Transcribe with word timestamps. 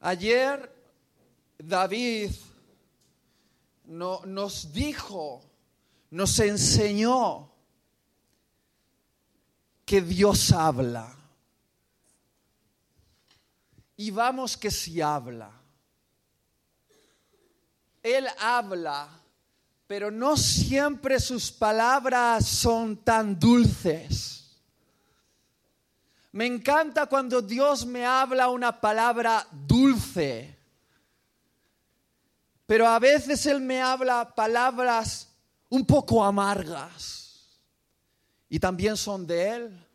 Ayer 0.00 0.74
David 1.58 2.32
no, 3.84 4.22
nos 4.24 4.72
dijo, 4.72 5.42
nos 6.10 6.38
enseñó 6.38 7.50
que 9.84 10.00
Dios 10.00 10.52
habla. 10.52 11.14
Y 13.96 14.10
vamos 14.10 14.56
que 14.56 14.70
si 14.70 15.02
habla. 15.02 15.50
Él 18.02 18.26
habla, 18.38 19.08
pero 19.86 20.10
no 20.10 20.38
siempre 20.38 21.20
sus 21.20 21.52
palabras 21.52 22.46
son 22.46 22.96
tan 22.96 23.38
dulces. 23.38 24.39
Me 26.32 26.46
encanta 26.46 27.06
cuando 27.06 27.42
Dios 27.42 27.84
me 27.84 28.06
habla 28.06 28.48
una 28.48 28.80
palabra 28.80 29.46
dulce, 29.50 30.56
pero 32.66 32.86
a 32.86 32.98
veces 33.00 33.44
Él 33.46 33.60
me 33.60 33.82
habla 33.82 34.32
palabras 34.34 35.28
un 35.68 35.84
poco 35.84 36.22
amargas 36.22 37.60
y 38.48 38.60
también 38.60 38.96
son 38.96 39.26
de 39.26 39.48
Él. 39.48 39.86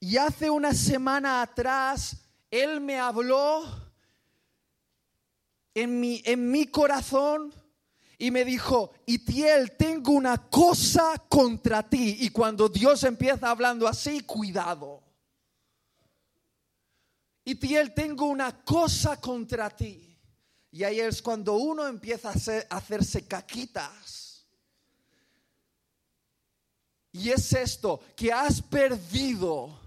Y 0.00 0.18
hace 0.18 0.50
una 0.50 0.74
semana 0.74 1.40
atrás 1.40 2.26
Él 2.50 2.82
me 2.82 2.98
habló 2.98 3.64
en 5.74 5.98
mi, 5.98 6.20
en 6.26 6.50
mi 6.50 6.66
corazón 6.66 7.54
y 8.18 8.30
me 8.30 8.44
dijo, 8.44 8.92
Itiel, 9.06 9.72
tengo 9.76 10.12
una 10.12 10.48
cosa 10.48 11.22
contra 11.28 11.82
ti. 11.82 12.18
Y 12.20 12.30
cuando 12.30 12.68
Dios 12.68 13.02
empieza 13.04 13.50
hablando 13.50 13.88
así, 13.88 14.20
cuidado. 14.20 15.02
Itiel, 17.44 17.92
tengo 17.92 18.26
una 18.26 18.64
cosa 18.64 19.20
contra 19.20 19.68
ti. 19.70 20.16
Y 20.70 20.82
ahí 20.82 21.00
es 21.00 21.22
cuando 21.22 21.54
uno 21.54 21.86
empieza 21.86 22.30
a, 22.30 22.76
hacerse 22.76 23.26
caquitas. 23.26 24.44
Y 27.12 27.30
es 27.30 27.52
esto, 27.52 28.00
que 28.16 28.32
has 28.32 28.60
perdido 28.60 29.78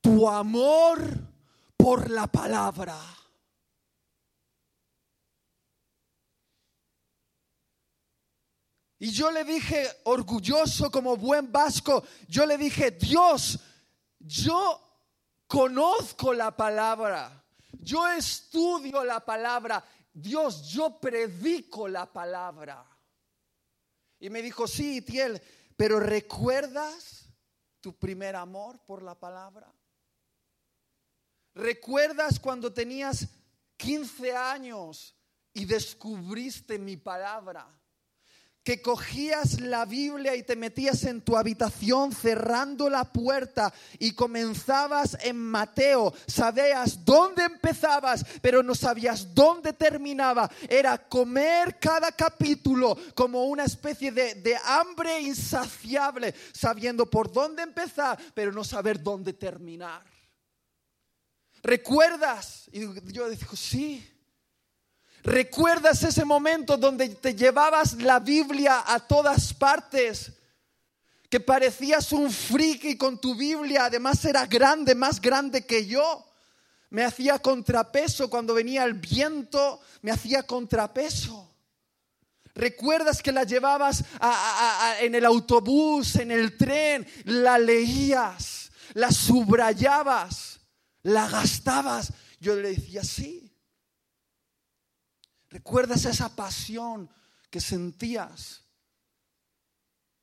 tu 0.00 0.28
amor 0.28 1.00
por 1.76 2.10
la 2.10 2.26
palabra. 2.26 2.98
Y 8.98 9.10
yo 9.10 9.30
le 9.30 9.44
dije, 9.44 9.88
orgulloso 10.04 10.90
como 10.90 11.16
buen 11.16 11.52
vasco, 11.52 12.02
yo 12.26 12.44
le 12.44 12.58
dije, 12.58 12.90
Dios, 12.90 13.60
yo 14.18 14.80
conozco 15.46 16.34
la 16.34 16.56
palabra, 16.56 17.44
yo 17.80 18.08
estudio 18.08 19.04
la 19.04 19.20
palabra, 19.24 19.84
Dios, 20.12 20.68
yo 20.68 20.98
predico 20.98 21.86
la 21.86 22.12
palabra. 22.12 22.84
Y 24.18 24.30
me 24.30 24.42
dijo, 24.42 24.66
sí, 24.66 25.00
Tiel, 25.02 25.40
pero 25.76 26.00
¿recuerdas 26.00 27.28
tu 27.80 27.96
primer 27.96 28.34
amor 28.34 28.80
por 28.84 29.04
la 29.04 29.14
palabra? 29.14 29.72
¿Recuerdas 31.54 32.40
cuando 32.40 32.72
tenías 32.72 33.28
15 33.76 34.34
años 34.34 35.14
y 35.52 35.64
descubriste 35.64 36.80
mi 36.80 36.96
palabra? 36.96 37.68
Que 38.68 38.82
cogías 38.82 39.62
la 39.62 39.86
Biblia 39.86 40.36
y 40.36 40.42
te 40.42 40.54
metías 40.54 41.04
en 41.04 41.22
tu 41.22 41.38
habitación 41.38 42.12
cerrando 42.12 42.90
la 42.90 43.02
puerta 43.10 43.72
y 43.98 44.12
comenzabas 44.12 45.16
en 45.22 45.38
Mateo. 45.38 46.12
Sabías 46.26 47.02
dónde 47.02 47.44
empezabas, 47.44 48.26
pero 48.42 48.62
no 48.62 48.74
sabías 48.74 49.34
dónde 49.34 49.72
terminaba. 49.72 50.50
Era 50.68 50.98
comer 50.98 51.78
cada 51.78 52.12
capítulo 52.12 52.94
como 53.14 53.46
una 53.46 53.64
especie 53.64 54.12
de, 54.12 54.34
de 54.34 54.54
hambre 54.62 55.18
insaciable, 55.18 56.34
sabiendo 56.52 57.08
por 57.08 57.32
dónde 57.32 57.62
empezar, 57.62 58.18
pero 58.34 58.52
no 58.52 58.64
saber 58.64 59.02
dónde 59.02 59.32
terminar. 59.32 60.04
¿Recuerdas? 61.62 62.68
Y 62.70 62.80
yo 63.14 63.30
digo, 63.30 63.56
sí. 63.56 64.17
¿Recuerdas 65.22 66.02
ese 66.02 66.24
momento 66.24 66.76
donde 66.76 67.08
te 67.08 67.34
llevabas 67.34 67.94
la 67.94 68.20
Biblia 68.20 68.84
a 68.86 69.00
todas 69.00 69.52
partes? 69.52 70.32
Que 71.28 71.40
parecías 71.40 72.12
un 72.12 72.30
friki 72.30 72.96
con 72.96 73.20
tu 73.20 73.34
Biblia, 73.34 73.86
además 73.86 74.24
era 74.24 74.46
grande, 74.46 74.94
más 74.94 75.20
grande 75.20 75.66
que 75.66 75.86
yo. 75.86 76.24
Me 76.90 77.04
hacía 77.04 77.38
contrapeso 77.38 78.30
cuando 78.30 78.54
venía 78.54 78.84
el 78.84 78.94
viento, 78.94 79.80
me 80.00 80.10
hacía 80.10 80.44
contrapeso. 80.44 81.48
¿Recuerdas 82.54 83.22
que 83.22 83.30
la 83.30 83.44
llevabas 83.44 84.02
en 85.00 85.14
el 85.14 85.24
autobús, 85.26 86.16
en 86.16 86.30
el 86.32 86.56
tren? 86.56 87.06
La 87.24 87.58
leías, 87.58 88.72
la 88.94 89.12
subrayabas, 89.12 90.60
la 91.02 91.28
gastabas. 91.28 92.12
Yo 92.40 92.56
le 92.56 92.70
decía, 92.70 93.04
sí, 93.04 93.47
¿Recuerdas 95.50 96.04
esa 96.04 96.34
pasión 96.34 97.08
que 97.50 97.60
sentías? 97.60 98.64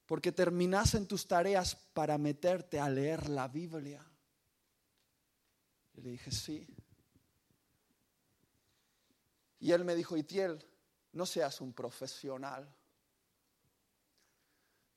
Porque 0.06 0.32
terminasen 0.32 1.08
tus 1.08 1.28
tareas 1.28 1.76
para 1.94 2.18
meterte 2.18 2.80
a 2.80 2.90
leer 2.90 3.30
la 3.30 3.48
Biblia. 3.48 4.06
Y 5.96 6.02
le 6.02 6.12
dije, 6.12 6.32
sí. 6.32 6.68
Y 9.60 9.72
él 9.72 9.84
me 9.84 9.96
dijo, 9.96 10.16
Itiel, 10.18 10.64
no 11.14 11.26
seas 11.26 11.62
un 11.62 11.74
profesional. 11.74 12.75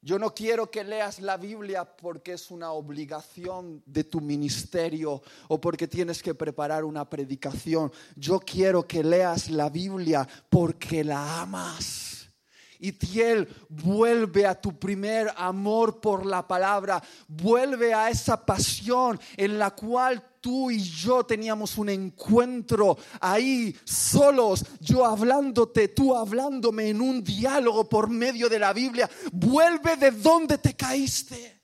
Yo 0.01 0.19
no 0.19 0.33
quiero 0.33 0.71
que 0.71 0.85
leas 0.85 1.19
la 1.21 1.37
Biblia 1.37 1.85
porque 1.85 2.35
es 2.35 2.53
una 2.53 2.71
obligación 2.71 3.83
de 3.85 4.05
tu 4.05 4.21
ministerio 4.21 5.21
o 5.49 5.61
porque 5.61 5.89
tienes 5.89 6.23
que 6.23 6.35
preparar 6.35 6.85
una 6.85 7.09
predicación. 7.09 7.93
Yo 8.15 8.39
quiero 8.39 8.87
que 8.87 9.03
leas 9.03 9.51
la 9.51 9.69
Biblia 9.69 10.27
porque 10.49 11.03
la 11.03 11.41
amas. 11.41 12.29
Y 12.79 12.93
Tiel, 12.93 13.49
vuelve 13.69 14.47
a 14.47 14.61
tu 14.61 14.79
primer 14.79 15.33
amor 15.37 16.01
por 16.01 16.25
la 16.25 16.47
palabra, 16.47 17.03
vuelve 17.27 17.93
a 17.93 18.09
esa 18.09 18.47
pasión 18.47 19.19
en 19.37 19.59
la 19.59 19.73
cual 19.73 20.23
tú 20.41 20.71
y 20.71 20.79
yo 20.83 21.25
teníamos 21.25 21.79
un 21.79 21.89
encuentro 21.89 22.97
ahí 23.21 23.77
solos, 23.85 24.65
yo 24.81 25.05
hablándote, 25.05 25.89
tú 25.89 26.15
hablándome 26.15 26.89
en 26.89 27.01
un 27.01 27.23
diálogo 27.23 27.89
por 27.89 28.09
medio 28.09 28.49
de 28.49 28.59
la 28.59 28.73
Biblia. 28.73 29.09
Vuelve 29.33 29.97
de 29.97 30.11
donde 30.11 30.59
te 30.59 30.75
caíste. 30.75 31.59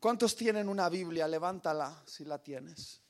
¿Cuántos 0.00 0.36
tienen 0.36 0.68
una 0.68 0.88
Biblia? 0.88 1.26
Levántala 1.26 2.02
si 2.06 2.24
la 2.24 2.40
tienes. 2.40 3.05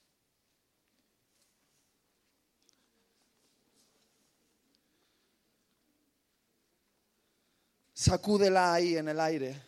Sacúdela 8.06 8.72
ahí 8.72 8.97
en 8.97 9.09
el 9.09 9.19
aire. 9.19 9.61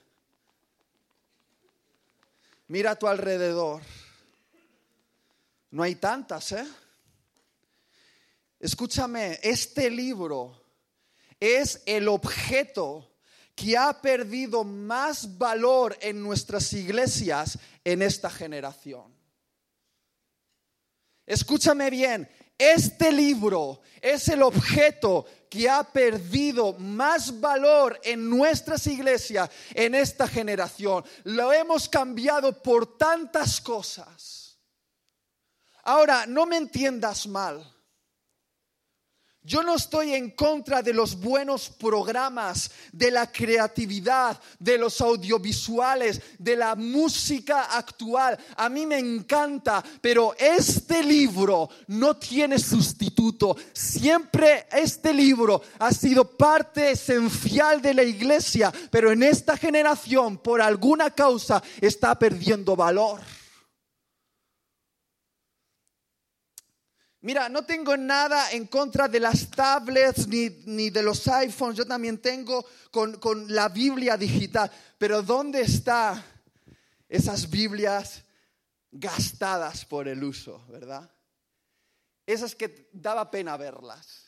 Mira 2.68 2.92
a 2.92 2.96
tu 2.96 3.08
alrededor. 3.08 3.82
No 5.72 5.82
hay 5.82 5.96
tantas, 5.96 6.52
¿eh? 6.52 6.64
Escúchame, 8.60 9.40
este 9.42 9.90
libro 9.90 10.56
es 11.40 11.82
el 11.84 12.06
objeto 12.06 13.10
que 13.56 13.76
ha 13.76 14.00
perdido 14.00 14.62
más 14.62 15.36
valor 15.36 15.98
en 16.00 16.22
nuestras 16.22 16.72
iglesias 16.74 17.58
en 17.82 18.02
esta 18.02 18.30
generación. 18.30 19.12
Escúchame 21.26 21.90
bien, 21.90 22.30
este 22.58 23.12
libro 23.12 23.80
es 24.00 24.28
el 24.28 24.42
objeto 24.42 25.26
que 25.48 25.68
ha 25.68 25.84
perdido 25.84 26.74
más 26.74 27.40
valor 27.40 27.98
en 28.02 28.28
nuestras 28.28 28.86
iglesias 28.86 29.48
en 29.74 29.94
esta 29.94 30.26
generación. 30.28 31.04
Lo 31.24 31.52
hemos 31.52 31.88
cambiado 31.88 32.62
por 32.62 32.98
tantas 32.98 33.60
cosas. 33.60 34.58
Ahora, 35.84 36.26
no 36.26 36.44
me 36.44 36.56
entiendas 36.56 37.26
mal. 37.26 37.77
Yo 39.48 39.62
no 39.62 39.76
estoy 39.76 40.12
en 40.12 40.32
contra 40.32 40.82
de 40.82 40.92
los 40.92 41.18
buenos 41.18 41.70
programas, 41.70 42.70
de 42.92 43.10
la 43.10 43.32
creatividad, 43.32 44.38
de 44.58 44.76
los 44.76 45.00
audiovisuales, 45.00 46.20
de 46.38 46.54
la 46.54 46.74
música 46.74 47.62
actual. 47.62 48.38
A 48.58 48.68
mí 48.68 48.84
me 48.84 48.98
encanta, 48.98 49.82
pero 50.02 50.34
este 50.38 51.02
libro 51.02 51.70
no 51.86 52.18
tiene 52.18 52.58
sustituto. 52.58 53.56
Siempre 53.72 54.66
este 54.70 55.14
libro 55.14 55.62
ha 55.78 55.94
sido 55.94 56.28
parte 56.28 56.90
esencial 56.90 57.80
de 57.80 57.94
la 57.94 58.02
iglesia, 58.02 58.70
pero 58.90 59.12
en 59.12 59.22
esta 59.22 59.56
generación, 59.56 60.36
por 60.36 60.60
alguna 60.60 61.08
causa, 61.08 61.62
está 61.80 62.18
perdiendo 62.18 62.76
valor. 62.76 63.37
Mira, 67.20 67.48
no 67.48 67.64
tengo 67.64 67.96
nada 67.96 68.52
en 68.52 68.66
contra 68.66 69.08
de 69.08 69.18
las 69.18 69.50
tablets 69.50 70.28
ni, 70.28 70.90
de 70.90 71.02
los 71.02 71.26
iPhones, 71.26 71.76
yo 71.76 71.84
también 71.84 72.18
tengo 72.18 72.64
con, 72.92 73.18
con 73.18 73.52
la 73.52 73.68
Biblia 73.68 74.16
digital, 74.16 74.70
pero 74.98 75.22
¿dónde 75.22 75.62
están 75.62 76.22
esas 77.08 77.50
Biblias 77.50 78.22
gastadas 78.92 79.84
por 79.84 80.06
el 80.06 80.22
uso, 80.22 80.64
verdad? 80.68 81.10
Esas 82.24 82.54
que 82.54 82.88
daba 82.92 83.30
pena 83.30 83.56
verlas. 83.56 84.26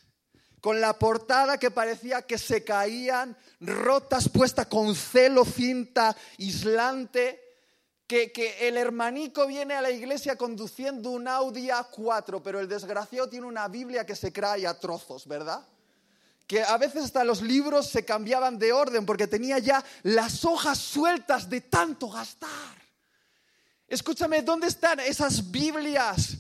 Con 0.60 0.80
la 0.80 0.98
portada 0.98 1.58
que 1.58 1.70
parecía 1.70 2.22
que 2.22 2.38
se 2.38 2.64
caían, 2.64 3.36
rotas, 3.60 4.28
puesta 4.28 4.68
con 4.68 4.94
celo, 4.96 5.44
cinta, 5.44 6.14
aislante 6.38 7.49
que, 8.10 8.56
el 8.66 8.76
hermanico 8.76 9.46
viene 9.46 9.74
a 9.74 9.80
la 9.80 9.90
iglesia 9.90 10.34
conduciendo 10.34 11.10
un 11.10 11.28
Audi 11.28 11.68
A4, 11.68 12.40
pero 12.42 12.58
el 12.58 12.68
desgraciado 12.68 13.28
tiene 13.28 13.46
una 13.46 13.68
Biblia 13.68 14.04
que 14.04 14.16
se 14.16 14.32
cae 14.32 14.66
a 14.66 14.78
trozos, 14.78 15.28
¿verdad? 15.28 15.64
Que 16.44 16.64
a 16.64 16.76
veces 16.76 17.04
hasta 17.04 17.22
los 17.22 17.40
libros 17.40 17.86
se 17.86 18.04
cambiaban 18.04 18.58
de 18.58 18.72
orden 18.72 19.06
porque 19.06 19.28
tenía 19.28 19.60
ya 19.60 19.84
las 20.02 20.44
hojas 20.44 20.78
sueltas 20.78 21.48
de 21.48 21.60
tanto 21.60 22.10
gastar. 22.10 22.50
Escúchame, 23.86 24.42
¿dónde 24.42 24.66
están 24.66 24.98
esas 24.98 25.48
Biblias 25.48 26.38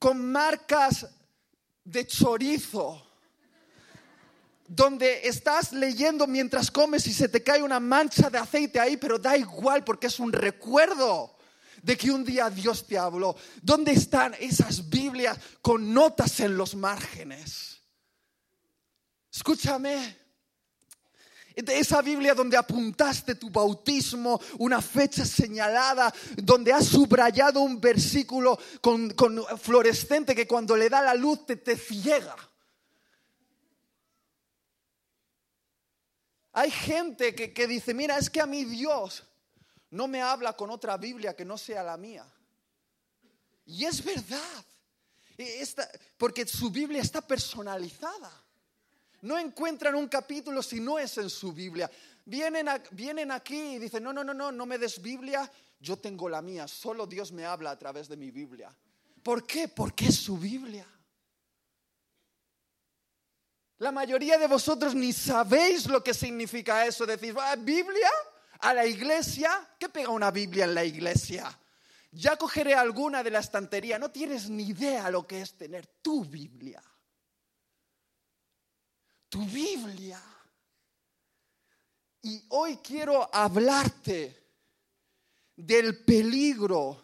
con 0.00 0.24
marcas 0.24 1.06
de 1.84 2.04
chorizo? 2.04 3.07
Donde 4.68 5.26
estás 5.26 5.72
leyendo 5.72 6.26
mientras 6.26 6.70
comes 6.70 7.06
y 7.06 7.12
se 7.14 7.28
te 7.28 7.42
cae 7.42 7.62
una 7.62 7.80
mancha 7.80 8.28
de 8.28 8.38
aceite 8.38 8.78
ahí, 8.78 8.98
pero 8.98 9.18
da 9.18 9.36
igual 9.36 9.82
porque 9.82 10.08
es 10.08 10.20
un 10.20 10.30
recuerdo 10.30 11.36
de 11.82 11.96
que 11.96 12.10
un 12.10 12.22
día 12.22 12.50
Dios 12.50 12.86
te 12.86 12.98
habló. 12.98 13.34
¿Dónde 13.62 13.92
están 13.92 14.34
esas 14.38 14.90
Biblias 14.90 15.38
con 15.62 15.94
notas 15.94 16.38
en 16.40 16.56
los 16.56 16.74
márgenes? 16.74 17.80
Escúchame. 19.32 20.18
Esa 21.54 22.02
Biblia 22.02 22.34
donde 22.34 22.56
apuntaste 22.56 23.34
tu 23.34 23.50
bautismo, 23.50 24.40
una 24.58 24.80
fecha 24.80 25.24
señalada, 25.24 26.14
donde 26.36 26.72
has 26.72 26.86
subrayado 26.86 27.60
un 27.60 27.80
versículo 27.80 28.56
con, 28.80 29.12
fluorescente 29.60 30.36
que 30.36 30.46
cuando 30.46 30.76
le 30.76 30.88
da 30.88 31.02
la 31.02 31.14
luz 31.14 31.46
te, 31.46 31.56
te 31.56 31.76
ciega. 31.76 32.36
Hay 36.52 36.70
gente 36.70 37.34
que, 37.34 37.66
dice, 37.66 37.94
mira, 37.94 38.18
es 38.18 38.30
que 38.30 38.40
a 38.40 38.46
mí 38.46 38.64
Dios 38.64 39.24
no 39.90 40.08
me 40.08 40.22
habla 40.22 40.54
con 40.54 40.70
otra 40.70 40.96
Biblia 40.96 41.34
que 41.34 41.44
no 41.44 41.58
sea 41.58 41.82
la 41.82 41.96
mía. 41.96 42.26
Y 43.66 43.84
es 43.84 44.02
verdad, 44.02 44.64
porque 46.16 46.46
su 46.46 46.70
Biblia 46.70 47.02
está 47.02 47.20
personalizada. 47.20 48.30
No 49.20 49.38
encuentran 49.38 49.94
un 49.94 50.08
capítulo 50.08 50.62
si 50.62 50.80
no 50.80 50.98
es 50.98 51.18
en 51.18 51.28
su 51.28 51.52
Biblia. 51.52 51.90
Vienen, 52.24 52.68
vienen 52.92 53.30
aquí 53.30 53.74
y 53.74 53.78
dicen, 53.78 54.02
no, 54.02 54.12
no, 54.12 54.24
no, 54.24 54.32
no, 54.32 54.52
no 54.52 54.66
me 54.66 54.78
des 54.78 55.00
Biblia, 55.00 55.50
yo 55.80 55.96
tengo 55.96 56.28
la 56.28 56.42
mía, 56.42 56.68
solo 56.68 57.06
Dios 57.06 57.32
me 57.32 57.44
habla 57.44 57.70
a 57.70 57.78
través 57.78 58.08
de 58.08 58.16
mi 58.16 58.30
Biblia. 58.30 58.74
¿Por 59.22 59.46
qué? 59.46 59.68
Porque 59.68 60.06
es 60.06 60.16
su 60.16 60.38
Biblia. 60.38 60.86
La 63.78 63.92
mayoría 63.92 64.38
de 64.38 64.48
vosotros 64.48 64.94
ni 64.94 65.12
sabéis 65.12 65.86
lo 65.86 66.02
que 66.02 66.12
significa 66.12 66.84
eso. 66.84 67.06
Decís, 67.06 67.32
¿Biblia? 67.60 68.10
¿A 68.60 68.74
la 68.74 68.84
iglesia? 68.84 69.50
¿Qué 69.78 69.88
pega 69.88 70.08
una 70.08 70.32
Biblia 70.32 70.64
en 70.64 70.74
la 70.74 70.84
iglesia? 70.84 71.56
Ya 72.10 72.36
cogeré 72.36 72.74
alguna 72.74 73.22
de 73.22 73.30
la 73.30 73.38
estantería. 73.38 73.98
No 73.98 74.10
tienes 74.10 74.50
ni 74.50 74.64
idea 74.64 75.10
lo 75.10 75.26
que 75.26 75.42
es 75.42 75.56
tener 75.56 75.86
tu 76.02 76.24
Biblia. 76.24 76.82
Tu 79.28 79.44
Biblia. 79.44 80.20
Y 82.22 82.44
hoy 82.48 82.78
quiero 82.78 83.32
hablarte 83.32 84.42
del 85.54 86.04
peligro 86.04 87.00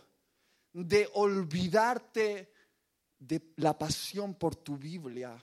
de 0.73 1.09
olvidarte 1.15 2.53
de 3.17 3.53
la 3.57 3.79
pasión 3.79 4.35
por 4.35 4.57
tu 4.57 4.77
Biblia 4.77 5.41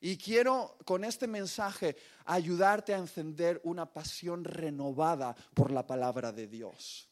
y 0.00 0.16
quiero 0.16 0.76
con 0.84 1.04
este 1.04 1.26
mensaje 1.26 1.96
ayudarte 2.24 2.94
a 2.94 2.98
encender 2.98 3.60
una 3.64 3.86
pasión 3.86 4.44
renovada 4.44 5.34
por 5.54 5.70
la 5.70 5.86
palabra 5.86 6.32
de 6.32 6.46
Dios. 6.46 7.08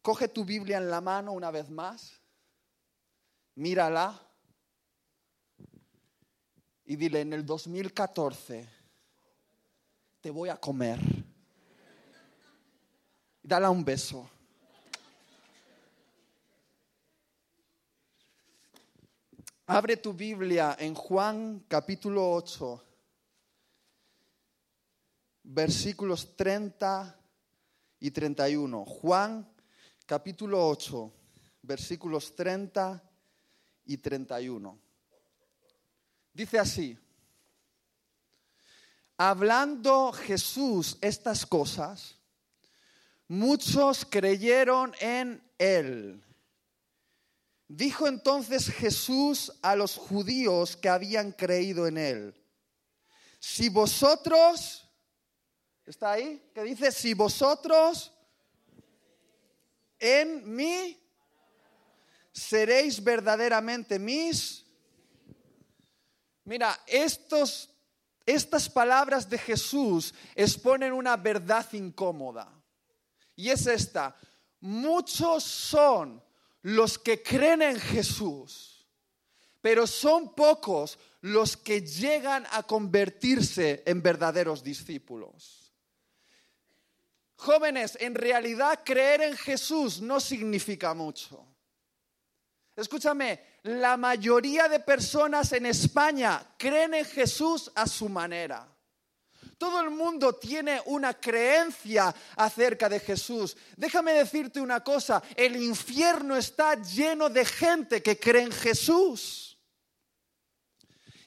Coge 0.00 0.28
tu 0.28 0.44
Biblia 0.44 0.78
en 0.78 0.88
la 0.88 1.00
mano 1.00 1.32
una 1.32 1.50
vez 1.50 1.68
más, 1.68 2.20
mírala 3.56 4.22
y 6.84 6.96
dile, 6.96 7.20
en 7.20 7.32
el 7.32 7.44
2014 7.44 8.68
te 10.20 10.30
voy 10.30 10.48
a 10.48 10.56
comer. 10.56 11.00
Dale 13.42 13.68
un 13.68 13.84
beso. 13.84 14.30
Abre 19.68 19.96
tu 19.96 20.12
Biblia 20.12 20.76
en 20.78 20.94
Juan 20.94 21.64
capítulo 21.66 22.32
8, 22.34 22.84
versículos 25.42 26.36
30 26.36 27.18
y 27.98 28.12
31. 28.12 28.84
Juan 28.84 29.52
capítulo 30.06 30.68
8, 30.68 31.12
versículos 31.62 32.36
30 32.36 33.02
y 33.86 33.96
31. 33.96 34.78
Dice 36.32 36.60
así, 36.60 36.96
hablando 39.16 40.12
Jesús 40.12 40.96
estas 41.00 41.44
cosas, 41.44 42.16
muchos 43.26 44.04
creyeron 44.04 44.94
en 45.00 45.42
él. 45.58 46.22
Dijo 47.68 48.06
entonces 48.06 48.68
Jesús 48.70 49.52
a 49.60 49.74
los 49.74 49.96
judíos 49.96 50.76
que 50.76 50.88
habían 50.88 51.32
creído 51.32 51.86
en 51.86 51.98
él, 51.98 52.34
si 53.40 53.68
vosotros, 53.68 54.88
¿está 55.84 56.12
ahí? 56.12 56.50
¿Qué 56.54 56.62
dice? 56.62 56.90
Si 56.92 57.14
vosotros 57.14 58.12
en 59.98 60.54
mí 60.54 60.98
seréis 62.32 63.02
verdaderamente 63.02 63.98
mis... 63.98 64.64
Mira, 66.44 66.80
estos, 66.86 67.70
estas 68.24 68.68
palabras 68.68 69.28
de 69.28 69.38
Jesús 69.38 70.14
exponen 70.34 70.92
una 70.92 71.16
verdad 71.16 71.66
incómoda. 71.72 72.48
Y 73.34 73.50
es 73.50 73.66
esta, 73.66 74.16
muchos 74.60 75.42
son 75.42 76.22
los 76.66 76.98
que 76.98 77.22
creen 77.22 77.62
en 77.62 77.78
Jesús, 77.78 78.84
pero 79.60 79.86
son 79.86 80.34
pocos 80.34 80.98
los 81.20 81.56
que 81.56 81.82
llegan 81.82 82.44
a 82.50 82.64
convertirse 82.64 83.84
en 83.86 84.02
verdaderos 84.02 84.64
discípulos. 84.64 85.72
Jóvenes, 87.36 87.96
en 88.00 88.16
realidad 88.16 88.80
creer 88.84 89.22
en 89.22 89.36
Jesús 89.36 90.00
no 90.00 90.18
significa 90.18 90.92
mucho. 90.92 91.46
Escúchame, 92.74 93.40
la 93.62 93.96
mayoría 93.96 94.68
de 94.68 94.80
personas 94.80 95.52
en 95.52 95.66
España 95.66 96.44
creen 96.58 96.94
en 96.94 97.04
Jesús 97.04 97.70
a 97.76 97.86
su 97.86 98.08
manera. 98.08 98.66
Todo 99.58 99.80
el 99.80 99.90
mundo 99.90 100.34
tiene 100.34 100.82
una 100.84 101.14
creencia 101.14 102.14
acerca 102.36 102.88
de 102.88 103.00
Jesús. 103.00 103.56
Déjame 103.76 104.12
decirte 104.12 104.60
una 104.60 104.84
cosa, 104.84 105.22
el 105.34 105.56
infierno 105.56 106.36
está 106.36 106.74
lleno 106.82 107.30
de 107.30 107.44
gente 107.44 108.02
que 108.02 108.18
cree 108.18 108.42
en 108.42 108.52
Jesús. 108.52 109.58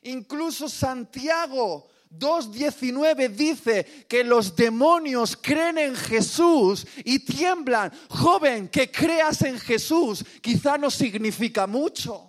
Incluso 0.04 0.70
Santiago 0.70 1.90
2.19 2.12 3.30
dice 3.30 4.06
que 4.08 4.24
los 4.24 4.56
demonios 4.56 5.36
creen 5.36 5.80
en 5.80 5.96
Jesús 5.96 6.86
y 7.04 7.20
tiemblan. 7.20 7.92
Joven, 8.10 8.70
que 8.70 8.92
creas 8.92 9.42
en 9.42 9.60
Jesús 9.60 10.24
quizá 10.42 10.78
no 10.78 10.92
significa 10.92 11.66
mucho. 11.66 12.29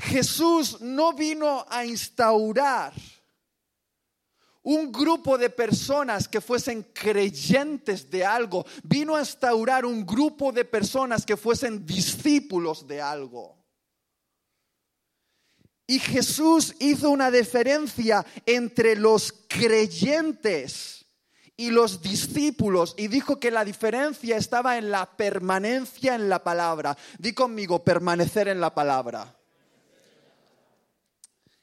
Jesús 0.00 0.80
no 0.80 1.12
vino 1.12 1.64
a 1.68 1.84
instaurar 1.84 2.92
un 4.62 4.92
grupo 4.92 5.38
de 5.38 5.50
personas 5.50 6.28
que 6.28 6.40
fuesen 6.40 6.82
creyentes 6.92 8.10
de 8.10 8.24
algo, 8.24 8.66
vino 8.82 9.16
a 9.16 9.20
instaurar 9.20 9.84
un 9.84 10.04
grupo 10.04 10.52
de 10.52 10.64
personas 10.64 11.24
que 11.24 11.36
fuesen 11.36 11.86
discípulos 11.86 12.86
de 12.86 13.00
algo. 13.00 13.58
Y 15.86 15.98
Jesús 15.98 16.74
hizo 16.78 17.10
una 17.10 17.30
diferencia 17.30 18.24
entre 18.46 18.94
los 18.94 19.32
creyentes 19.48 21.04
y 21.56 21.70
los 21.70 22.00
discípulos 22.00 22.94
y 22.96 23.08
dijo 23.08 23.40
que 23.40 23.50
la 23.50 23.64
diferencia 23.64 24.36
estaba 24.36 24.78
en 24.78 24.90
la 24.90 25.16
permanencia 25.16 26.14
en 26.14 26.28
la 26.28 26.44
palabra. 26.44 26.96
Di 27.18 27.32
conmigo, 27.32 27.82
permanecer 27.82 28.46
en 28.48 28.60
la 28.60 28.72
palabra. 28.72 29.39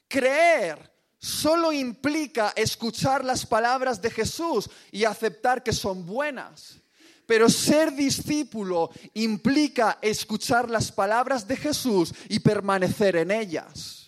Creer 0.08 0.92
solo 1.20 1.72
implica 1.72 2.54
escuchar 2.56 3.26
las 3.26 3.46
palabras 3.46 4.02
de 4.02 4.12
Jesús 4.12 4.70
y 4.92 5.04
aceptar 5.04 5.64
que 5.64 5.74
son 5.74 6.06
buenas. 6.06 6.80
Pero 7.26 7.50
ser 7.50 7.94
discípulo 7.94 8.90
implica 9.14 9.98
escuchar 10.02 10.70
las 10.70 10.92
palabras 10.92 11.46
de 11.46 11.58
Jesús 11.58 12.14
y 12.30 12.40
permanecer 12.40 13.18
en 13.18 13.32
ellas. 13.32 14.08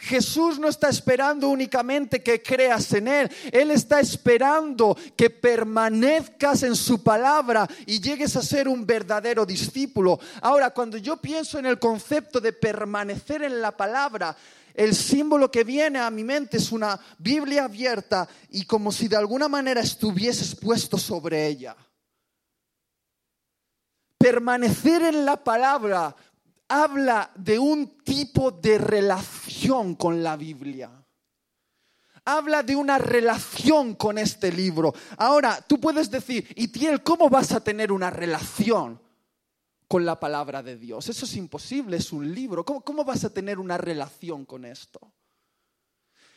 Jesús 0.00 0.58
no 0.58 0.66
está 0.66 0.88
esperando 0.88 1.48
únicamente 1.48 2.22
que 2.22 2.42
creas 2.42 2.90
en 2.94 3.06
Él, 3.06 3.30
Él 3.52 3.70
está 3.70 4.00
esperando 4.00 4.96
que 5.14 5.28
permanezcas 5.28 6.62
en 6.62 6.74
su 6.74 7.02
palabra 7.02 7.68
y 7.84 8.00
llegues 8.00 8.34
a 8.34 8.42
ser 8.42 8.66
un 8.66 8.86
verdadero 8.86 9.44
discípulo. 9.44 10.18
Ahora, 10.40 10.70
cuando 10.70 10.96
yo 10.96 11.18
pienso 11.18 11.58
en 11.58 11.66
el 11.66 11.78
concepto 11.78 12.40
de 12.40 12.54
permanecer 12.54 13.42
en 13.42 13.60
la 13.60 13.76
palabra, 13.76 14.34
el 14.80 14.94
símbolo 14.94 15.50
que 15.50 15.62
viene 15.62 15.98
a 15.98 16.08
mi 16.08 16.24
mente 16.24 16.56
es 16.56 16.72
una 16.72 16.98
Biblia 17.18 17.64
abierta 17.64 18.26
y 18.48 18.64
como 18.64 18.90
si 18.90 19.08
de 19.08 19.16
alguna 19.16 19.46
manera 19.46 19.82
estuvieses 19.82 20.54
puesto 20.56 20.96
sobre 20.96 21.46
ella. 21.46 21.76
Permanecer 24.16 25.02
en 25.02 25.26
la 25.26 25.36
palabra 25.36 26.16
habla 26.66 27.30
de 27.34 27.58
un 27.58 27.98
tipo 28.02 28.52
de 28.52 28.78
relación 28.78 29.96
con 29.96 30.22
la 30.22 30.38
Biblia. 30.38 30.90
Habla 32.24 32.62
de 32.62 32.74
una 32.74 32.96
relación 32.96 33.96
con 33.96 34.16
este 34.16 34.50
libro. 34.50 34.94
Ahora, 35.18 35.60
tú 35.60 35.78
puedes 35.78 36.10
decir, 36.10 36.48
Itiel, 36.56 37.02
¿cómo 37.02 37.28
vas 37.28 37.52
a 37.52 37.60
tener 37.60 37.92
una 37.92 38.08
relación 38.08 38.98
con 39.90 40.06
la 40.06 40.20
palabra 40.20 40.62
de 40.62 40.76
Dios? 40.76 41.08
Eso 41.08 41.24
es 41.24 41.34
imposible, 41.34 41.96
es 41.96 42.12
un 42.12 42.32
libro. 42.32 42.64
¿Cómo, 42.64 42.80
cómo 42.80 43.04
vas 43.04 43.24
a 43.24 43.34
tener 43.34 43.58
una 43.58 43.76
relación 43.76 44.44
con 44.44 44.64
esto? 44.64 45.00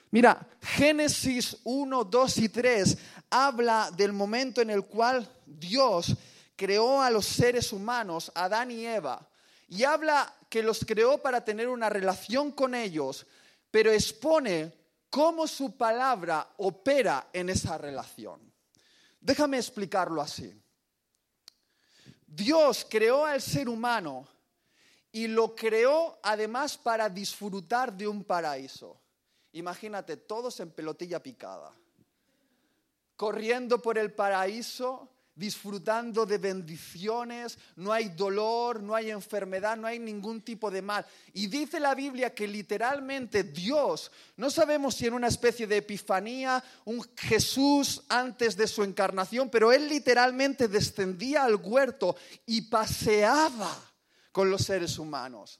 Mira, 0.09 0.43
Génesis 0.59 1.57
1, 1.63 2.03
2 2.03 2.37
y 2.39 2.49
3 2.49 2.97
habla 3.29 3.91
del 3.95 4.11
momento 4.11 4.59
en 4.61 4.71
el 4.71 4.85
cual 4.85 5.29
Dios 5.45 6.15
creó 6.55 6.99
a 6.99 7.11
los 7.11 7.27
seres 7.27 7.71
humanos, 7.71 8.31
Adán 8.33 8.71
y 8.71 8.87
Eva 8.87 9.29
y 9.67 9.83
habla 9.83 10.33
que 10.49 10.63
los 10.63 10.83
creó 10.83 11.21
para 11.21 11.45
tener 11.45 11.69
una 11.69 11.89
relación 11.89 12.51
con 12.51 12.73
ellos, 12.73 13.27
pero 13.69 13.91
expone 13.91 14.73
cómo 15.11 15.45
su 15.45 15.77
palabra 15.77 16.47
opera 16.57 17.29
en 17.33 17.51
esa 17.51 17.77
relación. 17.77 18.39
Déjame 19.21 19.57
explicarlo 19.57 20.21
así. 20.21 20.59
Dios 22.35 22.87
creó 22.89 23.25
al 23.25 23.41
ser 23.41 23.69
humano 23.69 24.27
y 25.11 25.27
lo 25.27 25.53
creó 25.55 26.17
además 26.23 26.75
para 26.77 27.07
disfrutar 27.07 27.93
de 27.93 28.07
un 28.07 28.23
paraíso. 28.23 28.99
Imagínate, 29.51 30.17
todos 30.17 30.59
en 30.59 30.71
pelotilla 30.71 31.21
picada, 31.21 31.71
corriendo 33.15 33.79
por 33.79 33.99
el 33.99 34.11
paraíso 34.11 35.12
disfrutando 35.35 36.25
de 36.25 36.37
bendiciones, 36.37 37.57
no 37.75 37.91
hay 37.91 38.09
dolor, 38.09 38.83
no 38.83 38.93
hay 38.93 39.09
enfermedad, 39.09 39.75
no 39.75 39.87
hay 39.87 39.97
ningún 39.97 40.41
tipo 40.41 40.69
de 40.69 40.81
mal. 40.81 41.05
Y 41.33 41.47
dice 41.47 41.79
la 41.79 41.95
Biblia 41.95 42.33
que 42.35 42.47
literalmente 42.47 43.43
Dios, 43.43 44.11
no 44.37 44.49
sabemos 44.51 44.95
si 44.95 45.07
en 45.07 45.15
una 45.15 45.27
especie 45.27 45.65
de 45.65 45.77
epifanía, 45.77 46.63
un 46.85 47.03
Jesús 47.17 48.03
antes 48.09 48.55
de 48.55 48.67
su 48.67 48.83
encarnación, 48.83 49.49
pero 49.49 49.71
él 49.71 49.89
literalmente 49.89 50.67
descendía 50.67 51.43
al 51.43 51.55
huerto 51.55 52.15
y 52.45 52.61
paseaba 52.61 53.75
con 54.31 54.51
los 54.51 54.63
seres 54.63 54.99
humanos. 54.99 55.59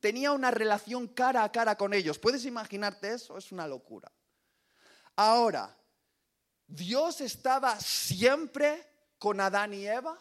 Tenía 0.00 0.32
una 0.32 0.50
relación 0.50 1.08
cara 1.08 1.42
a 1.42 1.50
cara 1.50 1.76
con 1.76 1.92
ellos. 1.92 2.18
¿Puedes 2.18 2.44
imaginarte 2.44 3.14
eso? 3.14 3.36
Es 3.36 3.50
una 3.52 3.66
locura. 3.66 4.12
Ahora, 5.16 5.76
Dios 6.68 7.20
estaba 7.22 7.80
siempre 7.80 8.86
con 9.18 9.40
Adán 9.40 9.74
y 9.74 9.86
Eva? 9.86 10.18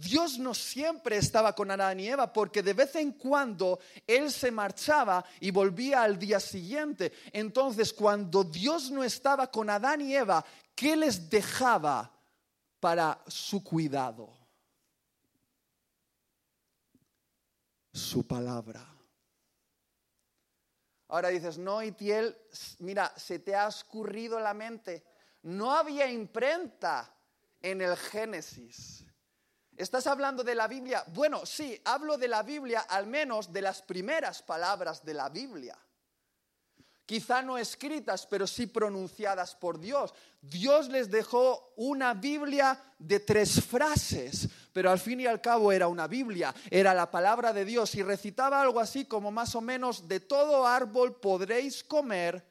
Dios 0.00 0.38
no 0.38 0.54
siempre 0.54 1.18
estaba 1.18 1.54
con 1.54 1.70
Adán 1.70 2.00
y 2.00 2.08
Eva 2.08 2.32
porque 2.32 2.62
de 2.62 2.72
vez 2.72 2.94
en 2.96 3.12
cuando 3.12 3.80
Él 4.06 4.32
se 4.32 4.50
marchaba 4.50 5.24
y 5.40 5.50
volvía 5.50 6.02
al 6.02 6.18
día 6.18 6.40
siguiente. 6.40 7.12
Entonces, 7.32 7.92
cuando 7.92 8.44
Dios 8.44 8.90
no 8.90 9.04
estaba 9.04 9.50
con 9.50 9.68
Adán 9.68 10.00
y 10.00 10.14
Eva, 10.14 10.44
¿qué 10.74 10.96
les 10.96 11.28
dejaba 11.28 12.10
para 12.78 13.22
su 13.26 13.62
cuidado? 13.62 14.30
Su 17.92 18.26
palabra. 18.26 18.86
Ahora 21.08 21.28
dices, 21.28 21.58
no, 21.58 21.82
Itiel, 21.82 22.36
mira, 22.78 23.12
se 23.16 23.40
te 23.40 23.54
ha 23.54 23.66
escurrido 23.66 24.38
la 24.38 24.54
mente 24.54 25.09
no 25.42 25.72
había 25.72 26.10
imprenta 26.10 27.14
en 27.60 27.80
el 27.80 27.96
Génesis. 27.96 29.04
¿Estás 29.76 30.06
hablando 30.06 30.44
de 30.44 30.54
la 30.54 30.68
Biblia? 30.68 31.04
Bueno, 31.08 31.46
sí, 31.46 31.80
hablo 31.84 32.18
de 32.18 32.28
la 32.28 32.42
Biblia, 32.42 32.80
al 32.80 33.06
menos 33.06 33.52
de 33.52 33.62
las 33.62 33.80
primeras 33.80 34.42
palabras 34.42 35.04
de 35.04 35.14
la 35.14 35.28
Biblia. 35.30 35.78
Quizá 37.06 37.42
no 37.42 37.58
escritas, 37.58 38.26
pero 38.26 38.46
sí 38.46 38.66
pronunciadas 38.66 39.56
por 39.56 39.80
Dios. 39.80 40.14
Dios 40.40 40.88
les 40.88 41.10
dejó 41.10 41.72
una 41.76 42.14
Biblia 42.14 42.80
de 42.98 43.20
tres 43.20 43.64
frases, 43.64 44.48
pero 44.72 44.90
al 44.90 44.98
fin 45.00 45.20
y 45.20 45.26
al 45.26 45.40
cabo 45.40 45.72
era 45.72 45.88
una 45.88 46.06
Biblia, 46.06 46.54
era 46.70 46.94
la 46.94 47.10
palabra 47.10 47.52
de 47.52 47.64
Dios 47.64 47.94
y 47.94 48.02
recitaba 48.02 48.60
algo 48.60 48.78
así 48.78 49.06
como 49.06 49.32
más 49.32 49.54
o 49.54 49.60
menos, 49.60 50.06
de 50.06 50.20
todo 50.20 50.66
árbol 50.66 51.18
podréis 51.18 51.82
comer, 51.82 52.49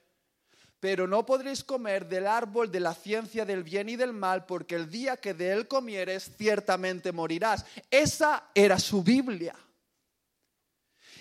pero 0.79 1.07
no 1.07 1.25
podréis 1.25 1.63
comer 1.63 2.07
del 2.07 2.27
árbol 2.27 2.71
de 2.71 2.79
la 2.79 2.93
ciencia 2.93 3.45
del 3.45 3.63
bien 3.63 3.89
y 3.89 3.95
del 3.95 4.13
mal, 4.13 4.45
porque 4.45 4.75
el 4.75 4.89
día 4.89 5.17
que 5.17 5.33
de 5.33 5.51
él 5.51 5.67
comieres, 5.67 6.31
ciertamente 6.37 7.11
morirás. 7.11 7.65
Esa 7.91 8.45
era 8.53 8.79
su 8.79 9.03
Biblia. 9.03 9.55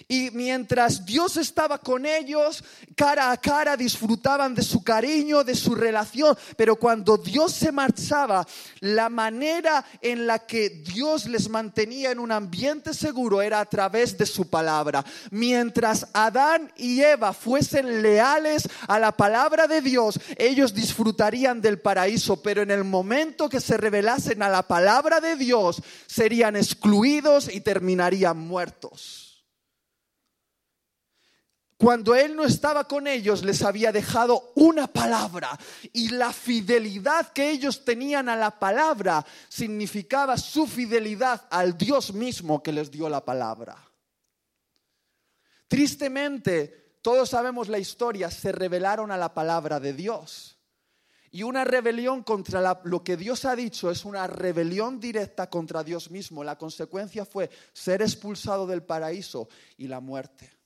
Y 0.06 0.30
mientras 0.32 1.04
Dios 1.04 1.36
estaba 1.36 1.78
con 1.78 2.06
ellos, 2.06 2.62
cara 2.94 3.30
a 3.32 3.36
cara, 3.36 3.76
disfrutaban 3.76 4.54
de 4.54 4.62
su 4.62 4.82
cariño, 4.82 5.42
de 5.42 5.54
su 5.54 5.74
relación. 5.74 6.36
Pero 6.56 6.76
cuando 6.76 7.16
Dios 7.16 7.52
se 7.52 7.72
marchaba, 7.72 8.46
la 8.80 9.08
manera 9.08 9.84
en 10.00 10.26
la 10.26 10.38
que 10.40 10.70
Dios 10.70 11.26
les 11.26 11.48
mantenía 11.48 12.10
en 12.10 12.18
un 12.18 12.32
ambiente 12.32 12.94
seguro 12.94 13.42
era 13.42 13.60
a 13.60 13.66
través 13.66 14.16
de 14.16 14.26
su 14.26 14.48
palabra. 14.48 15.04
Mientras 15.30 16.06
Adán 16.12 16.72
y 16.76 17.00
Eva 17.00 17.32
fuesen 17.32 18.02
leales 18.02 18.68
a 18.86 18.98
la 18.98 19.16
palabra 19.16 19.66
de 19.66 19.80
Dios, 19.80 20.20
ellos 20.36 20.74
disfrutarían 20.74 21.60
del 21.60 21.80
paraíso. 21.80 22.42
Pero 22.42 22.62
en 22.62 22.70
el 22.70 22.84
momento 22.84 23.48
que 23.48 23.60
se 23.60 23.76
revelasen 23.76 24.42
a 24.42 24.48
la 24.48 24.62
palabra 24.62 25.20
de 25.20 25.36
Dios, 25.36 25.82
serían 26.06 26.56
excluidos 26.56 27.48
y 27.52 27.60
terminarían 27.60 28.38
muertos. 28.38 29.27
Cuando 31.78 32.16
Él 32.16 32.34
no 32.34 32.44
estaba 32.44 32.88
con 32.88 33.06
ellos, 33.06 33.44
les 33.44 33.62
había 33.62 33.92
dejado 33.92 34.50
una 34.56 34.88
palabra. 34.88 35.56
Y 35.92 36.08
la 36.08 36.32
fidelidad 36.32 37.32
que 37.32 37.50
ellos 37.50 37.84
tenían 37.84 38.28
a 38.28 38.34
la 38.34 38.58
palabra 38.58 39.24
significaba 39.48 40.36
su 40.36 40.66
fidelidad 40.66 41.46
al 41.50 41.78
Dios 41.78 42.12
mismo 42.12 42.64
que 42.64 42.72
les 42.72 42.90
dio 42.90 43.08
la 43.08 43.24
palabra. 43.24 43.76
Tristemente, 45.68 46.98
todos 47.00 47.28
sabemos 47.28 47.68
la 47.68 47.78
historia, 47.78 48.28
se 48.28 48.50
rebelaron 48.50 49.12
a 49.12 49.16
la 49.16 49.32
palabra 49.32 49.78
de 49.78 49.92
Dios. 49.92 50.58
Y 51.30 51.44
una 51.44 51.62
rebelión 51.62 52.24
contra 52.24 52.80
lo 52.82 53.04
que 53.04 53.16
Dios 53.16 53.44
ha 53.44 53.54
dicho 53.54 53.88
es 53.88 54.04
una 54.04 54.26
rebelión 54.26 54.98
directa 54.98 55.48
contra 55.48 55.84
Dios 55.84 56.10
mismo. 56.10 56.42
La 56.42 56.58
consecuencia 56.58 57.24
fue 57.24 57.50
ser 57.72 58.02
expulsado 58.02 58.66
del 58.66 58.82
paraíso 58.82 59.48
y 59.76 59.86
la 59.86 60.00
muerte. 60.00 60.57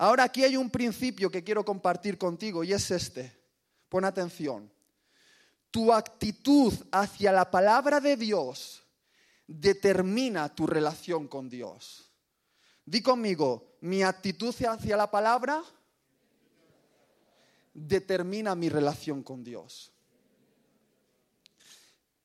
Ahora 0.00 0.24
aquí 0.24 0.44
hay 0.44 0.56
un 0.56 0.70
principio 0.70 1.30
que 1.30 1.44
quiero 1.44 1.62
compartir 1.62 2.16
contigo 2.16 2.64
y 2.64 2.72
es 2.72 2.90
este. 2.90 3.38
Pon 3.90 4.06
atención. 4.06 4.72
Tu 5.70 5.92
actitud 5.92 6.72
hacia 6.90 7.30
la 7.32 7.50
palabra 7.50 8.00
de 8.00 8.16
Dios 8.16 8.82
determina 9.46 10.54
tu 10.54 10.66
relación 10.66 11.28
con 11.28 11.50
Dios. 11.50 12.10
Di 12.86 13.02
conmigo, 13.02 13.76
mi 13.82 14.02
actitud 14.02 14.54
hacia 14.66 14.96
la 14.96 15.10
palabra 15.10 15.62
determina 17.74 18.54
mi 18.54 18.70
relación 18.70 19.22
con 19.22 19.44
Dios. 19.44 19.92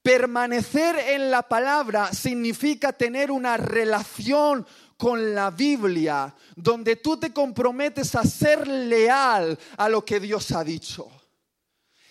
Permanecer 0.02 0.98
en 0.98 1.30
la 1.30 1.42
palabra 1.42 2.14
significa 2.14 2.94
tener 2.94 3.32
una 3.32 3.58
relación 3.58 4.66
con 4.98 5.36
la 5.36 5.52
Biblia 5.52 6.34
donde 6.56 6.96
tú 6.98 7.18
te 7.18 7.34
comprometes 7.34 8.16
a 8.16 8.24
ser 8.24 8.68
leal 8.68 9.58
a 9.78 9.90
lo 9.90 10.06
que 10.06 10.20
Dios 10.20 10.52
ha 10.52 10.64
dicho. 10.64 11.10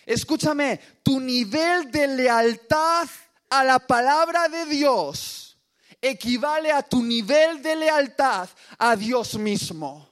Escúchame, 0.04 0.80
tu 1.02 1.18
nivel 1.18 1.90
de 1.90 2.08
lealtad 2.08 3.08
a 3.50 3.64
la 3.64 3.78
palabra 3.78 4.48
de 4.48 4.66
Dios 4.66 5.56
equivale 6.00 6.70
a 6.70 6.82
tu 6.82 7.02
nivel 7.02 7.62
de 7.62 7.76
lealtad 7.76 8.48
a 8.78 8.94
Dios 8.94 9.38
mismo. 9.38 10.06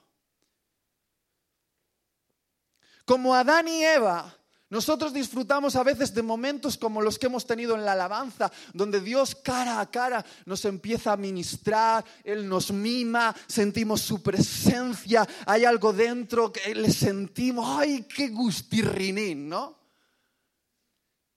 Como 3.04 3.34
Adán 3.34 3.68
y 3.68 3.84
Eva, 3.84 4.34
nosotros 4.72 5.12
disfrutamos 5.12 5.76
a 5.76 5.82
veces 5.82 6.14
de 6.14 6.22
momentos 6.22 6.78
como 6.78 7.02
los 7.02 7.18
que 7.18 7.26
hemos 7.26 7.46
tenido 7.46 7.74
en 7.74 7.84
la 7.84 7.92
alabanza, 7.92 8.50
donde 8.72 9.02
Dios 9.02 9.34
cara 9.34 9.80
a 9.80 9.90
cara 9.90 10.24
nos 10.46 10.64
empieza 10.64 11.12
a 11.12 11.18
ministrar, 11.18 12.02
Él 12.24 12.48
nos 12.48 12.72
mima, 12.72 13.36
sentimos 13.46 14.00
su 14.00 14.22
presencia, 14.22 15.28
hay 15.44 15.66
algo 15.66 15.92
dentro 15.92 16.50
que 16.50 16.74
le 16.74 16.90
sentimos, 16.90 17.66
¡ay, 17.68 18.04
qué 18.04 18.28
gustirrinín! 18.28 19.50
¿no? 19.50 19.78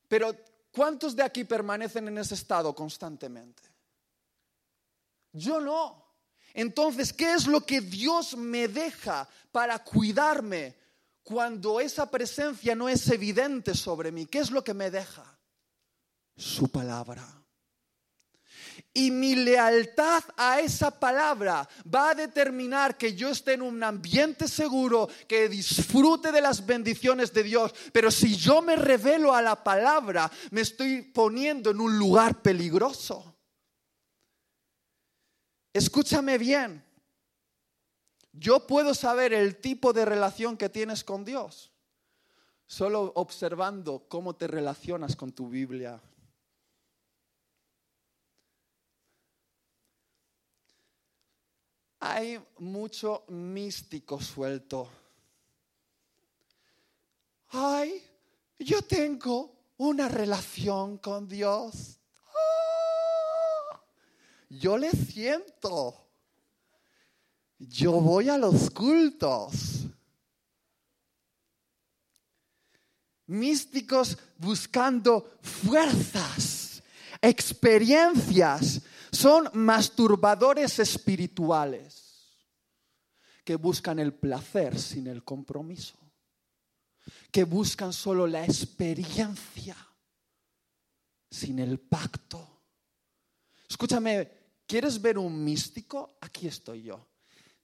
Pero 0.08 0.34
¿cuántos 0.72 1.14
de 1.14 1.24
aquí 1.24 1.44
permanecen 1.44 2.08
en 2.08 2.20
ese 2.20 2.36
estado 2.36 2.74
constantemente? 2.74 3.64
Yo 5.34 5.60
no. 5.60 6.06
Entonces, 6.54 7.12
¿qué 7.12 7.34
es 7.34 7.48
lo 7.48 7.66
que 7.66 7.82
Dios 7.82 8.38
me 8.38 8.70
deja 8.70 9.28
para 9.52 9.80
cuidarme? 9.80 10.85
Cuando 11.26 11.80
esa 11.80 12.10
presencia 12.10 12.76
no 12.76 12.88
es 12.88 13.10
evidente 13.10 13.74
sobre 13.74 14.12
mí, 14.12 14.28
¿qué 14.28 14.38
es 14.38 14.52
lo 14.52 14.64
que 14.64 14.76
me 14.76 14.92
deja? 14.92 15.40
Su 16.38 16.70
palabra. 16.70 17.26
Y 18.94 19.10
mi 19.10 19.36
lealtad 19.36 20.24
a 20.38 20.60
esa 20.60 20.92
palabra 20.92 21.68
va 21.94 22.12
a 22.12 22.16
determinar 22.16 22.96
que 22.96 23.16
yo 23.16 23.30
esté 23.30 23.54
en 23.54 23.64
un 23.64 23.84
ambiente 23.84 24.48
seguro, 24.48 25.10
que 25.28 25.50
disfrute 25.50 26.32
de 26.32 26.42
las 26.42 26.64
bendiciones 26.64 27.34
de 27.34 27.42
Dios. 27.42 27.74
Pero 27.92 28.12
si 28.12 28.36
yo 28.36 28.62
me 28.62 28.76
revelo 28.76 29.34
a 29.34 29.42
la 29.42 29.64
palabra, 29.64 30.32
me 30.52 30.62
estoy 30.62 31.02
poniendo 31.02 31.72
en 31.72 31.82
un 31.82 31.98
lugar 31.98 32.40
peligroso. 32.44 33.36
Escúchame 35.74 36.38
bien. 36.38 36.85
Yo 38.38 38.68
puedo 38.68 38.94
saber 38.94 39.34
el 39.34 39.56
tipo 39.58 39.94
de 39.94 40.06
relación 40.06 40.58
que 40.58 40.70
tienes 40.70 41.04
con 41.04 41.24
Dios 41.24 41.72
solo 42.68 43.12
observando 43.16 44.06
cómo 44.08 44.36
te 44.36 44.48
relacionas 44.48 45.16
con 45.16 45.32
tu 45.32 45.50
Biblia. 45.50 46.02
Hay 52.00 52.40
mucho 52.60 53.24
místico 53.30 54.22
suelto. 54.22 54.90
Ay, 57.50 58.04
yo 58.60 58.82
tengo 58.82 59.56
una 59.78 60.08
relación 60.08 60.98
con 60.98 61.28
Dios. 61.28 61.98
¡Ah! 62.28 63.82
Yo 64.50 64.78
le 64.78 64.92
siento. 64.92 66.05
Yo 67.58 67.94
voy 67.94 68.30
a 68.30 68.38
los 68.38 68.70
cultos. 68.70 69.86
Místicos 73.28 74.18
buscando 74.38 75.38
fuerzas, 75.42 76.84
experiencias. 77.22 78.82
Son 79.12 79.50
masturbadores 79.54 80.78
espirituales 80.80 82.36
que 83.44 83.56
buscan 83.56 84.00
el 84.00 84.14
placer 84.14 84.78
sin 84.80 85.08
el 85.08 85.24
compromiso, 85.24 85.96
que 87.32 87.46
buscan 87.46 87.94
solo 87.94 88.28
la 88.28 88.44
experiencia 88.44 89.78
sin 91.30 91.60
el 91.60 91.80
pacto. 91.80 92.64
Escúchame, 93.70 94.32
¿quieres 94.68 95.02
ver 95.02 95.18
un 95.18 95.44
místico? 95.44 96.18
Aquí 96.22 96.48
estoy 96.48 96.84
yo. 96.84 97.15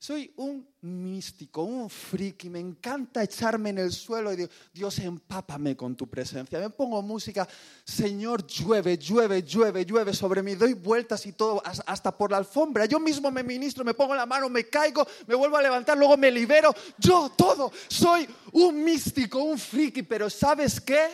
Soy 0.03 0.33
un 0.37 0.67
místico, 0.81 1.61
un 1.61 1.87
friki, 1.87 2.49
me 2.49 2.57
encanta 2.57 3.21
echarme 3.21 3.69
en 3.69 3.77
el 3.77 3.91
suelo 3.91 4.33
y 4.33 4.49
Dios, 4.73 4.97
empápame 4.97 5.77
con 5.77 5.95
tu 5.95 6.09
presencia. 6.09 6.59
Me 6.59 6.71
pongo 6.71 7.03
música, 7.03 7.47
Señor, 7.83 8.47
llueve, 8.47 8.97
llueve, 8.97 9.43
llueve, 9.43 9.85
llueve 9.85 10.11
sobre 10.15 10.41
mí, 10.41 10.55
doy 10.55 10.73
vueltas 10.73 11.23
y 11.27 11.33
todo, 11.33 11.61
hasta 11.85 12.17
por 12.17 12.31
la 12.31 12.37
alfombra. 12.37 12.87
Yo 12.87 12.99
mismo 12.99 13.29
me 13.29 13.43
ministro, 13.43 13.85
me 13.85 13.93
pongo 13.93 14.15
la 14.15 14.25
mano, 14.25 14.49
me 14.49 14.67
caigo, 14.67 15.07
me 15.27 15.35
vuelvo 15.35 15.57
a 15.57 15.61
levantar, 15.61 15.95
luego 15.95 16.17
me 16.17 16.31
libero. 16.31 16.73
Yo 16.97 17.31
todo, 17.37 17.71
soy 17.87 18.27
un 18.53 18.83
místico, 18.83 19.37
un 19.37 19.59
friki, 19.59 20.01
pero 20.01 20.31
¿sabes 20.31 20.81
qué? 20.81 21.09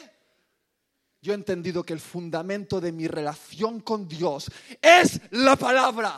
Yo 1.22 1.34
he 1.34 1.36
entendido 1.36 1.84
que 1.84 1.92
el 1.92 2.00
fundamento 2.00 2.80
de 2.80 2.94
mi 2.94 3.10
relación 3.10 3.82
con 3.82 4.08
Dios 4.08 4.50
es 4.82 5.20
la 5.32 5.58
palabra 5.58 6.18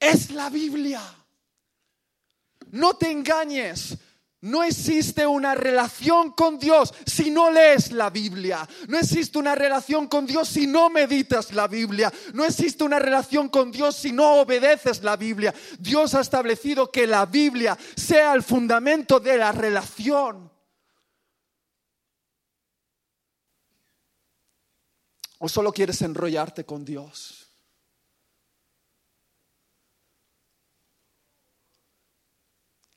es 0.00 0.30
la 0.30 0.48
Biblia. 0.48 1.02
No 2.72 2.94
te 2.94 3.10
engañes. 3.10 3.98
No 4.42 4.62
existe 4.62 5.26
una 5.26 5.54
relación 5.54 6.32
con 6.32 6.58
Dios 6.58 6.94
si 7.04 7.30
no 7.30 7.50
lees 7.50 7.92
la 7.92 8.08
Biblia. 8.08 8.66
No 8.88 8.98
existe 8.98 9.38
una 9.38 9.54
relación 9.54 10.06
con 10.06 10.24
Dios 10.24 10.48
si 10.48 10.66
no 10.66 10.88
meditas 10.88 11.52
la 11.52 11.68
Biblia. 11.68 12.10
No 12.32 12.46
existe 12.46 12.82
una 12.82 12.98
relación 12.98 13.50
con 13.50 13.70
Dios 13.70 13.96
si 13.96 14.12
no 14.12 14.40
obedeces 14.40 15.02
la 15.02 15.16
Biblia. 15.16 15.54
Dios 15.78 16.14
ha 16.14 16.22
establecido 16.22 16.90
que 16.90 17.06
la 17.06 17.26
Biblia 17.26 17.76
sea 17.94 18.32
el 18.32 18.42
fundamento 18.42 19.20
de 19.20 19.36
la 19.36 19.52
relación. 19.52 20.50
¿O 25.38 25.48
solo 25.50 25.70
quieres 25.70 26.00
enrollarte 26.00 26.64
con 26.64 26.82
Dios? 26.84 27.39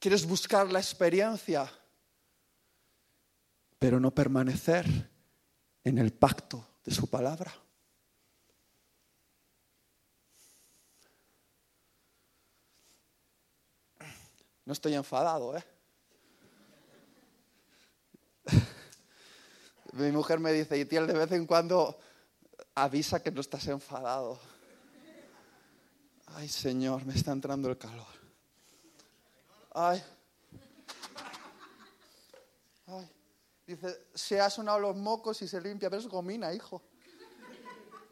Quieres 0.03 0.27
buscar 0.27 0.69
la 0.69 0.79
experiencia, 0.79 1.71
pero 3.79 4.01
no 4.01 4.13
permanecer 4.13 4.85
en 5.81 5.97
el 5.97 6.11
pacto 6.11 6.67
de 6.83 6.93
su 6.93 7.09
palabra. 7.09 7.53
No 14.65 14.73
estoy 14.73 14.95
enfadado, 14.95 15.55
¿eh? 15.55 15.63
Mi 19.93 20.11
mujer 20.11 20.41
me 20.41 20.51
dice, 20.51 20.77
y 20.77 20.83
de 20.83 20.99
vez 21.13 21.31
en 21.31 21.45
cuando 21.45 21.97
avisa 22.75 23.23
que 23.23 23.31
no 23.31 23.39
estás 23.39 23.65
enfadado. 23.67 24.37
Ay, 26.25 26.49
Señor, 26.49 27.05
me 27.05 27.13
está 27.15 27.31
entrando 27.31 27.69
el 27.69 27.77
calor. 27.77 28.22
Ay. 29.73 30.03
Ay. 32.85 33.09
Dice, 33.65 34.07
se 34.13 34.39
ha 34.39 34.49
sonado 34.49 34.79
los 34.79 34.95
mocos 34.95 35.41
y 35.41 35.47
se 35.47 35.59
limpia, 35.59 35.89
pero 35.89 36.01
es 36.01 36.07
gomina, 36.07 36.53
hijo. 36.53 36.81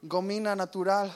Gomina 0.02 0.56
natural. 0.56 1.16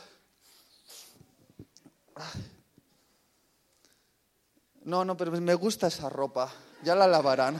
No, 4.83 5.03
no, 5.03 5.17
pero 5.17 5.31
me 5.31 5.55
gusta 5.55 5.87
esa 5.87 6.09
ropa. 6.09 6.51
Ya 6.83 6.93
la 6.93 7.07
lavarán. 7.07 7.59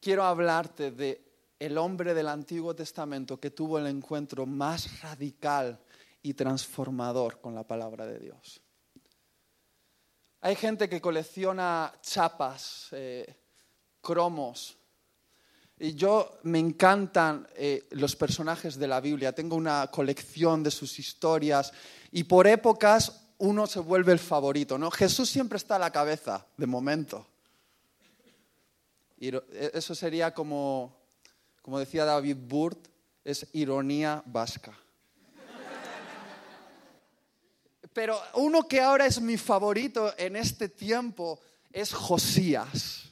Quiero 0.00 0.24
hablarte 0.24 0.90
de 0.90 1.22
el 1.60 1.78
hombre 1.78 2.14
del 2.14 2.26
Antiguo 2.26 2.74
Testamento 2.74 3.38
que 3.38 3.50
tuvo 3.50 3.78
el 3.78 3.86
encuentro 3.86 4.46
más 4.46 5.00
radical 5.02 5.78
y 6.22 6.34
transformador 6.34 7.40
con 7.40 7.54
la 7.54 7.66
palabra 7.66 8.06
de 8.06 8.18
Dios. 8.18 8.60
Hay 10.42 10.56
gente 10.56 10.88
que 10.88 11.00
colecciona 11.00 11.92
chapas, 12.02 12.88
eh, 12.92 13.36
cromos, 14.00 14.78
y 15.82 15.94
yo 15.94 16.38
me 16.42 16.58
encantan 16.58 17.48
eh, 17.54 17.88
los 17.92 18.14
personajes 18.14 18.76
de 18.76 18.86
la 18.86 19.00
Biblia. 19.00 19.34
Tengo 19.34 19.56
una 19.56 19.86
colección 19.90 20.62
de 20.62 20.70
sus 20.70 20.98
historias 20.98 21.72
y 22.12 22.24
por 22.24 22.46
épocas 22.46 23.28
uno 23.38 23.66
se 23.66 23.80
vuelve 23.80 24.12
el 24.12 24.18
favorito. 24.18 24.76
¿no? 24.76 24.90
Jesús 24.90 25.30
siempre 25.30 25.56
está 25.56 25.76
a 25.76 25.78
la 25.78 25.90
cabeza, 25.90 26.46
de 26.58 26.66
momento. 26.66 27.26
E, 29.18 29.70
eso 29.72 29.94
sería 29.94 30.34
como, 30.34 30.94
como 31.62 31.78
decía 31.78 32.04
David 32.04 32.36
Burt, 32.38 32.88
Es 33.24 33.46
ironía 33.52 34.22
vasca. 34.26 34.78
Pero 37.92 38.20
uno 38.34 38.68
que 38.68 38.80
ahora 38.80 39.06
es 39.06 39.20
mi 39.20 39.36
favorito 39.36 40.14
en 40.16 40.36
este 40.36 40.68
tiempo 40.68 41.40
es 41.72 41.92
Josías. 41.92 43.10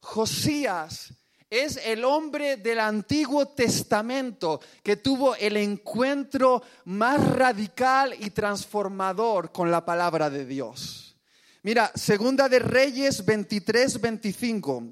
Josías 0.00 1.12
es 1.48 1.78
el 1.84 2.04
hombre 2.04 2.56
del 2.56 2.80
Antiguo 2.80 3.46
Testamento 3.46 4.60
que 4.82 4.96
tuvo 4.96 5.36
el 5.36 5.56
encuentro 5.56 6.62
más 6.86 7.24
radical 7.36 8.14
y 8.18 8.30
transformador 8.30 9.52
con 9.52 9.70
la 9.70 9.84
palabra 9.84 10.30
de 10.30 10.44
Dios. 10.44 11.16
Mira, 11.62 11.92
Segunda 11.94 12.48
de 12.48 12.58
Reyes 12.58 13.24
23, 13.24 14.00
25. 14.00 14.84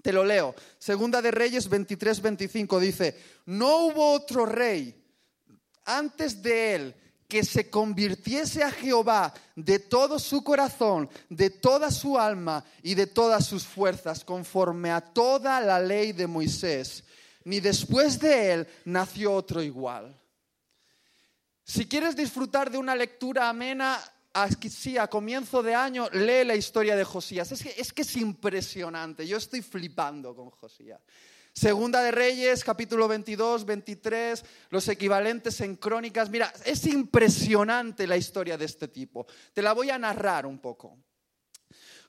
Te 0.00 0.12
lo 0.12 0.24
leo. 0.24 0.54
Segunda 0.78 1.20
de 1.20 1.32
Reyes 1.32 1.68
23, 1.68 2.22
25 2.22 2.80
dice, 2.80 3.20
no 3.46 3.86
hubo 3.86 4.12
otro 4.12 4.46
rey 4.46 4.94
antes 5.84 6.40
de 6.40 6.74
él 6.74 6.94
que 7.28 7.44
se 7.44 7.68
convirtiese 7.70 8.62
a 8.62 8.70
Jehová 8.70 9.32
de 9.54 9.78
todo 9.78 10.18
su 10.18 10.44
corazón, 10.44 11.08
de 11.28 11.50
toda 11.50 11.90
su 11.90 12.18
alma 12.18 12.64
y 12.82 12.94
de 12.94 13.06
todas 13.06 13.46
sus 13.46 13.64
fuerzas, 13.64 14.24
conforme 14.24 14.90
a 14.90 15.00
toda 15.00 15.60
la 15.60 15.80
ley 15.80 16.12
de 16.12 16.26
Moisés. 16.26 17.04
Ni 17.44 17.60
después 17.60 18.18
de 18.18 18.52
él 18.52 18.68
nació 18.84 19.32
otro 19.32 19.62
igual. 19.62 20.18
Si 21.64 21.86
quieres 21.86 22.14
disfrutar 22.14 22.70
de 22.70 22.78
una 22.78 22.94
lectura 22.94 23.48
amena, 23.48 24.00
sí, 24.70 24.98
a 24.98 25.08
comienzo 25.08 25.62
de 25.62 25.74
año, 25.74 26.08
lee 26.12 26.44
la 26.44 26.54
historia 26.54 26.94
de 26.94 27.04
Josías. 27.04 27.50
Es 27.50 27.62
que, 27.62 27.74
es 27.76 27.92
que 27.92 28.02
es 28.02 28.16
impresionante. 28.16 29.26
Yo 29.26 29.36
estoy 29.36 29.62
flipando 29.62 30.34
con 30.34 30.50
Josías. 30.50 31.00
Segunda 31.58 32.02
de 32.02 32.10
Reyes, 32.10 32.62
capítulo 32.62 33.08
22, 33.08 33.64
23, 33.64 34.44
los 34.68 34.88
equivalentes 34.88 35.58
en 35.62 35.76
crónicas. 35.76 36.28
Mira, 36.28 36.52
es 36.66 36.84
impresionante 36.84 38.06
la 38.06 38.18
historia 38.18 38.58
de 38.58 38.66
este 38.66 38.88
tipo. 38.88 39.26
Te 39.54 39.62
la 39.62 39.72
voy 39.72 39.88
a 39.88 39.98
narrar 39.98 40.44
un 40.44 40.58
poco. 40.58 40.98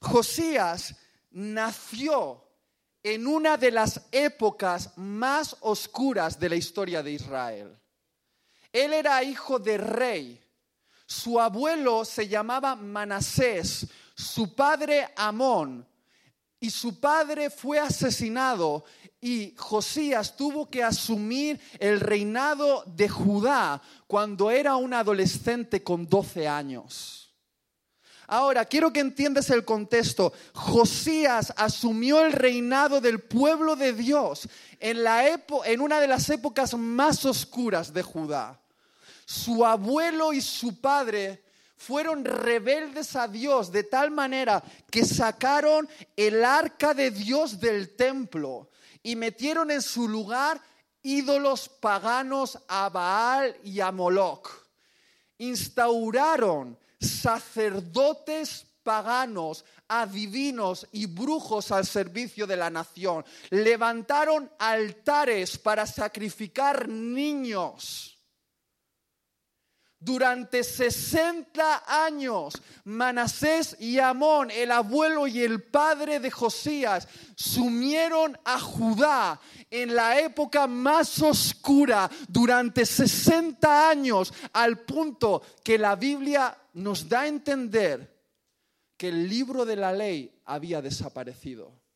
Josías 0.01 0.97
nació 1.31 2.45
en 3.01 3.25
una 3.25 3.55
de 3.55 3.71
las 3.71 4.09
épocas 4.11 4.91
más 4.97 5.55
oscuras 5.61 6.37
de 6.37 6.49
la 6.49 6.57
historia 6.57 7.01
de 7.01 7.13
Israel. 7.13 7.79
Él 8.73 8.91
era 8.91 9.23
hijo 9.23 9.59
de 9.59 9.77
rey. 9.77 10.43
Su 11.05 11.39
abuelo 11.39 12.03
se 12.03 12.27
llamaba 12.27 12.75
Manasés, 12.75 13.87
su 14.13 14.53
padre 14.53 15.07
Amón, 15.15 15.87
y 16.59 16.69
su 16.69 16.99
padre 16.99 17.49
fue 17.49 17.79
asesinado 17.79 18.83
y 19.19 19.55
Josías 19.57 20.35
tuvo 20.35 20.69
que 20.69 20.83
asumir 20.83 21.59
el 21.79 21.99
reinado 21.99 22.83
de 22.85 23.09
Judá 23.09 23.81
cuando 24.05 24.51
era 24.51 24.75
un 24.75 24.93
adolescente 24.93 25.83
con 25.83 26.07
12 26.07 26.47
años. 26.47 27.33
Ahora, 28.29 28.65
quiero 28.65 28.91
que 28.91 28.99
entiendas 28.99 29.49
el 29.49 29.63
contexto. 29.63 30.33
Josías 30.53 31.53
asumió 31.55 32.25
el 32.25 32.33
reinado 32.33 32.99
del 32.99 33.21
pueblo 33.21 33.75
de 33.75 33.93
Dios 33.93 34.49
en, 34.79 35.03
la 35.03 35.25
en 35.27 35.81
una 35.81 36.01
de 36.01 36.07
las 36.07 36.29
épocas 36.29 36.73
más 36.75 37.25
oscuras 37.25 37.93
de 37.93 38.03
Judá. 38.03 38.59
Su 39.25 39.65
abuelo 39.65 40.33
y 40.33 40.41
su 40.41 40.79
padre 40.79 41.43
fueron 41.77 42.25
rebeldes 42.25 43.15
a 43.15 43.27
Dios 43.27 43.71
de 43.71 43.83
tal 43.83 44.11
manera 44.11 44.61
que 44.91 45.05
sacaron 45.05 45.87
el 46.15 46.43
arca 46.43 46.93
de 46.93 47.11
Dios 47.11 47.59
del 47.59 47.95
templo 47.95 48.69
y 49.07 49.15
metieron 49.15 49.71
en 49.71 49.81
su 49.81 50.05
lugar 50.05 50.61
ídolos 51.01 51.69
paganos 51.69 52.59
a 52.67 52.89
Baal 52.89 53.55
y 53.63 53.79
a 53.79 53.89
Moloch. 53.89 54.49
Instauraron 55.37 56.77
sacerdotes 56.99 58.65
paganos, 58.83 59.63
adivinos 59.87 60.85
y 60.91 61.05
brujos 61.05 61.71
al 61.71 61.85
servicio 61.85 62.45
de 62.45 62.57
la 62.57 62.69
nación. 62.69 63.23
Levantaron 63.49 64.51
altares 64.59 65.57
para 65.57 65.85
sacrificar 65.85 66.89
niños 66.89 68.16
durante 69.99 70.63
60 70.63 72.05
años, 72.05 72.61
Manasés 72.83 73.75
y 73.79 73.99
Amón, 73.99 74.51
el 74.51 74.71
abuelo 74.71 75.27
y 75.27 75.41
el 75.41 75.63
padre 75.63 76.19
de 76.19 76.29
Josías, 76.29 77.07
sumieron 77.35 78.37
a 78.45 78.59
Judá 78.59 79.39
en 79.71 79.95
la 79.95 80.19
época 80.19 80.67
más 80.67 81.21
oscura 81.21 82.09
durante 82.27 82.85
60 82.85 83.89
años, 83.89 84.33
al 84.53 84.79
punto 84.79 85.41
que 85.63 85.77
la 85.77 85.95
Biblia 85.95 86.55
nos 86.73 87.09
da 87.09 87.21
a 87.21 87.27
entender 87.27 88.15
que 88.97 89.09
el 89.09 89.27
libro 89.27 89.65
de 89.65 89.75
la 89.75 89.93
ley 89.93 90.41
había 90.45 90.81
desaparecido. 90.81 91.86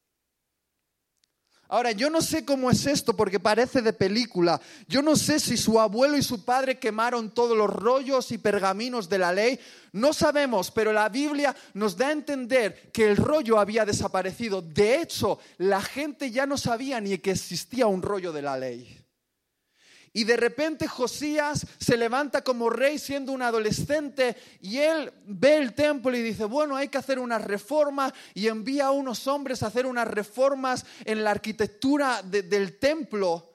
Ahora, 1.71 1.93
yo 1.93 2.09
no 2.09 2.21
sé 2.21 2.43
cómo 2.43 2.69
es 2.69 2.85
esto 2.85 3.15
porque 3.15 3.39
parece 3.39 3.81
de 3.81 3.93
película. 3.93 4.59
Yo 4.89 5.01
no 5.01 5.15
sé 5.15 5.39
si 5.39 5.55
su 5.55 5.79
abuelo 5.79 6.17
y 6.17 6.21
su 6.21 6.43
padre 6.43 6.77
quemaron 6.77 7.33
todos 7.33 7.57
los 7.57 7.69
rollos 7.69 8.29
y 8.33 8.37
pergaminos 8.37 9.07
de 9.07 9.17
la 9.17 9.31
ley. 9.31 9.57
No 9.93 10.11
sabemos, 10.11 10.69
pero 10.69 10.91
la 10.91 11.07
Biblia 11.07 11.55
nos 11.73 11.95
da 11.95 12.09
a 12.09 12.11
entender 12.11 12.91
que 12.91 13.09
el 13.09 13.15
rollo 13.15 13.57
había 13.57 13.85
desaparecido. 13.85 14.61
De 14.61 14.99
hecho, 15.01 15.39
la 15.59 15.81
gente 15.81 16.29
ya 16.29 16.45
no 16.45 16.57
sabía 16.57 16.99
ni 16.99 17.17
que 17.19 17.31
existía 17.31 17.87
un 17.87 18.01
rollo 18.01 18.33
de 18.33 18.41
la 18.41 18.57
ley. 18.57 19.00
Y 20.13 20.25
de 20.25 20.35
repente 20.35 20.89
Josías 20.89 21.65
se 21.79 21.95
levanta 21.95 22.43
como 22.43 22.69
rey 22.69 22.99
siendo 22.99 23.31
un 23.31 23.41
adolescente 23.41 24.35
y 24.59 24.77
él 24.77 25.11
ve 25.25 25.55
el 25.55 25.73
templo 25.73 26.15
y 26.15 26.21
dice, 26.21 26.43
bueno, 26.43 26.75
hay 26.75 26.89
que 26.89 26.97
hacer 26.97 27.17
una 27.17 27.37
reforma 27.37 28.13
y 28.33 28.47
envía 28.47 28.87
a 28.87 28.91
unos 28.91 29.25
hombres 29.27 29.63
a 29.63 29.67
hacer 29.67 29.85
unas 29.85 30.07
reformas 30.07 30.85
en 31.05 31.23
la 31.23 31.31
arquitectura 31.31 32.21
del 32.23 32.77
templo. 32.77 33.47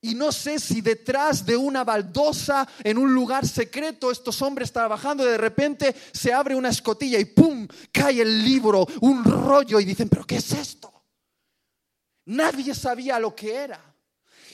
Y 0.00 0.16
no 0.16 0.32
sé 0.32 0.58
si 0.58 0.80
detrás 0.80 1.46
de 1.46 1.56
una 1.56 1.84
baldosa, 1.84 2.68
en 2.82 2.98
un 2.98 3.14
lugar 3.14 3.46
secreto, 3.46 4.10
estos 4.10 4.42
hombres 4.42 4.72
trabajando, 4.72 5.24
de 5.24 5.38
repente 5.38 5.94
se 6.12 6.32
abre 6.32 6.56
una 6.56 6.70
escotilla 6.70 7.20
y 7.20 7.26
¡pum! 7.26 7.68
cae 7.92 8.22
el 8.22 8.44
libro, 8.44 8.84
un 9.02 9.22
rollo 9.22 9.78
y 9.78 9.84
dicen, 9.84 10.08
pero 10.08 10.26
¿qué 10.26 10.38
es 10.38 10.50
esto? 10.50 10.92
Nadie 12.24 12.74
sabía 12.74 13.20
lo 13.20 13.36
que 13.36 13.54
era 13.54 13.91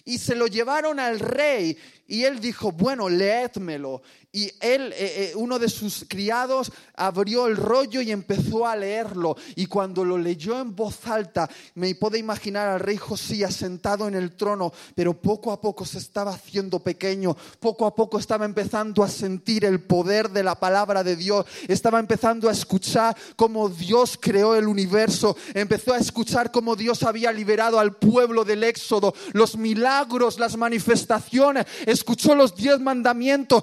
y 0.05 0.19
se 0.19 0.35
lo 0.35 0.47
llevaron 0.47 1.01
al 1.01 1.21
rey 1.21 1.77
y 2.07 2.25
él 2.25 2.41
dijo, 2.41 2.73
bueno, 2.73 3.09
leédmelo. 3.09 4.03
Y 4.31 4.53
él, 4.61 4.93
eh, 4.93 5.31
eh, 5.31 5.33
uno 5.37 5.59
de 5.59 5.71
sus 5.71 6.05
criados, 6.07 6.71
abrió 6.95 7.47
el 7.47 7.57
rollo 7.57 8.03
y 8.03 8.11
empezó 8.11 8.67
a 8.67 8.77
leerlo. 8.77 9.37
Y 9.57 9.65
cuando 9.65 10.05
lo 10.05 10.19
leyó 10.19 10.61
en 10.61 10.77
voz 10.77 11.07
alta, 11.07 11.49
me 11.75 11.95
puedo 11.95 12.19
imaginar 12.19 12.69
al 12.69 12.81
rey 12.81 12.99
Josías 12.99 13.55
sentado 13.57 14.07
en 14.07 14.15
el 14.15 14.37
trono, 14.37 14.71
pero 14.95 15.15
poco 15.15 15.51
a 15.51 15.61
poco 15.63 15.87
se 15.87 15.97
estaba 15.97 16.33
haciendo 16.33 16.79
pequeño, 16.81 17.35
poco 17.59 17.87
a 17.87 17.95
poco 17.95 18.19
estaba 18.19 18.45
empezando 18.45 19.03
a 19.03 19.09
sentir 19.09 19.65
el 19.65 19.81
poder 19.81 20.29
de 20.29 20.43
la 20.43 20.57
palabra 20.57 21.03
de 21.03 21.17
Dios, 21.17 21.47
estaba 21.67 21.99
empezando 21.99 22.51
a 22.51 22.53
escuchar 22.53 23.17
cómo 23.35 23.71
Dios 23.71 24.19
creó 24.21 24.55
el 24.55 24.69
universo, 24.69 25.39
empezó 25.55 25.95
a 25.95 25.99
escuchar 25.99 26.51
cómo 26.51 26.77
Dios 26.77 27.03
había 27.03 27.33
liberado 27.33 27.81
al 27.81 27.97
pueblo 27.97 28.45
del 28.45 28.63
éxodo, 28.65 29.15
los 29.33 29.57
milagros, 29.57 30.39
las 30.39 30.59
manifestaciones. 30.59 31.67
Escuchó 31.87 32.35
los 32.35 32.55
diez 32.55 32.79
mandamientos, 32.79 33.63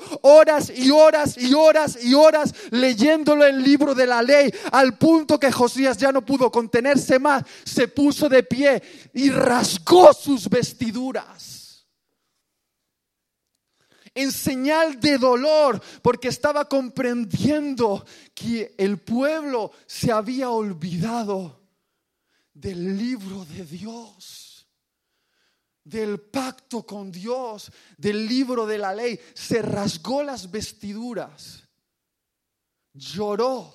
y 0.74 0.92
horas 0.92 1.38
y 1.38 1.54
horas 1.54 1.98
y 2.02 2.14
horas 2.14 2.54
leyéndolo 2.72 3.46
el 3.46 3.62
libro 3.62 3.94
de 3.94 4.08
la 4.08 4.22
ley, 4.22 4.52
al 4.72 4.98
punto 4.98 5.40
que 5.40 5.52
Josías 5.52 5.98
ya 5.98 6.12
no 6.12 6.26
pudo 6.26 6.52
contenerse 6.52 7.20
más, 7.20 7.44
se 7.64 7.88
puso 7.88 8.30
de 8.30 8.44
pie 8.44 8.82
y 9.14 9.30
rasgó 9.30 10.14
sus 10.14 10.50
vestiduras. 10.50 11.86
En 14.14 14.32
señal 14.32 15.00
de 15.02 15.18
dolor, 15.18 15.82
porque 16.02 16.30
estaba 16.30 16.70
comprendiendo 16.70 18.06
que 18.34 18.74
el 18.78 18.98
pueblo 19.00 19.72
se 19.86 20.12
había 20.12 20.50
olvidado 20.50 21.62
del 22.54 22.98
libro 22.98 23.44
de 23.44 23.66
Dios 23.66 24.55
del 25.86 26.20
pacto 26.20 26.84
con 26.84 27.12
Dios, 27.12 27.72
del 27.96 28.28
libro 28.28 28.66
de 28.66 28.80
la 28.80 28.94
ley, 28.94 29.20
se 29.36 29.62
rasgó 29.62 30.24
las 30.24 30.50
vestiduras, 30.50 31.64
lloró. 32.92 33.74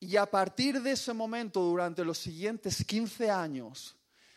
Y 0.00 0.16
a 0.16 0.28
partir 0.28 0.82
de 0.82 0.92
ese 0.92 1.12
momento, 1.12 1.60
durante 1.60 2.04
los 2.04 2.18
siguientes 2.18 2.84
15 2.84 3.30
años, 3.30 3.96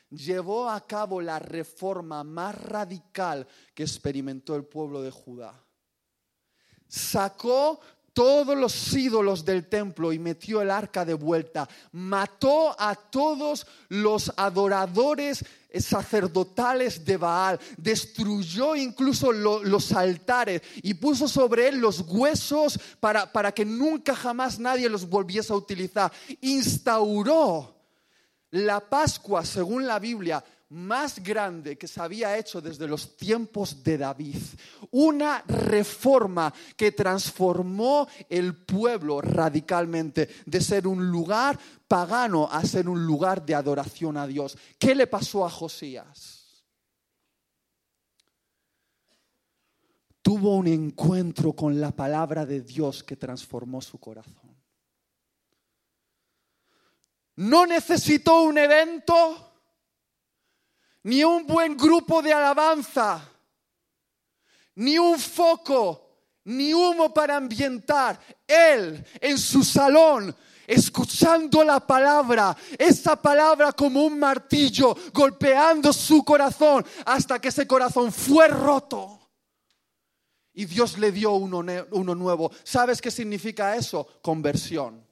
llevó 0.10 0.70
a 0.70 0.86
cabo 0.86 1.20
la 1.20 1.40
reforma 1.40 2.24
más 2.24 2.54
radical 2.62 3.48
que 3.74 3.84
experimentó 3.84 4.56
el 4.56 4.66
pueblo 4.66 5.02
de 5.02 5.10
Judá. 5.10 5.66
Sacó 6.88 7.80
todos 8.14 8.56
los 8.56 8.94
ídolos 8.94 9.44
del 9.44 9.68
templo 9.68 10.14
y 10.14 10.20
metió 10.20 10.62
el 10.62 10.72
arca 10.72 11.04
de 11.04 11.16
vuelta. 11.16 11.68
Mató 11.92 12.76
a 12.80 12.96
todos 12.96 13.66
los 13.90 14.32
adoradores 14.38 15.44
sacerdotales 15.80 17.04
de 17.04 17.18
Baal. 17.18 17.60
Destruyó 17.78 18.76
incluso 18.76 19.32
los 19.32 19.92
altares 19.92 20.62
y 20.84 20.94
puso 20.94 21.28
sobre 21.28 21.68
él 21.68 21.80
los 21.80 22.02
huesos 22.02 22.80
para, 23.00 23.32
para 23.32 23.52
que 23.52 23.66
nunca 23.66 24.16
jamás 24.16 24.60
nadie 24.60 24.88
los 24.90 25.10
volviese 25.10 25.52
a 25.52 25.58
utilizar. 25.58 26.12
Instauró 26.42 27.74
la 28.52 28.80
Pascua, 28.80 29.44
según 29.44 29.88
la 29.88 29.98
Biblia, 29.98 30.44
más 30.74 31.24
grande 31.24 31.78
que 31.78 31.88
se 31.88 32.02
había 32.02 32.38
hecho 32.38 32.60
desde 32.60 32.88
los 32.88 33.16
tiempos 33.16 33.84
de 33.84 33.98
David. 33.98 34.42
Una 34.92 35.42
reforma 35.48 36.54
que 36.76 36.92
transformó 36.92 38.08
el 38.28 38.56
pueblo 38.56 39.22
radicalmente 39.22 40.28
de 40.46 40.62
ser 40.62 40.88
un 40.88 41.10
lugar 41.10 41.60
pagano 41.88 42.50
a 42.52 42.64
ser 42.66 42.90
un 42.90 43.06
lugar 43.06 43.46
de 43.46 43.56
adoración 43.56 44.18
a 44.18 44.26
Dios. 44.26 44.58
¿Qué 44.80 44.96
le 44.96 45.08
pasó 45.08 45.46
a 45.46 45.50
Josías? 45.50 46.66
Tuvo 50.22 50.56
un 50.56 50.68
encuentro 50.68 51.54
con 51.54 51.80
la 51.80 51.92
palabra 51.92 52.46
de 52.46 52.62
Dios 52.62 53.04
que 53.04 53.16
transformó 53.16 53.82
su 53.82 54.00
corazón. 54.00 54.56
No 57.36 57.66
necesitó 57.66 58.44
un 58.44 58.58
evento 58.58 59.53
ni 61.04 61.24
un 61.24 61.46
buen 61.46 61.76
grupo 61.76 62.22
de 62.22 62.34
alabanza, 62.34 63.30
ni 64.76 64.98
un 64.98 65.20
foco, 65.20 66.04
ni 66.46 66.74
humo 66.74 67.14
para 67.14 67.36
ambientar. 67.36 68.20
Él 68.48 69.06
en 69.20 69.38
su 69.38 69.64
salón, 69.64 70.36
escuchando 70.66 71.64
la 71.64 71.80
palabra, 71.80 72.56
esa 72.78 73.22
palabra 73.22 73.74
como 73.74 74.04
un 74.04 74.18
martillo, 74.18 74.96
golpeando 75.14 75.92
su 75.92 76.24
corazón 76.24 76.86
hasta 77.06 77.40
que 77.40 77.50
ese 77.50 77.68
corazón 77.68 78.12
fue 78.12 78.48
roto. 78.48 79.20
Y 80.54 80.66
Dios 80.66 80.98
le 81.00 81.12
dio 81.12 81.32
uno, 81.32 81.66
uno 81.92 82.16
nuevo. 82.16 82.52
¿Sabes 82.64 83.02
qué 83.02 83.10
significa 83.10 83.76
eso? 83.76 84.08
Conversión. 84.22 85.03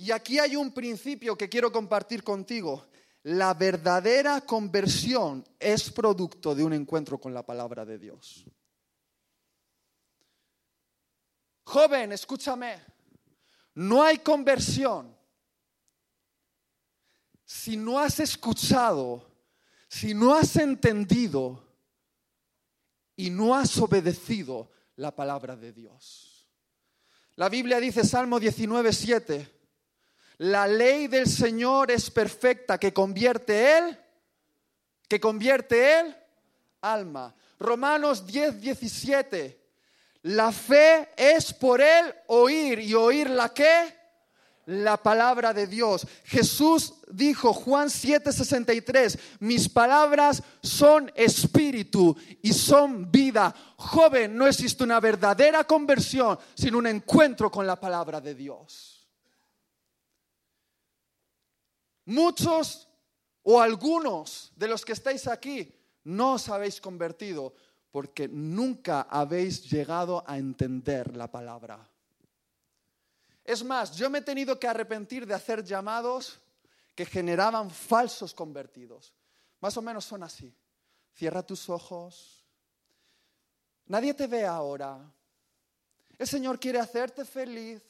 Y 0.00 0.12
aquí 0.12 0.38
hay 0.38 0.56
un 0.56 0.72
principio 0.72 1.36
que 1.36 1.50
quiero 1.50 1.70
compartir 1.70 2.24
contigo. 2.24 2.86
La 3.24 3.52
verdadera 3.52 4.40
conversión 4.40 5.46
es 5.58 5.90
producto 5.90 6.54
de 6.54 6.64
un 6.64 6.72
encuentro 6.72 7.20
con 7.20 7.34
la 7.34 7.44
palabra 7.44 7.84
de 7.84 7.98
Dios. 7.98 8.46
Joven, 11.64 12.12
escúchame, 12.12 12.80
no 13.74 14.02
hay 14.02 14.20
conversión 14.20 15.14
si 17.44 17.76
no 17.76 17.98
has 17.98 18.20
escuchado, 18.20 19.30
si 19.86 20.14
no 20.14 20.34
has 20.34 20.56
entendido 20.56 21.62
y 23.16 23.28
no 23.28 23.54
has 23.54 23.76
obedecido 23.76 24.70
la 24.96 25.14
palabra 25.14 25.56
de 25.56 25.74
Dios. 25.74 26.48
La 27.36 27.50
Biblia 27.50 27.78
dice, 27.78 28.02
Salmo 28.02 28.40
19, 28.40 28.94
7, 28.94 29.59
la 30.40 30.66
ley 30.66 31.06
del 31.06 31.26
Señor 31.26 31.90
es 31.90 32.10
perfecta, 32.10 32.78
que 32.78 32.94
convierte 32.94 33.76
Él, 33.76 33.98
que 35.06 35.20
convierte 35.20 36.00
Él, 36.00 36.16
alma. 36.80 37.34
Romanos 37.58 38.26
10, 38.26 38.58
17. 38.58 39.60
La 40.22 40.50
fe 40.50 41.10
es 41.14 41.52
por 41.52 41.82
Él 41.82 42.14
oír 42.28 42.78
y 42.78 42.94
oír 42.94 43.28
la 43.28 43.52
qué? 43.52 43.94
La 44.64 44.96
palabra 44.96 45.52
de 45.52 45.66
Dios. 45.66 46.06
Jesús 46.24 46.94
dijo, 47.10 47.52
Juan 47.52 47.90
7, 47.90 48.32
63, 48.32 49.18
mis 49.40 49.68
palabras 49.68 50.42
son 50.62 51.12
espíritu 51.16 52.16
y 52.40 52.54
son 52.54 53.10
vida. 53.10 53.54
Joven, 53.76 54.34
no 54.38 54.46
existe 54.46 54.84
una 54.84 55.00
verdadera 55.00 55.64
conversión 55.64 56.38
sin 56.54 56.74
un 56.76 56.86
encuentro 56.86 57.50
con 57.50 57.66
la 57.66 57.78
palabra 57.78 58.22
de 58.22 58.34
Dios. 58.34 58.99
Muchos 62.10 62.88
o 63.44 63.60
algunos 63.60 64.52
de 64.56 64.66
los 64.66 64.84
que 64.84 64.94
estáis 64.94 65.28
aquí 65.28 65.72
no 66.02 66.32
os 66.34 66.48
habéis 66.48 66.80
convertido 66.80 67.54
porque 67.92 68.26
nunca 68.26 69.02
habéis 69.02 69.70
llegado 69.70 70.24
a 70.26 70.36
entender 70.36 71.16
la 71.16 71.30
palabra. 71.30 71.88
Es 73.44 73.62
más, 73.62 73.94
yo 73.94 74.10
me 74.10 74.18
he 74.18 74.22
tenido 74.22 74.58
que 74.58 74.66
arrepentir 74.66 75.24
de 75.24 75.34
hacer 75.34 75.62
llamados 75.62 76.40
que 76.96 77.06
generaban 77.06 77.70
falsos 77.70 78.34
convertidos. 78.34 79.14
Más 79.60 79.76
o 79.76 79.82
menos 79.82 80.04
son 80.04 80.24
así. 80.24 80.52
Cierra 81.14 81.44
tus 81.44 81.68
ojos. 81.68 82.44
Nadie 83.86 84.14
te 84.14 84.26
ve 84.26 84.44
ahora. 84.44 84.98
El 86.18 86.26
Señor 86.26 86.58
quiere 86.58 86.80
hacerte 86.80 87.24
feliz 87.24 87.80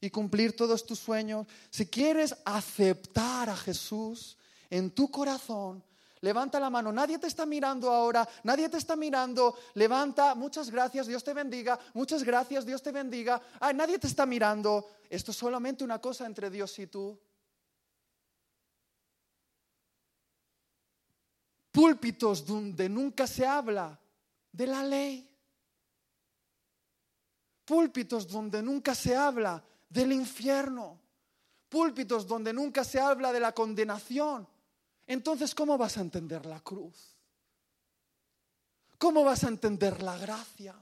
y 0.00 0.10
cumplir 0.10 0.54
todos 0.56 0.86
tus 0.86 0.98
sueños, 0.98 1.46
si 1.70 1.86
quieres 1.86 2.36
aceptar 2.44 3.50
a 3.50 3.56
Jesús 3.56 4.36
en 4.70 4.90
tu 4.90 5.10
corazón, 5.10 5.82
levanta 6.20 6.60
la 6.60 6.70
mano. 6.70 6.92
Nadie 6.92 7.18
te 7.18 7.26
está 7.26 7.46
mirando 7.46 7.90
ahora, 7.90 8.28
nadie 8.44 8.68
te 8.68 8.78
está 8.78 8.96
mirando. 8.96 9.56
Levanta, 9.74 10.34
muchas 10.34 10.70
gracias, 10.70 11.06
Dios 11.06 11.24
te 11.24 11.34
bendiga. 11.34 11.78
Muchas 11.94 12.22
gracias, 12.22 12.64
Dios 12.64 12.82
te 12.82 12.92
bendiga. 12.92 13.40
Ay, 13.60 13.74
nadie 13.74 13.98
te 13.98 14.06
está 14.06 14.24
mirando. 14.26 14.88
Esto 15.10 15.32
es 15.32 15.36
solamente 15.36 15.84
una 15.84 16.00
cosa 16.00 16.26
entre 16.26 16.50
Dios 16.50 16.78
y 16.78 16.86
tú. 16.86 17.18
Púlpitos 21.72 22.44
donde 22.44 22.88
nunca 22.88 23.26
se 23.26 23.46
habla 23.46 23.98
de 24.52 24.66
la 24.66 24.82
ley. 24.82 25.24
Púlpitos 27.64 28.26
donde 28.26 28.62
nunca 28.62 28.94
se 28.94 29.14
habla 29.14 29.62
del 29.88 30.12
infierno, 30.12 30.98
púlpitos 31.68 32.26
donde 32.26 32.52
nunca 32.52 32.84
se 32.84 33.00
habla 33.00 33.32
de 33.32 33.40
la 33.40 33.52
condenación. 33.52 34.46
Entonces, 35.06 35.54
¿cómo 35.54 35.78
vas 35.78 35.96
a 35.96 36.02
entender 36.02 36.44
la 36.46 36.60
cruz? 36.60 37.16
¿Cómo 38.98 39.24
vas 39.24 39.44
a 39.44 39.48
entender 39.48 40.02
la 40.02 40.18
gracia? 40.18 40.74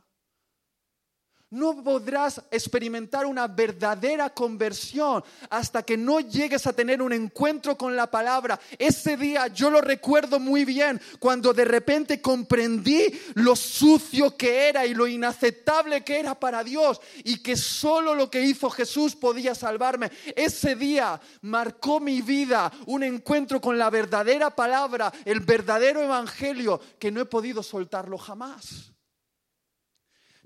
No 1.50 1.80
podrás 1.80 2.42
experimentar 2.50 3.24
una 3.24 3.46
verdadera 3.46 4.30
conversión 4.30 5.22
hasta 5.48 5.84
que 5.84 5.96
no 5.96 6.18
llegues 6.18 6.66
a 6.66 6.72
tener 6.72 7.00
un 7.00 7.12
encuentro 7.12 7.78
con 7.78 7.94
la 7.94 8.10
palabra. 8.10 8.58
Ese 8.76 9.16
día 9.16 9.46
yo 9.46 9.70
lo 9.70 9.80
recuerdo 9.80 10.40
muy 10.40 10.64
bien 10.64 11.00
cuando 11.20 11.54
de 11.54 11.64
repente 11.64 12.20
comprendí 12.20 13.16
lo 13.34 13.54
sucio 13.54 14.36
que 14.36 14.68
era 14.68 14.86
y 14.86 14.94
lo 14.94 15.06
inaceptable 15.06 16.02
que 16.02 16.18
era 16.18 16.34
para 16.34 16.64
Dios 16.64 17.00
y 17.22 17.40
que 17.40 17.56
solo 17.56 18.16
lo 18.16 18.28
que 18.28 18.42
hizo 18.42 18.68
Jesús 18.68 19.14
podía 19.14 19.54
salvarme. 19.54 20.10
Ese 20.34 20.74
día 20.74 21.20
marcó 21.42 22.00
mi 22.00 22.22
vida 22.22 22.72
un 22.86 23.04
encuentro 23.04 23.60
con 23.60 23.78
la 23.78 23.88
verdadera 23.88 24.50
palabra, 24.50 25.12
el 25.24 25.38
verdadero 25.38 26.02
evangelio 26.02 26.80
que 26.98 27.12
no 27.12 27.20
he 27.20 27.26
podido 27.26 27.62
soltarlo 27.62 28.18
jamás. 28.18 28.95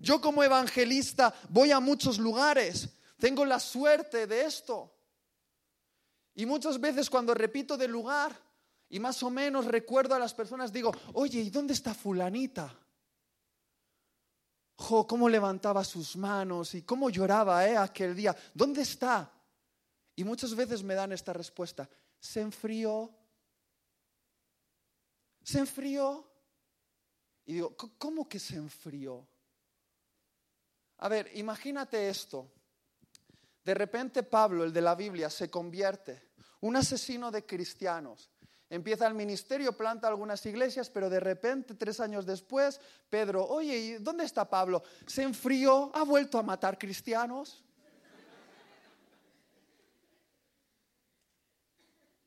Yo 0.00 0.20
como 0.20 0.42
evangelista 0.42 1.32
voy 1.50 1.70
a 1.72 1.78
muchos 1.78 2.18
lugares, 2.18 2.88
tengo 3.18 3.44
la 3.44 3.60
suerte 3.60 4.26
de 4.26 4.46
esto. 4.46 4.96
Y 6.34 6.46
muchas 6.46 6.80
veces 6.80 7.10
cuando 7.10 7.34
repito 7.34 7.76
de 7.76 7.86
lugar 7.86 8.34
y 8.88 8.98
más 8.98 9.22
o 9.22 9.30
menos 9.30 9.66
recuerdo 9.66 10.14
a 10.14 10.18
las 10.18 10.32
personas, 10.32 10.72
digo, 10.72 10.90
oye, 11.12 11.40
¿y 11.40 11.50
dónde 11.50 11.74
está 11.74 11.92
fulanita? 11.92 12.74
Jo, 14.76 15.06
cómo 15.06 15.28
levantaba 15.28 15.84
sus 15.84 16.16
manos 16.16 16.74
y 16.74 16.82
cómo 16.82 17.10
lloraba 17.10 17.68
eh, 17.68 17.76
aquel 17.76 18.16
día. 18.16 18.34
¿Dónde 18.54 18.80
está? 18.80 19.30
Y 20.16 20.24
muchas 20.24 20.54
veces 20.54 20.82
me 20.82 20.94
dan 20.94 21.12
esta 21.12 21.34
respuesta, 21.34 21.88
se 22.18 22.40
enfrió. 22.40 23.14
Se 25.42 25.58
enfrió. 25.58 26.26
Y 27.44 27.54
digo, 27.54 27.76
¿cómo 27.98 28.26
que 28.26 28.38
se 28.38 28.56
enfrió? 28.56 29.28
A 31.00 31.08
ver, 31.08 31.30
imagínate 31.34 32.08
esto. 32.08 32.50
De 33.64 33.74
repente 33.74 34.22
Pablo, 34.22 34.64
el 34.64 34.72
de 34.72 34.82
la 34.82 34.94
Biblia, 34.94 35.30
se 35.30 35.50
convierte, 35.50 36.30
un 36.60 36.76
asesino 36.76 37.30
de 37.30 37.44
cristianos. 37.46 38.30
Empieza 38.68 39.06
el 39.06 39.14
ministerio, 39.14 39.76
planta 39.76 40.06
algunas 40.06 40.44
iglesias, 40.46 40.90
pero 40.90 41.10
de 41.10 41.18
repente, 41.18 41.74
tres 41.74 42.00
años 42.00 42.24
después, 42.24 42.80
Pedro, 43.08 43.44
oye, 43.46 43.76
¿y 43.76 43.92
dónde 43.94 44.24
está 44.24 44.48
Pablo? 44.48 44.82
Se 45.06 45.22
enfrió, 45.22 45.90
ha 45.94 46.04
vuelto 46.04 46.38
a 46.38 46.42
matar 46.42 46.78
cristianos. 46.78 47.64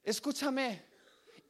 Escúchame, 0.03 0.83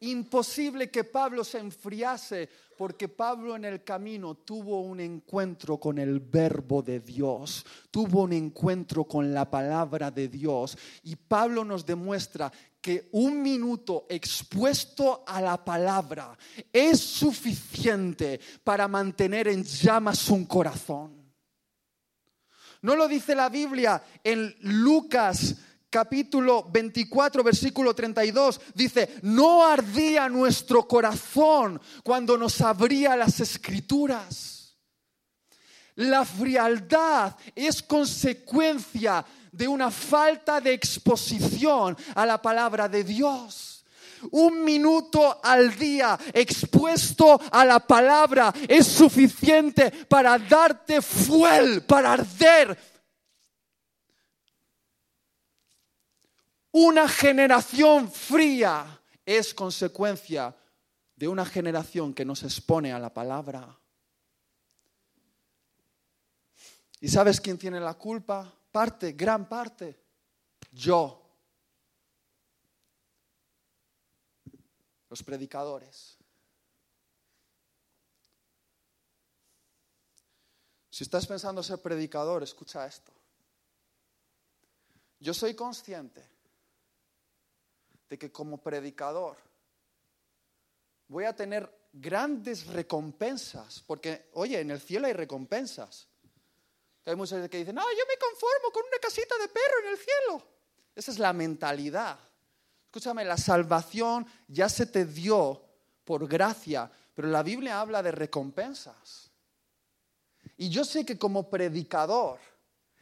Imposible 0.04 0.92
que 0.92 1.06
Pablo 1.06 1.46
se 1.46 1.60
enfriase 1.60 2.50
porque 2.78 3.08
Pablo 3.08 3.56
en 3.56 3.64
el 3.64 3.86
camino 3.86 4.36
tuvo 4.36 4.82
un 4.82 5.00
encuentro 5.00 5.78
con 5.78 5.98
el 5.98 6.20
verbo 6.20 6.82
de 6.82 7.00
Dios, 7.00 7.66
tuvo 7.90 8.24
un 8.24 8.34
encuentro 8.34 9.06
con 9.06 9.34
la 9.34 9.50
palabra 9.50 10.12
de 10.12 10.28
Dios. 10.28 10.78
Y 11.04 11.16
Pablo 11.16 11.64
nos 11.64 11.86
demuestra 11.86 12.52
que 12.82 13.08
un 13.14 13.42
minuto 13.42 14.06
expuesto 14.10 15.24
a 15.26 15.40
la 15.40 15.64
palabra 15.64 16.38
es 16.74 17.00
suficiente 17.00 18.42
para 18.62 18.90
mantener 18.90 19.48
en 19.48 19.64
llamas 19.64 20.30
un 20.30 20.46
corazón. 20.46 21.24
¿No 22.82 22.98
lo 22.98 23.08
dice 23.08 23.36
la 23.36 23.48
Biblia 23.48 24.04
en 24.22 24.54
Lucas 24.60 25.56
capítulo 25.94 26.68
24, 26.72 27.44
versículo 27.44 27.94
32, 27.94 28.60
dice, 28.74 29.20
no 29.22 29.64
ardía 29.64 30.28
nuestro 30.28 30.88
corazón 30.88 31.80
cuando 32.04 32.36
nos 32.36 32.60
abría 32.62 33.16
las 33.16 33.40
escrituras. 33.40 34.76
La 35.94 36.26
frialdad 36.26 37.36
es 37.54 37.84
consecuencia 37.84 39.24
de 39.52 39.68
una 39.68 39.92
falta 39.92 40.60
de 40.60 40.74
exposición 40.74 41.96
a 42.16 42.26
la 42.26 42.42
palabra 42.42 42.90
de 42.90 43.04
Dios. 43.04 43.86
Un 44.32 44.64
minuto 44.64 45.42
al 45.44 45.78
día 45.78 46.18
expuesto 46.34 47.40
a 47.52 47.64
la 47.66 47.80
palabra 47.80 48.52
es 48.68 48.88
suficiente 48.88 49.92
para 50.08 50.40
darte 50.40 51.04
fuel, 51.04 51.84
para 51.84 52.14
arder 52.14 52.93
Una 56.74 57.08
generación 57.08 58.12
fría 58.12 59.00
es 59.24 59.54
consecuencia 59.54 60.56
de 61.16 61.28
una 61.28 61.46
generación 61.46 62.16
que 62.16 62.26
nos 62.26 62.42
expone 62.42 62.92
a 62.92 62.98
la 62.98 63.14
palabra. 63.14 63.78
¿Y 67.00 67.10
sabes 67.10 67.40
quién 67.40 67.60
tiene 67.60 67.80
la 67.80 67.94
culpa? 67.94 68.52
Parte, 68.72 69.12
gran 69.12 69.48
parte. 69.48 70.00
Yo. 70.72 71.22
Los 75.10 75.22
predicadores. 75.22 76.18
Si 80.90 81.04
estás 81.04 81.28
pensando 81.28 81.62
ser 81.62 81.80
predicador, 81.80 82.42
escucha 82.42 82.88
esto. 82.88 83.14
Yo 85.20 85.36
soy 85.36 85.54
consciente 85.54 86.33
de 88.14 88.20
que 88.20 88.32
como 88.32 88.62
predicador 88.62 89.36
voy 91.08 91.24
a 91.24 91.36
tener 91.36 91.68
grandes 91.92 92.68
recompensas, 92.68 93.82
porque, 93.88 94.30
oye, 94.34 94.60
en 94.60 94.70
el 94.70 94.80
cielo 94.80 95.08
hay 95.08 95.14
recompensas. 95.14 96.08
Hay 97.06 97.16
muchos 97.16 97.50
que 97.50 97.58
dicen, 97.58 97.74
no, 97.74 97.82
yo 97.82 98.06
me 98.08 98.18
conformo 98.20 98.72
con 98.72 98.84
una 98.88 99.00
casita 99.02 99.36
de 99.40 99.48
perro 99.48 99.80
en 99.84 99.90
el 99.94 99.98
cielo. 99.98 100.48
Esa 100.96 101.10
es 101.10 101.18
la 101.18 101.34
mentalidad. 101.34 102.20
Escúchame, 102.86 103.26
la 103.26 103.38
salvación 103.38 104.28
ya 104.48 104.70
se 104.70 104.86
te 104.86 105.06
dio 105.06 105.60
por 106.06 106.28
gracia, 106.28 106.92
pero 107.16 107.30
la 107.30 107.42
Biblia 107.42 107.82
habla 107.82 108.04
de 108.04 108.12
recompensas. 108.12 109.32
Y 110.58 110.70
yo 110.70 110.86
sé 110.86 111.04
que 111.04 111.18
como 111.18 111.50
predicador, 111.50 112.38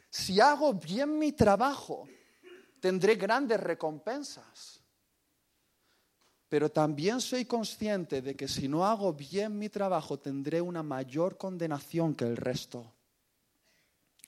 si 0.08 0.40
hago 0.40 0.72
bien 0.72 1.18
mi 1.18 1.32
trabajo, 1.32 2.08
tendré 2.80 3.14
grandes 3.14 3.60
recompensas. 3.60 4.81
Pero 6.52 6.70
también 6.70 7.22
soy 7.22 7.46
consciente 7.46 8.20
de 8.20 8.36
que 8.36 8.46
si 8.46 8.68
no 8.68 8.84
hago 8.84 9.14
bien 9.14 9.58
mi 9.58 9.70
trabajo 9.70 10.18
tendré 10.18 10.60
una 10.60 10.82
mayor 10.82 11.38
condenación 11.38 12.14
que 12.14 12.26
el 12.26 12.36
resto. 12.36 12.92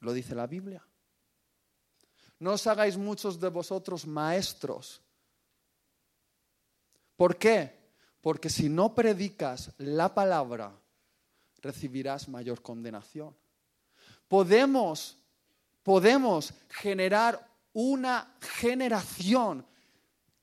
Lo 0.00 0.14
dice 0.14 0.34
la 0.34 0.46
Biblia. 0.46 0.82
No 2.38 2.52
os 2.52 2.66
hagáis 2.66 2.96
muchos 2.96 3.38
de 3.38 3.50
vosotros 3.50 4.06
maestros. 4.06 5.02
¿Por 7.14 7.36
qué? 7.36 7.92
Porque 8.22 8.48
si 8.48 8.70
no 8.70 8.94
predicas 8.94 9.72
la 9.76 10.14
palabra, 10.14 10.72
recibirás 11.60 12.26
mayor 12.26 12.62
condenación. 12.62 13.36
Podemos, 14.28 15.18
podemos 15.82 16.54
generar 16.70 17.46
una 17.74 18.34
generación 18.40 19.66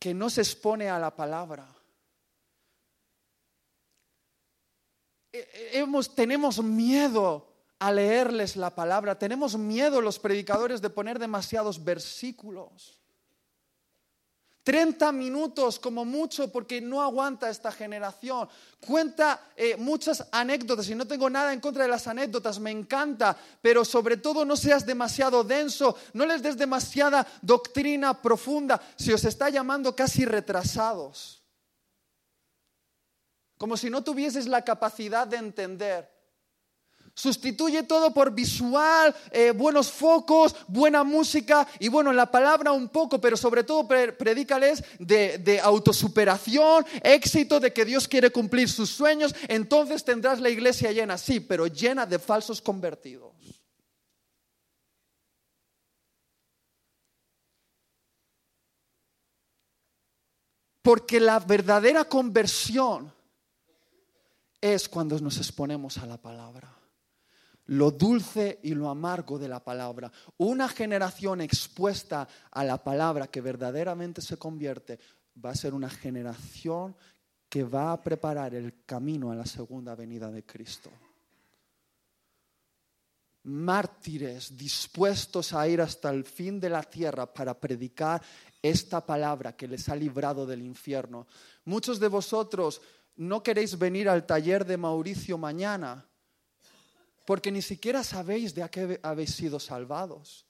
que 0.02 0.16
no 0.16 0.32
se 0.32 0.42
expone 0.42 0.90
a 0.90 0.98
la 0.98 1.16
palabra. 1.16 1.68
E, 5.32 5.78
e, 5.78 5.86
tenemos 6.16 6.64
miedo 6.64 7.54
a 7.78 7.92
leerles 7.92 8.56
la 8.56 8.74
palabra, 8.74 9.20
tenemos 9.20 9.56
miedo 9.60 10.02
los 10.02 10.18
predicadores 10.18 10.82
de 10.82 10.90
poner 10.90 11.20
demasiados 11.20 11.84
versículos. 11.84 13.01
30 14.64 15.12
minutos 15.12 15.80
como 15.80 16.06
mucho 16.06 16.52
porque 16.52 16.82
no 16.82 17.02
aguanta 17.02 17.50
esta 17.50 17.72
generación. 17.72 18.48
Cuenta 18.80 19.50
eh, 19.56 19.76
muchas 19.78 20.28
anécdotas 20.32 20.90
y 20.90 20.96
no 20.96 21.08
tengo 21.08 21.30
nada 21.30 21.54
en 21.54 21.60
contra 21.60 21.84
de 21.84 21.90
las 21.90 22.08
anécdotas, 22.08 22.60
me 22.60 22.72
encanta, 22.72 23.36
pero 23.62 23.84
sobre 23.84 24.18
todo 24.18 24.46
no 24.46 24.56
seas 24.56 24.86
demasiado 24.86 25.44
denso, 25.44 25.96
no 26.14 26.26
les 26.26 26.42
des 26.42 26.58
demasiada 26.58 27.26
doctrina 27.42 28.22
profunda, 28.22 28.82
si 28.96 29.12
os 29.12 29.24
está 29.26 29.50
llamando 29.50 29.96
casi 29.96 30.26
retrasados. 30.26 31.42
Como 33.58 33.78
si 33.78 33.90
no 33.90 34.04
tuvieses 34.04 34.48
la 34.48 34.64
capacidad 34.64 35.28
de 35.28 35.38
entender. 35.38 36.21
Sustituye 37.22 37.84
todo 37.84 38.12
por 38.12 38.32
visual, 38.32 39.16
eh, 39.30 39.52
buenos 39.52 39.92
focos, 39.92 40.56
buena 40.68 41.04
música 41.04 41.68
y 41.78 41.88
bueno, 41.88 42.12
la 42.12 42.32
palabra 42.32 42.72
un 42.72 42.90
poco, 42.90 43.22
pero 43.22 43.38
sobre 43.38 43.64
todo 43.64 43.88
predícales 43.88 44.84
de, 44.98 45.38
de 45.38 45.60
autosuperación, 45.60 46.84
éxito, 47.04 47.60
de 47.60 47.72
que 47.72 47.86
Dios 47.86 48.08
quiere 48.08 48.32
cumplir 48.32 48.68
sus 48.70 48.90
sueños. 48.90 49.36
Entonces 49.48 50.04
tendrás 50.04 50.40
la 50.40 50.50
iglesia 50.50 50.92
llena, 50.92 51.16
sí, 51.20 51.40
pero 51.40 51.68
llena 51.68 52.08
de 52.08 52.18
falsos 52.18 52.60
convertidos. 52.60 53.36
Porque 60.82 61.20
la 61.20 61.38
verdadera 61.38 62.04
conversión 62.06 63.14
es 64.60 64.90
cuando 64.90 65.20
nos 65.20 65.38
exponemos 65.38 66.00
a 66.00 66.08
la 66.08 66.18
palabra 66.18 66.81
lo 67.68 67.92
dulce 67.92 68.60
y 68.64 68.74
lo 68.74 68.90
amargo 68.90 69.38
de 69.38 69.48
la 69.48 69.64
palabra. 69.64 70.12
Una 70.38 70.68
generación 70.68 71.42
expuesta 71.42 72.28
a 72.52 72.64
la 72.64 72.84
palabra 72.84 73.28
que 73.28 73.42
verdaderamente 73.42 74.22
se 74.22 74.38
convierte 74.38 75.00
va 75.44 75.52
a 75.52 75.56
ser 75.56 75.74
una 75.74 75.90
generación 75.90 76.96
que 77.48 77.64
va 77.64 77.92
a 77.92 78.02
preparar 78.02 78.56
el 78.56 78.84
camino 78.86 79.32
a 79.32 79.36
la 79.36 79.46
segunda 79.46 79.96
venida 79.96 80.32
de 80.32 80.46
Cristo. 80.46 80.90
Mártires 83.44 84.56
dispuestos 84.56 85.54
a 85.54 85.68
ir 85.68 85.82
hasta 85.82 86.12
el 86.12 86.24
fin 86.26 86.60
de 86.60 86.70
la 86.70 86.84
tierra 86.84 87.32
para 87.34 87.60
predicar 87.60 88.22
esta 88.62 89.06
palabra 89.06 89.56
que 89.56 89.68
les 89.68 89.90
ha 89.90 89.96
librado 89.96 90.46
del 90.46 90.62
infierno. 90.62 91.26
Muchos 91.66 92.00
de 92.00 92.08
vosotros 92.08 92.82
no 93.16 93.42
queréis 93.42 93.78
venir 93.78 94.08
al 94.08 94.26
taller 94.26 94.66
de 94.66 94.78
Mauricio 94.78 95.38
mañana 95.38 96.11
porque 97.26 97.52
ni 97.52 97.62
siquiera 97.62 98.04
sabéis 98.04 98.54
de 98.56 98.64
a 98.64 98.70
qué 98.70 99.00
habéis 99.04 99.36
sido 99.36 99.60
salvados. 99.60 100.46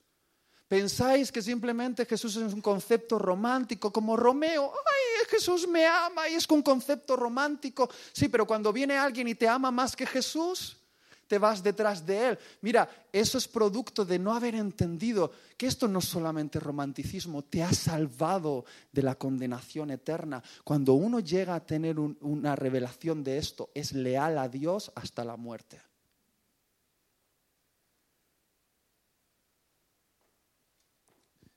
Pensáis 0.68 1.30
que 1.30 1.42
simplemente 1.42 2.06
Jesús 2.06 2.36
es 2.36 2.52
un 2.52 2.62
concepto 2.62 3.18
romántico, 3.18 3.92
como 3.92 4.16
Romeo, 4.16 4.72
ay, 4.72 5.26
Jesús 5.28 5.68
me 5.68 5.86
ama 5.86 6.28
y 6.28 6.34
es 6.34 6.48
un 6.48 6.62
concepto 6.62 7.14
romántico. 7.14 7.90
Sí, 8.12 8.28
pero 8.28 8.46
cuando 8.46 8.72
viene 8.72 8.96
alguien 8.96 9.28
y 9.28 9.34
te 9.34 9.46
ama 9.46 9.70
más 9.70 9.94
que 9.94 10.06
Jesús, 10.06 10.78
te 11.26 11.38
vas 11.38 11.62
detrás 11.62 12.04
de 12.04 12.28
él. 12.28 12.38
Mira, 12.60 12.88
eso 13.12 13.38
es 13.38 13.48
producto 13.48 14.04
de 14.04 14.18
no 14.18 14.34
haber 14.34 14.54
entendido 14.54 15.32
que 15.56 15.66
esto 15.66 15.88
no 15.88 15.98
es 15.98 16.06
solamente 16.06 16.60
romanticismo, 16.60 17.42
te 17.42 17.62
ha 17.62 17.72
salvado 17.72 18.64
de 18.92 19.02
la 19.02 19.14
condenación 19.14 19.90
eterna. 19.90 20.42
Cuando 20.64 20.94
uno 20.94 21.20
llega 21.20 21.54
a 21.54 21.64
tener 21.64 21.98
una 21.98 22.56
revelación 22.56 23.22
de 23.24 23.38
esto, 23.38 23.70
es 23.74 23.92
leal 23.92 24.38
a 24.38 24.48
Dios 24.48 24.92
hasta 24.94 25.24
la 25.24 25.36
muerte. 25.36 25.80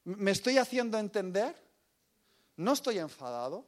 ¿Me 0.06 0.32
estoy 0.32 0.58
haciendo 0.58 0.98
entender? 0.98 1.56
No 2.58 2.74
estoy 2.74 3.00
enfadado, 3.00 3.66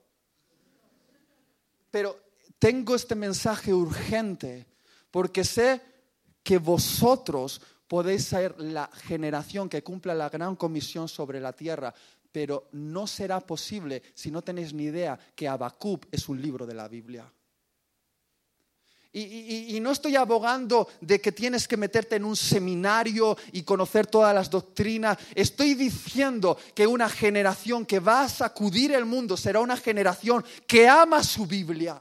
pero 1.92 2.18
tengo 2.60 2.96
este 2.96 3.16
mensaje 3.16 3.74
urgente 3.74 4.66
porque 5.12 5.44
sé 5.44 5.82
que 6.44 6.58
vosotros 6.58 7.62
podéis 7.88 8.26
ser 8.26 8.60
la 8.60 8.88
generación 8.88 9.68
que 9.68 9.84
cumpla 9.84 10.14
la 10.14 10.30
gran 10.30 10.56
comisión 10.56 11.08
sobre 11.08 11.40
la 11.40 11.54
tierra, 11.54 11.94
pero 12.32 12.68
no 12.74 13.08
será 13.08 13.40
posible 13.40 14.04
si 14.14 14.30
no 14.30 14.42
tenéis 14.42 14.74
ni 14.74 14.84
idea 14.84 15.18
que 15.36 15.48
Habacuc 15.48 16.06
es 16.12 16.30
un 16.30 16.42
libro 16.42 16.66
de 16.66 16.76
la 16.76 16.88
Biblia. 16.88 17.32
Y, 19.14 19.80
no 19.82 19.91
estoy 19.91 20.16
abogando 20.16 20.88
de 21.01 21.20
que 21.20 21.32
tienes 21.32 21.68
que 21.68 21.78
meterte 21.78 22.18
en 22.18 22.26
un 22.26 22.36
seminario 22.36 23.38
y 23.51 23.64
conocer 23.64 24.05
todas 24.05 24.34
las 24.34 24.49
doctrinas. 24.49 25.18
Estoy 25.34 25.74
diciendo 25.74 26.58
que 26.76 26.86
una 26.86 27.10
generación 27.10 27.86
que 27.86 27.99
va 27.99 28.24
a 28.24 28.30
sacudir 28.30 28.91
el 28.91 29.05
mundo 29.05 29.38
será 29.38 29.60
una 29.60 29.78
generación 29.78 30.45
que 30.68 30.88
ama 30.88 31.24
su 31.24 31.45
Biblia. 31.45 31.99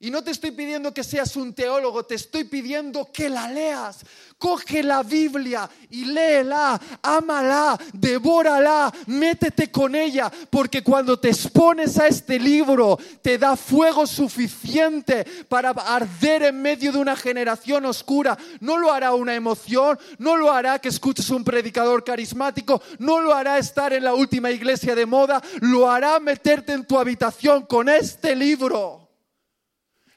Y 0.00 0.10
no 0.10 0.22
te 0.22 0.32
estoy 0.32 0.50
pidiendo 0.50 0.92
que 0.92 1.04
seas 1.04 1.36
un 1.36 1.54
teólogo, 1.54 2.04
te 2.04 2.16
estoy 2.16 2.44
pidiendo 2.44 3.10
que 3.12 3.30
la 3.30 3.48
leas. 3.48 4.04
Coge 4.36 4.82
la 4.82 5.02
Biblia 5.02 5.70
y 5.88 6.04
léela, 6.04 6.78
ámala, 7.00 7.78
devórala, 7.92 8.92
métete 9.06 9.70
con 9.70 9.94
ella, 9.94 10.30
porque 10.50 10.82
cuando 10.82 11.18
te 11.18 11.28
expones 11.28 11.96
a 11.98 12.08
este 12.08 12.38
libro 12.38 12.98
te 13.22 13.38
da 13.38 13.56
fuego 13.56 14.06
suficiente 14.06 15.24
para 15.48 15.70
arder 15.70 16.42
en 16.42 16.60
medio 16.60 16.92
de 16.92 16.98
una 16.98 17.16
generación 17.16 17.86
oscura. 17.86 18.36
No 18.60 18.76
lo 18.76 18.92
hará 18.92 19.14
una 19.14 19.34
emoción, 19.34 19.98
no 20.18 20.36
lo 20.36 20.52
hará 20.52 20.80
que 20.80 20.88
escuches 20.88 21.30
un 21.30 21.44
predicador 21.44 22.04
carismático, 22.04 22.82
no 22.98 23.20
lo 23.20 23.32
hará 23.32 23.56
estar 23.58 23.92
en 23.92 24.04
la 24.04 24.14
última 24.14 24.50
iglesia 24.50 24.94
de 24.94 25.06
moda, 25.06 25.40
lo 25.60 25.88
hará 25.88 26.18
meterte 26.18 26.72
en 26.72 26.84
tu 26.84 26.98
habitación 26.98 27.64
con 27.64 27.88
este 27.88 28.34
libro. 28.34 29.03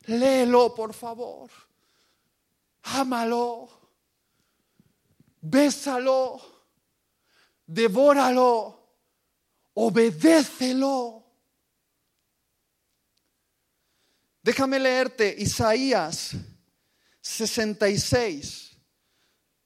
Léelo, 0.07 0.73
por 0.73 0.93
favor. 0.93 1.49
Ámalo. 2.83 3.69
Bésalo. 5.41 6.41
Devóralo. 7.65 8.77
Obedécelo. 9.73 11.23
Déjame 14.41 14.79
leerte 14.79 15.35
Isaías 15.37 16.31
66, 17.19 18.77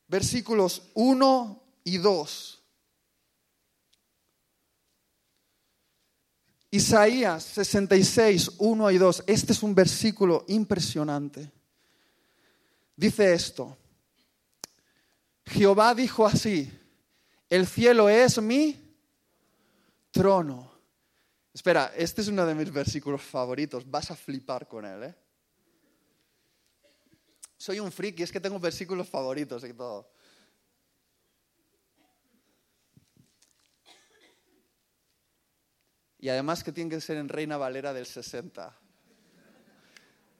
versículos 0.08 0.90
1 0.96 1.64
y 1.84 2.00
2. 2.00 2.61
Isaías 6.72 7.44
66, 7.44 8.52
1 8.58 8.92
y 8.92 8.98
2. 8.98 9.24
Este 9.28 9.52
es 9.52 9.62
un 9.62 9.76
versículo 9.76 10.46
impresionante. 10.48 11.52
Dice 12.96 13.34
esto. 13.34 13.78
Jehová 15.46 15.94
dijo 15.94 16.26
así, 16.26 16.72
el 17.50 17.68
cielo 17.68 18.08
es 18.08 18.42
mi 18.42 18.96
trono. 20.12 20.72
Espera, 21.54 21.92
este 21.98 22.22
es 22.22 22.30
uno 22.30 22.46
de 22.46 22.56
mis 22.56 22.72
versículos 22.72 23.22
favoritos. 23.22 23.90
Vas 23.90 24.12
a 24.12 24.16
flipar 24.16 24.66
con 24.68 24.86
él, 24.86 25.04
¿eh? 25.04 25.16
Soy 27.58 27.82
un 27.82 27.92
friki, 27.92 28.24
es 28.24 28.32
que 28.32 28.40
tengo 28.40 28.60
versículos 28.60 29.10
favoritos 29.10 29.64
y 29.66 29.74
todo. 29.74 30.10
Y 36.22 36.30
además 36.30 36.64
que 36.64 36.72
tiene 36.72 36.92
que 36.92 37.02
ser 37.02 37.18
en 37.18 37.28
Reina 37.28 37.58
Valera 37.58 37.94
del 37.94 38.06
60. 38.06 38.78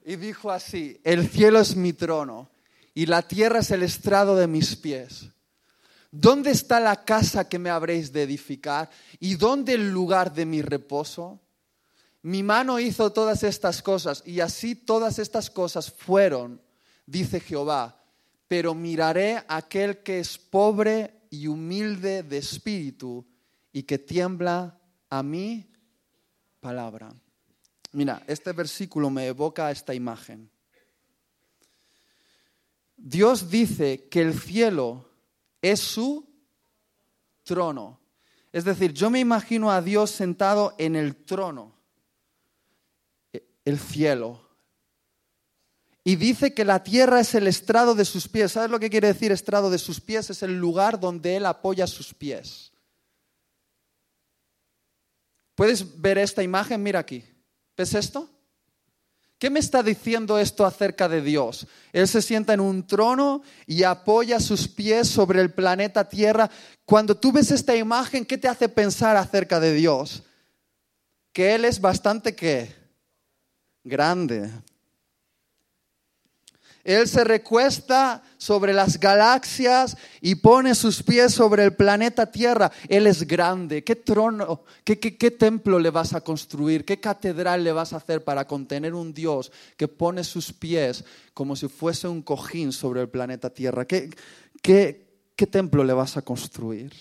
Y 0.04 0.16
dijo 0.16 0.50
así, 0.50 1.00
el 1.02 1.28
cielo 1.28 1.58
es 1.58 1.74
mi 1.74 1.92
trono 1.92 2.50
y 2.94 3.06
la 3.06 3.22
tierra 3.22 3.58
es 3.58 3.70
el 3.72 3.82
estrado 3.82 4.36
de 4.36 4.46
mis 4.46 4.76
pies. 4.76 5.28
¿Dónde 6.12 6.52
está 6.52 6.78
la 6.78 7.04
casa 7.04 7.48
que 7.48 7.58
me 7.58 7.70
habréis 7.70 8.12
de 8.12 8.22
edificar? 8.22 8.90
¿Y 9.18 9.34
dónde 9.34 9.74
el 9.74 9.90
lugar 9.90 10.32
de 10.32 10.46
mi 10.46 10.62
reposo? 10.62 11.40
Mi 12.22 12.44
mano 12.44 12.78
hizo 12.78 13.12
todas 13.12 13.42
estas 13.42 13.82
cosas 13.82 14.22
y 14.24 14.38
así 14.38 14.76
todas 14.76 15.18
estas 15.18 15.50
cosas 15.50 15.90
fueron, 15.90 16.60
dice 17.06 17.40
Jehová. 17.40 18.04
Pero 18.46 18.74
miraré 18.74 19.38
a 19.48 19.56
aquel 19.56 20.02
que 20.02 20.20
es 20.20 20.38
pobre 20.38 21.22
y 21.30 21.48
humilde 21.48 22.22
de 22.22 22.38
espíritu 22.38 23.26
y 23.72 23.82
que 23.84 23.98
tiembla 23.98 24.78
a 25.08 25.22
mí 25.22 25.71
palabra. 26.62 27.12
Mira, 27.90 28.22
este 28.28 28.52
versículo 28.52 29.10
me 29.10 29.26
evoca 29.26 29.70
esta 29.70 29.92
imagen. 29.92 30.48
Dios 32.96 33.50
dice 33.50 34.08
que 34.08 34.22
el 34.22 34.38
cielo 34.38 35.04
es 35.60 35.80
su 35.80 36.24
trono. 37.42 37.98
Es 38.52 38.64
decir, 38.64 38.92
yo 38.92 39.10
me 39.10 39.18
imagino 39.18 39.72
a 39.72 39.82
Dios 39.82 40.12
sentado 40.12 40.74
en 40.78 40.94
el 40.94 41.16
trono, 41.16 41.74
el 43.64 43.78
cielo. 43.80 44.40
Y 46.04 46.14
dice 46.14 46.54
que 46.54 46.64
la 46.64 46.84
tierra 46.84 47.18
es 47.18 47.34
el 47.34 47.48
estrado 47.48 47.96
de 47.96 48.04
sus 48.04 48.28
pies. 48.28 48.52
¿Sabes 48.52 48.70
lo 48.70 48.78
que 48.78 48.90
quiere 48.90 49.08
decir 49.08 49.32
estrado 49.32 49.68
de 49.68 49.78
sus 49.78 50.00
pies? 50.00 50.30
Es 50.30 50.42
el 50.44 50.58
lugar 50.58 51.00
donde 51.00 51.36
Él 51.36 51.46
apoya 51.46 51.88
sus 51.88 52.14
pies. 52.14 52.71
¿Puedes 55.54 56.00
ver 56.00 56.18
esta 56.18 56.42
imagen? 56.42 56.82
Mira 56.82 57.00
aquí. 57.00 57.24
¿Ves 57.76 57.94
esto? 57.94 58.28
¿Qué 59.38 59.50
me 59.50 59.58
está 59.58 59.82
diciendo 59.82 60.38
esto 60.38 60.64
acerca 60.64 61.08
de 61.08 61.20
Dios? 61.20 61.66
Él 61.92 62.06
se 62.06 62.22
sienta 62.22 62.54
en 62.54 62.60
un 62.60 62.86
trono 62.86 63.42
y 63.66 63.82
apoya 63.82 64.38
sus 64.38 64.68
pies 64.68 65.08
sobre 65.08 65.40
el 65.40 65.52
planeta 65.52 66.08
Tierra. 66.08 66.48
Cuando 66.84 67.16
tú 67.16 67.32
ves 67.32 67.50
esta 67.50 67.74
imagen, 67.74 68.24
¿qué 68.24 68.38
te 68.38 68.46
hace 68.46 68.68
pensar 68.68 69.16
acerca 69.16 69.58
de 69.58 69.74
Dios? 69.74 70.22
Que 71.32 71.56
Él 71.56 71.64
es 71.64 71.80
bastante 71.80 72.36
qué? 72.36 72.72
Grande. 73.82 74.48
Él 76.84 77.06
se 77.06 77.22
recuesta 77.22 78.22
sobre 78.36 78.72
las 78.72 78.98
galaxias 78.98 79.96
y 80.20 80.34
pone 80.34 80.74
sus 80.74 81.02
pies 81.02 81.32
sobre 81.32 81.64
el 81.64 81.74
planeta 81.74 82.30
Tierra. 82.30 82.72
Él 82.88 83.06
es 83.06 83.26
grande. 83.26 83.84
¿Qué 83.84 83.94
trono, 83.94 84.64
qué, 84.84 84.96
templo 85.30 85.78
le 85.78 85.90
vas 85.90 86.12
a 86.14 86.22
construir? 86.22 86.84
¿Qué 86.84 86.98
catedral 86.98 87.62
le 87.62 87.72
vas 87.72 87.92
a 87.92 87.98
hacer 87.98 88.24
para 88.24 88.46
contener 88.46 88.94
un 88.94 89.14
Dios 89.14 89.52
que 89.76 89.86
pone 89.86 90.24
sus 90.24 90.52
pies 90.52 91.04
como 91.34 91.54
si 91.54 91.68
fuese 91.68 92.08
un 92.08 92.22
cojín 92.22 92.72
sobre 92.72 93.00
el 93.00 93.08
planeta 93.08 93.50
Tierra? 93.50 93.84
¿Qué, 93.84 94.10
qué 94.60 95.46
templo 95.46 95.84
le 95.84 95.92
vas 95.92 96.16
a 96.16 96.22
construir? 96.22 96.92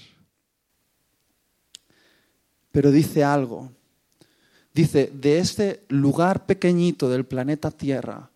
Pero 2.72 2.92
dice 2.92 3.24
algo. 3.24 3.72
Dice, 4.74 5.12
de 5.14 5.40
este 5.40 5.84
lugar 5.90 6.46
pequeñito 6.46 7.10
del 7.10 7.26
planeta 7.26 7.72
Tierra, 7.72 8.31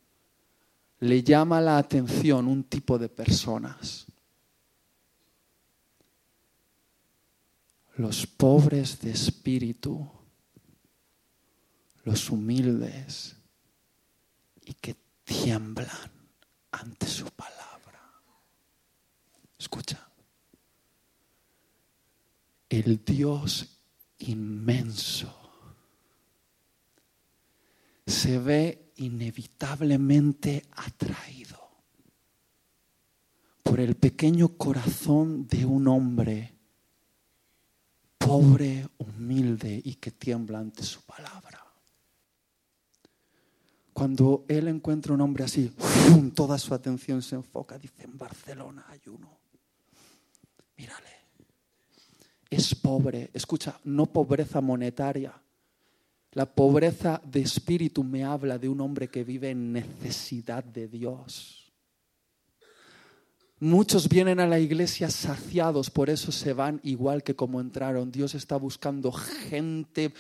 le 1.05 1.23
llama 1.23 1.61
la 1.61 1.77
atención 1.77 2.47
un 2.47 2.63
tipo 2.63 2.97
de 2.97 3.09
personas. 3.09 4.05
Los 7.95 8.27
pobres 8.27 8.99
de 8.99 9.11
espíritu, 9.11 10.05
los 12.03 12.29
humildes 12.29 13.35
y 14.65 14.73
que 14.73 14.95
tiemblan 15.23 16.11
ante 16.71 17.07
su 17.07 17.25
palabra. 17.31 18.01
Escucha, 19.57 20.09
el 22.69 23.03
Dios 23.05 23.79
inmenso 24.19 25.45
se 28.05 28.37
ve 28.37 28.84
inevitablemente 28.97 30.65
atraído 30.71 31.59
por 33.63 33.79
el 33.79 33.95
pequeño 33.95 34.49
corazón 34.57 35.47
de 35.47 35.65
un 35.65 35.87
hombre 35.87 36.55
pobre, 38.17 38.87
humilde 38.97 39.81
y 39.83 39.95
que 39.95 40.11
tiembla 40.11 40.59
ante 40.59 40.83
su 40.83 41.01
palabra. 41.01 41.63
Cuando 43.93 44.45
él 44.47 44.67
encuentra 44.67 45.13
un 45.13 45.21
hombre 45.21 45.43
así, 45.43 45.73
toda 46.35 46.57
su 46.57 46.73
atención 46.73 47.21
se 47.21 47.35
enfoca, 47.35 47.77
dice, 47.77 48.03
en 48.03 48.17
Barcelona 48.17 48.85
hay 48.89 48.99
uno. 49.07 49.39
Mírale. 50.77 51.09
Es 52.49 52.75
pobre, 52.75 53.29
escucha, 53.33 53.79
no 53.85 54.05
pobreza 54.07 54.59
monetaria, 54.59 55.33
la 56.35 56.45
pobreza 56.45 57.21
de 57.23 57.39
espíritu 57.39 58.03
me 58.03 58.25
habla 58.25 58.59
de 58.59 58.67
un 58.67 58.81
hombre 58.81 59.07
que 59.07 59.23
vive 59.23 59.51
en 59.51 59.71
necesidad 59.71 60.65
de 60.65 60.89
Dios. 60.89 61.71
Muchos 63.57 64.09
vienen 64.09 64.41
a 64.41 64.45
la 64.45 64.59
iglesia 64.59 65.09
saciados, 65.09 65.89
por 65.89 66.09
eso 66.09 66.33
se 66.33 66.51
van 66.51 66.81
igual 66.83 67.23
que 67.23 67.37
como 67.37 67.61
entraron. 67.61 68.11
Dios 68.11 68.35
está 68.35 68.57
buscando 68.57 69.13
gente 69.13 70.13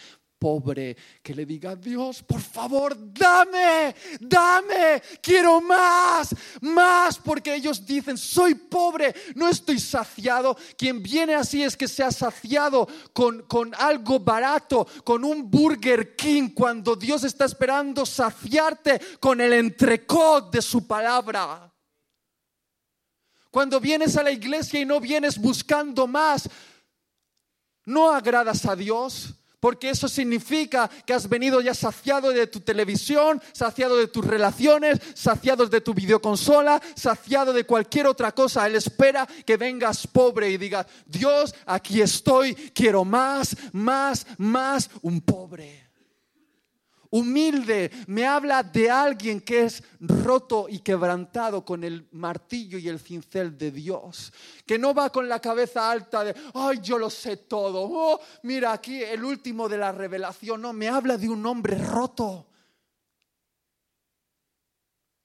pobre 0.45 0.95
que 1.23 1.33
le 1.33 1.43
diga, 1.43 1.75
Dios, 1.75 2.21
por 2.21 2.39
favor, 2.39 2.95
dame, 3.11 3.95
dame, 4.19 5.01
quiero 5.19 5.59
más, 5.59 6.35
más, 6.61 7.17
porque 7.17 7.55
ellos 7.55 7.83
dicen, 7.83 8.15
soy 8.15 8.53
pobre, 8.53 9.15
no 9.33 9.49
estoy 9.49 9.79
saciado. 9.79 10.55
Quien 10.77 11.01
viene 11.01 11.33
así 11.33 11.63
es 11.63 11.75
que 11.75 11.87
se 11.87 12.03
ha 12.03 12.11
saciado 12.11 12.87
con, 13.11 13.41
con 13.47 13.73
algo 13.73 14.19
barato, 14.19 14.85
con 15.03 15.25
un 15.25 15.49
Burger 15.49 16.15
King, 16.15 16.49
cuando 16.49 16.95
Dios 16.95 17.23
está 17.23 17.45
esperando 17.45 18.05
saciarte 18.05 19.01
con 19.19 19.41
el 19.41 19.51
entrecot 19.51 20.53
de 20.53 20.61
su 20.61 20.85
palabra. 20.85 21.73
Cuando 23.49 23.79
vienes 23.79 24.15
a 24.15 24.21
la 24.21 24.29
iglesia 24.29 24.79
y 24.79 24.85
no 24.85 24.99
vienes 24.99 25.39
buscando 25.39 26.05
más, 26.05 26.47
no 27.83 28.11
agradas 28.11 28.63
a 28.67 28.75
Dios. 28.75 29.33
Porque 29.65 29.89
eso 29.89 30.07
significa 30.07 30.87
que 30.87 31.11
has 31.11 31.27
venido 31.27 31.59
ya 31.59 31.73
saciado 31.73 32.29
de 32.29 32.45
tu 32.45 32.59
televisión, 32.59 33.41
saciado 33.51 33.97
de 33.97 34.05
tus 34.05 34.23
relaciones, 34.23 34.99
saciado 35.15 35.65
de 35.65 35.81
tu 35.81 35.95
videoconsola, 35.95 36.79
saciado 36.93 37.51
de 37.51 37.63
cualquier 37.63 38.05
otra 38.05 38.31
cosa. 38.31 38.67
Él 38.67 38.75
espera 38.75 39.27
que 39.43 39.57
vengas 39.57 40.05
pobre 40.05 40.51
y 40.51 40.59
digas, 40.59 40.85
Dios, 41.07 41.55
aquí 41.65 41.99
estoy, 41.99 42.53
quiero 42.53 43.03
más, 43.03 43.57
más, 43.71 44.27
más, 44.37 44.91
un 45.01 45.21
pobre 45.21 45.84
humilde, 47.09 47.91
me 48.07 48.25
habla 48.25 48.63
de 48.63 48.89
alguien 48.89 49.41
que 49.41 49.63
es 49.63 49.83
roto 49.99 50.67
y 50.69 50.79
quebrantado 50.79 51.63
con 51.63 51.83
el 51.83 52.07
martillo 52.11 52.77
y 52.77 52.87
el 52.87 52.99
cincel 52.99 53.57
de 53.57 53.71
Dios, 53.71 54.33
que 54.65 54.77
no 54.77 54.93
va 54.93 55.09
con 55.09 55.27
la 55.27 55.39
cabeza 55.39 55.89
alta 55.89 56.23
de, 56.23 56.35
ay, 56.53 56.79
yo 56.81 56.97
lo 56.97 57.09
sé 57.09 57.37
todo, 57.37 57.87
oh, 57.91 58.19
mira 58.43 58.73
aquí 58.73 59.01
el 59.01 59.23
último 59.23 59.69
de 59.69 59.77
la 59.77 59.91
revelación, 59.91 60.61
no, 60.61 60.73
me 60.73 60.87
habla 60.87 61.17
de 61.17 61.29
un 61.29 61.45
hombre 61.45 61.77
roto. 61.77 62.47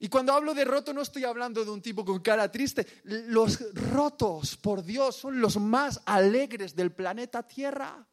Y 0.03 0.09
cuando 0.09 0.33
hablo 0.33 0.55
de 0.55 0.65
roto 0.65 0.95
no 0.95 1.03
estoy 1.03 1.25
hablando 1.25 1.63
de 1.63 1.71
un 1.71 1.83
tipo 1.83 2.07
con 2.07 2.21
cara 2.21 2.51
triste. 2.51 2.87
Los 3.05 3.59
rotos 3.75 4.57
por 4.57 4.83
Dios 4.83 5.17
son 5.17 5.43
los 5.43 5.59
más 5.59 6.01
alegres 6.07 6.75
del 6.75 6.91
planeta 6.91 7.47
Tierra. 7.47 8.09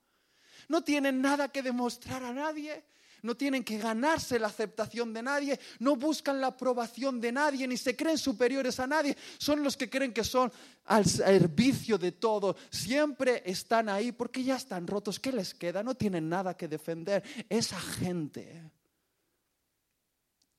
No 0.67 0.83
tienen 0.83 1.21
nada 1.21 1.47
que 1.47 1.63
demostrar 1.63 2.25
a 2.25 2.33
nadie 2.33 2.83
no 3.23 3.35
tienen 3.35 3.63
que 3.63 3.77
ganarse 3.77 4.39
la 4.39 4.47
aceptación 4.47 5.13
de 5.13 5.23
nadie, 5.23 5.59
no 5.79 5.95
buscan 5.95 6.41
la 6.41 6.47
aprobación 6.47 7.19
de 7.19 7.31
nadie, 7.31 7.67
ni 7.67 7.77
se 7.77 7.95
creen 7.95 8.17
superiores 8.17 8.79
a 8.79 8.87
nadie, 8.87 9.15
son 9.37 9.63
los 9.63 9.77
que 9.77 9.89
creen 9.89 10.13
que 10.13 10.23
son 10.23 10.51
al 10.85 11.05
servicio 11.05 11.97
de 11.97 12.13
todo, 12.13 12.55
siempre 12.69 13.43
están 13.45 13.89
ahí 13.89 14.11
porque 14.11 14.43
ya 14.43 14.55
están 14.55 14.87
rotos, 14.87 15.19
¿qué 15.19 15.31
les 15.31 15.53
queda? 15.53 15.83
No 15.83 15.95
tienen 15.95 16.29
nada 16.29 16.55
que 16.55 16.67
defender. 16.67 17.23
Esa 17.49 17.79
gente 17.79 18.71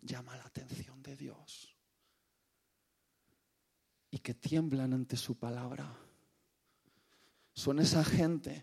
llama 0.02 0.36
la 0.36 0.44
atención 0.44 1.02
de 1.02 1.16
Dios 1.16 1.74
y 4.10 4.18
que 4.18 4.34
tiemblan 4.34 4.92
ante 4.92 5.16
su 5.16 5.36
palabra. 5.36 5.94
Son 7.52 7.78
esa 7.78 8.04
gente 8.04 8.62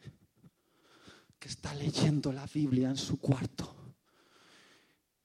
que 1.38 1.50
está 1.50 1.74
leyendo 1.76 2.32
la 2.32 2.46
Biblia 2.48 2.89
en 2.89 2.98
su 2.98 3.20
cuarto 3.20 3.84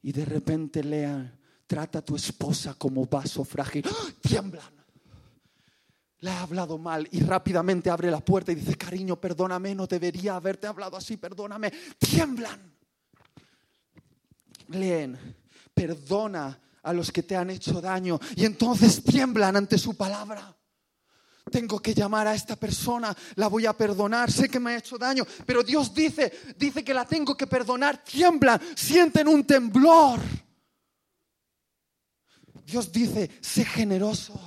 y 0.02 0.12
de 0.12 0.24
repente 0.24 0.82
lean, 0.82 1.38
trata 1.66 2.00
a 2.00 2.02
tu 2.02 2.16
esposa 2.16 2.74
como 2.74 3.06
vaso 3.06 3.44
frágil, 3.44 3.84
¡Ah! 3.88 4.08
tiemblan. 4.20 4.80
Le 6.20 6.30
ha 6.30 6.42
hablado 6.42 6.76
mal 6.76 7.08
y 7.12 7.20
rápidamente 7.20 7.88
abre 7.88 8.10
la 8.10 8.20
puerta 8.20 8.52
y 8.52 8.56
dice, 8.56 8.76
cariño, 8.76 9.16
perdóname, 9.16 9.74
no 9.74 9.86
debería 9.86 10.36
haberte 10.36 10.66
hablado 10.66 10.96
así, 10.96 11.16
perdóname. 11.16 11.72
Tiemblan. 11.98 12.60
Leen, 14.68 15.18
perdona 15.72 16.60
a 16.82 16.92
los 16.92 17.10
que 17.10 17.22
te 17.22 17.36
han 17.36 17.50
hecho 17.50 17.80
daño 17.80 18.20
y 18.36 18.44
entonces 18.44 19.02
tiemblan 19.02 19.56
ante 19.56 19.78
su 19.78 19.96
palabra 19.96 20.54
tengo 21.50 21.80
que 21.80 21.94
llamar 21.94 22.26
a 22.26 22.34
esta 22.34 22.56
persona, 22.56 23.14
la 23.34 23.48
voy 23.48 23.66
a 23.66 23.72
perdonar, 23.72 24.30
sé 24.30 24.48
que 24.48 24.60
me 24.60 24.72
ha 24.72 24.78
hecho 24.78 24.96
daño, 24.96 25.26
pero 25.44 25.62
Dios 25.62 25.92
dice, 25.94 26.32
dice 26.56 26.82
que 26.82 26.94
la 26.94 27.04
tengo 27.04 27.36
que 27.36 27.46
perdonar, 27.46 28.02
tiemblan, 28.02 28.60
sienten 28.74 29.28
un 29.28 29.44
temblor. 29.44 30.20
Dios 32.64 32.90
dice, 32.92 33.30
sé 33.40 33.64
generoso. 33.64 34.40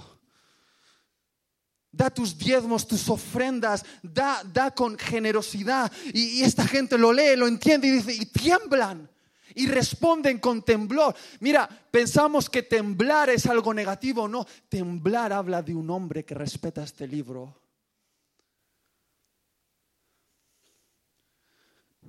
Da 1.91 2.09
tus 2.09 2.35
diezmos, 2.35 2.87
tus 2.87 3.07
ofrendas, 3.09 3.85
da, 4.01 4.41
da 4.43 4.71
con 4.71 4.97
generosidad. 4.97 5.91
Y, 6.11 6.39
y 6.39 6.43
esta 6.43 6.65
gente 6.65 6.97
lo 6.97 7.13
lee, 7.13 7.35
lo 7.35 7.47
entiende 7.47 7.87
y 7.87 7.91
dice, 7.91 8.13
y 8.13 8.25
tiemblan 8.25 9.12
y 9.55 9.67
responden 9.67 10.39
con 10.39 10.63
temblor. 10.63 11.15
Mira, 11.39 11.67
pensamos 11.91 12.49
que 12.49 12.63
temblar 12.63 13.29
es 13.29 13.45
algo 13.45 13.73
negativo. 13.73 14.27
No, 14.27 14.45
temblar 14.69 15.33
habla 15.33 15.61
de 15.61 15.75
un 15.75 15.89
hombre 15.89 16.23
que 16.23 16.35
respeta 16.35 16.83
este 16.83 17.07
libro. 17.07 17.59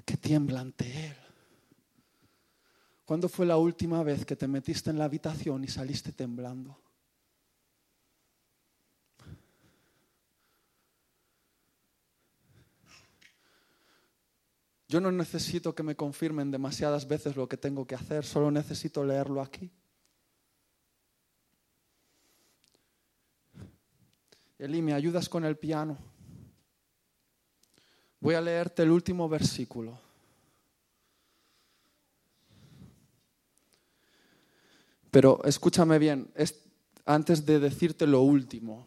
Que 0.04 0.16
tiembla 0.16 0.60
ante 0.60 1.06
él. 1.06 1.16
¿Cuándo 3.04 3.28
fue 3.28 3.44
la 3.44 3.58
última 3.58 4.02
vez 4.02 4.24
que 4.24 4.36
te 4.36 4.48
metiste 4.48 4.90
en 4.90 4.98
la 4.98 5.04
habitación 5.04 5.62
y 5.64 5.68
saliste 5.68 6.12
temblando? 6.12 6.83
Yo 14.94 15.00
no 15.00 15.10
necesito 15.10 15.74
que 15.74 15.82
me 15.82 15.96
confirmen 15.96 16.52
demasiadas 16.52 17.08
veces 17.08 17.34
lo 17.34 17.48
que 17.48 17.56
tengo 17.56 17.84
que 17.84 17.96
hacer, 17.96 18.24
solo 18.24 18.52
necesito 18.52 19.02
leerlo 19.02 19.42
aquí. 19.42 19.68
Eli, 24.56 24.82
¿me 24.82 24.92
ayudas 24.92 25.28
con 25.28 25.44
el 25.44 25.56
piano? 25.56 25.98
Voy 28.20 28.36
a 28.36 28.40
leerte 28.40 28.84
el 28.84 28.92
último 28.92 29.28
versículo. 29.28 29.98
Pero 35.10 35.42
escúchame 35.42 35.98
bien, 35.98 36.32
antes 37.04 37.44
de 37.44 37.58
decirte 37.58 38.06
lo 38.06 38.20
último, 38.20 38.86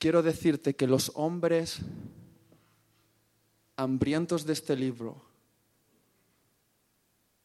quiero 0.00 0.20
decirte 0.20 0.74
que 0.74 0.88
los 0.88 1.12
hombres 1.14 1.78
hambrientos 3.78 4.44
de 4.44 4.52
este 4.52 4.74
libro, 4.76 5.22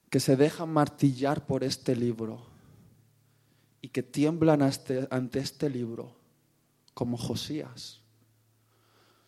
que 0.09 0.19
se 0.19 0.35
dejan 0.35 0.73
martillar 0.73 1.45
por 1.45 1.63
este 1.63 1.95
libro 1.95 2.41
y 3.81 3.89
que 3.89 4.01
tiemblan 4.01 4.61
ante 4.63 5.39
este 5.39 5.69
libro, 5.69 6.15
como 6.95 7.17
Josías, 7.17 8.01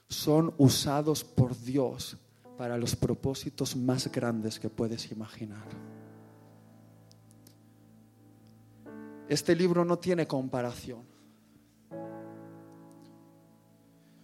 son 0.10 0.54
usados 0.58 1.24
por 1.24 1.56
Dios 1.60 2.18
para 2.58 2.76
los 2.76 2.96
propósitos 2.96 3.76
más 3.76 4.12
grandes 4.12 4.60
que 4.60 4.70
puedes 4.70 5.12
imaginar. 5.12 5.68
Este 9.30 9.56
libro 9.56 9.86
no 9.86 10.00
tiene 10.00 10.28
comparación. 10.28 11.04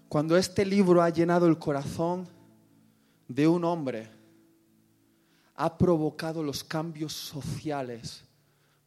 Cuando 0.09 0.35
este 0.35 0.65
libro 0.65 1.03
ha 1.03 1.09
llenado 1.09 1.45
el 1.45 1.59
corazón 1.59 2.40
de 3.33 3.47
un 3.47 3.63
hombre 3.63 4.09
ha 5.55 5.77
provocado 5.77 6.43
los 6.43 6.63
cambios 6.63 7.13
sociales 7.13 8.23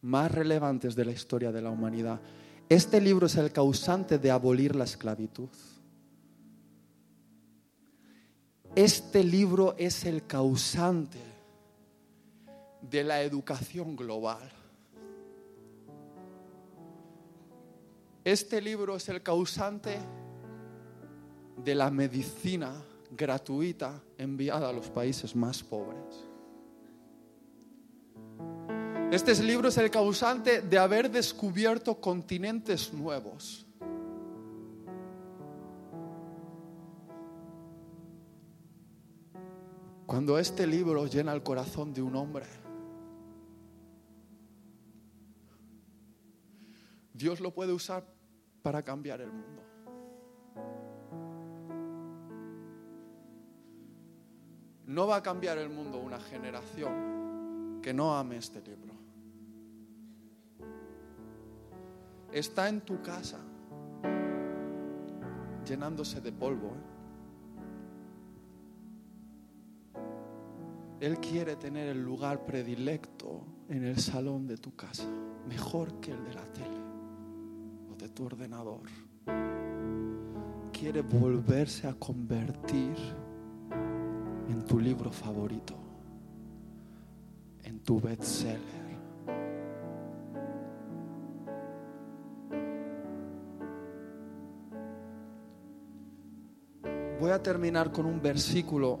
más 0.01 0.31
relevantes 0.31 0.95
de 0.95 1.05
la 1.05 1.11
historia 1.11 1.51
de 1.51 1.61
la 1.61 1.71
humanidad. 1.71 2.19
Este 2.69 3.01
libro 3.01 3.25
es 3.25 3.35
el 3.37 3.51
causante 3.51 4.19
de 4.19 4.29
abolir 4.29 4.75
la 4.75 4.83
esclavitud. 4.83 5.49
Este 8.75 9.23
libro 9.23 9.73
es 9.77 10.05
el 10.05 10.27
causante 10.27 11.19
de 12.81 13.03
la 13.03 13.21
educación 13.21 13.95
global. 13.95 14.51
Este 18.23 18.61
libro 18.61 18.97
es 18.97 19.07
el 19.09 19.23
causante 19.23 19.97
de 21.63 21.73
la 21.73 21.89
medicina 21.89 22.83
gratuita 23.15 24.01
enviada 24.17 24.69
a 24.69 24.73
los 24.73 24.89
países 24.89 25.35
más 25.35 25.63
pobres. 25.63 26.25
Este 29.11 29.33
libro 29.43 29.69
es 29.69 29.77
el 29.77 29.89
causante 29.89 30.61
de 30.61 30.77
haber 30.77 31.09
descubierto 31.09 32.01
continentes 32.01 32.91
nuevos. 32.93 33.65
Cuando 40.05 40.37
este 40.37 40.67
libro 40.67 41.07
llena 41.07 41.33
el 41.33 41.43
corazón 41.43 41.93
de 41.93 42.01
un 42.01 42.15
hombre, 42.15 42.45
Dios 47.13 47.39
lo 47.39 47.53
puede 47.53 47.71
usar 47.71 48.05
para 48.61 48.83
cambiar 48.83 49.21
el 49.21 49.31
mundo. 49.31 49.64
No 54.87 55.07
va 55.07 55.17
a 55.17 55.23
cambiar 55.23 55.57
el 55.57 55.69
mundo 55.69 55.99
una 55.99 56.19
generación 56.19 57.79
que 57.81 57.93
no 57.93 58.15
ame 58.15 58.37
este 58.37 58.61
libro. 58.61 58.93
Está 62.31 62.69
en 62.69 62.81
tu 62.81 63.01
casa, 63.01 63.39
llenándose 65.65 66.21
de 66.21 66.31
polvo. 66.31 66.67
¿eh? 66.67 66.95
Él 70.99 71.19
quiere 71.19 71.55
tener 71.55 71.87
el 71.87 72.03
lugar 72.03 72.45
predilecto 72.45 73.45
en 73.69 73.85
el 73.85 73.97
salón 73.99 74.47
de 74.47 74.57
tu 74.57 74.75
casa, 74.75 75.07
mejor 75.47 75.99
que 75.99 76.11
el 76.11 76.23
de 76.23 76.33
la 76.33 76.45
tele 76.53 76.79
o 77.91 77.95
de 77.95 78.09
tu 78.09 78.25
ordenador. 78.25 78.81
Quiere 80.71 81.01
volverse 81.01 81.87
a 81.87 81.93
convertir 81.93 82.95
en 84.49 84.65
tu 84.65 84.79
libro 84.79 85.11
favorito, 85.11 85.73
en 87.63 87.79
tu 87.79 87.99
bestseller. 87.99 88.85
Voy 97.19 97.31
a 97.31 97.41
terminar 97.41 97.91
con 97.91 98.05
un 98.05 98.21
versículo 98.21 98.99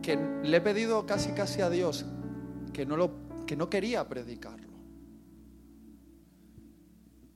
que 0.00 0.16
le 0.16 0.56
he 0.56 0.60
pedido 0.60 1.04
casi 1.04 1.32
casi 1.32 1.60
a 1.60 1.68
Dios 1.68 2.06
que 2.72 2.86
no, 2.86 2.96
lo, 2.96 3.10
que 3.44 3.56
no 3.56 3.68
quería 3.68 4.08
predicarlo. 4.08 4.68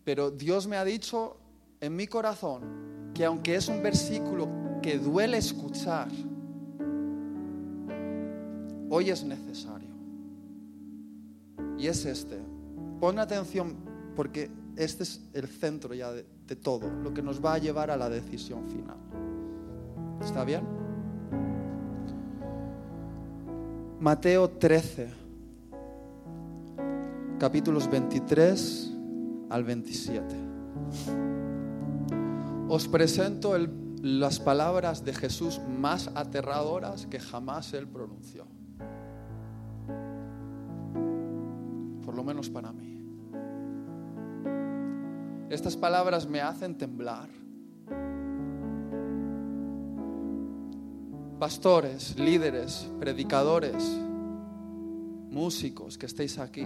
Pero 0.05 0.31
Dios 0.31 0.67
me 0.67 0.77
ha 0.77 0.85
dicho 0.85 1.37
en 1.81 1.97
mi 1.97 2.07
corazón 2.07 3.11
que 3.13 3.25
aunque 3.25 3.57
es 3.57 3.69
un 3.69 3.83
versículo 3.83 4.49
que 4.81 4.99
duele 4.99 5.37
escuchar, 5.39 6.09
hoy 8.93 9.09
es 9.09 9.25
necesario. 9.25 9.89
Y 11.79 11.87
es 11.87 12.05
este. 12.05 12.39
Pon 13.01 13.19
atención 13.19 13.75
porque 14.15 14.51
este 14.77 15.03
es 15.03 15.23
el 15.33 15.49
centro 15.49 15.95
ya 15.95 16.13
de, 16.13 16.25
todo, 16.63 16.91
lo 16.91 17.15
que 17.15 17.23
nos 17.23 17.43
va 17.43 17.55
a 17.55 17.59
llevar 17.59 17.91
a 17.91 17.97
la 17.97 18.11
decisión 18.11 18.69
final. 18.69 18.99
¿Está 20.21 20.45
bien? 20.45 20.61
Mateo 23.99 24.51
13, 24.51 25.09
capítulos 27.39 27.91
23 27.91 28.93
al 29.49 29.65
27. 29.65 30.27
Os 32.69 32.87
presento 32.89 33.57
las 34.03 34.39
palabras 34.39 35.03
de 35.03 35.15
Jesús 35.15 35.63
más 35.67 36.11
aterradoras 36.15 37.07
que 37.07 37.19
jamás 37.19 37.73
él 37.73 37.89
pronunció. 37.89 38.47
Por 42.13 42.19
lo 42.19 42.25
menos 42.25 42.51
para 42.51 42.71
mí. 42.75 43.01
Estas 45.49 45.79
palabras 45.79 46.29
me 46.29 46.43
hacen 46.43 46.77
temblar. 46.77 47.31
pastores, 51.39 52.17
líderes, 52.21 52.89
predicadores, 53.01 53.99
músicos 55.29 55.99
que 55.99 56.07
estéis 56.07 56.39
aquí, 56.39 56.65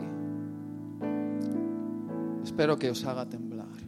espero 2.45 2.77
que 2.77 2.91
os 2.91 3.03
haga 3.07 3.27
temblar. 3.27 3.79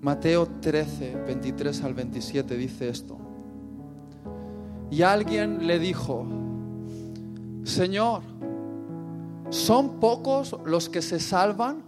Mateo 0.00 0.48
13, 0.60 1.22
23 1.26 1.84
al 1.84 1.94
27 1.94 2.56
dice 2.56 2.88
esto. 2.88 3.18
Y 4.90 5.02
alguien 5.02 5.68
le 5.68 5.78
dijo, 5.78 6.26
Señor, 7.64 8.22
¿son 9.50 10.00
pocos 10.00 10.56
los 10.64 10.88
que 10.88 11.02
se 11.02 11.20
salvan? 11.20 11.82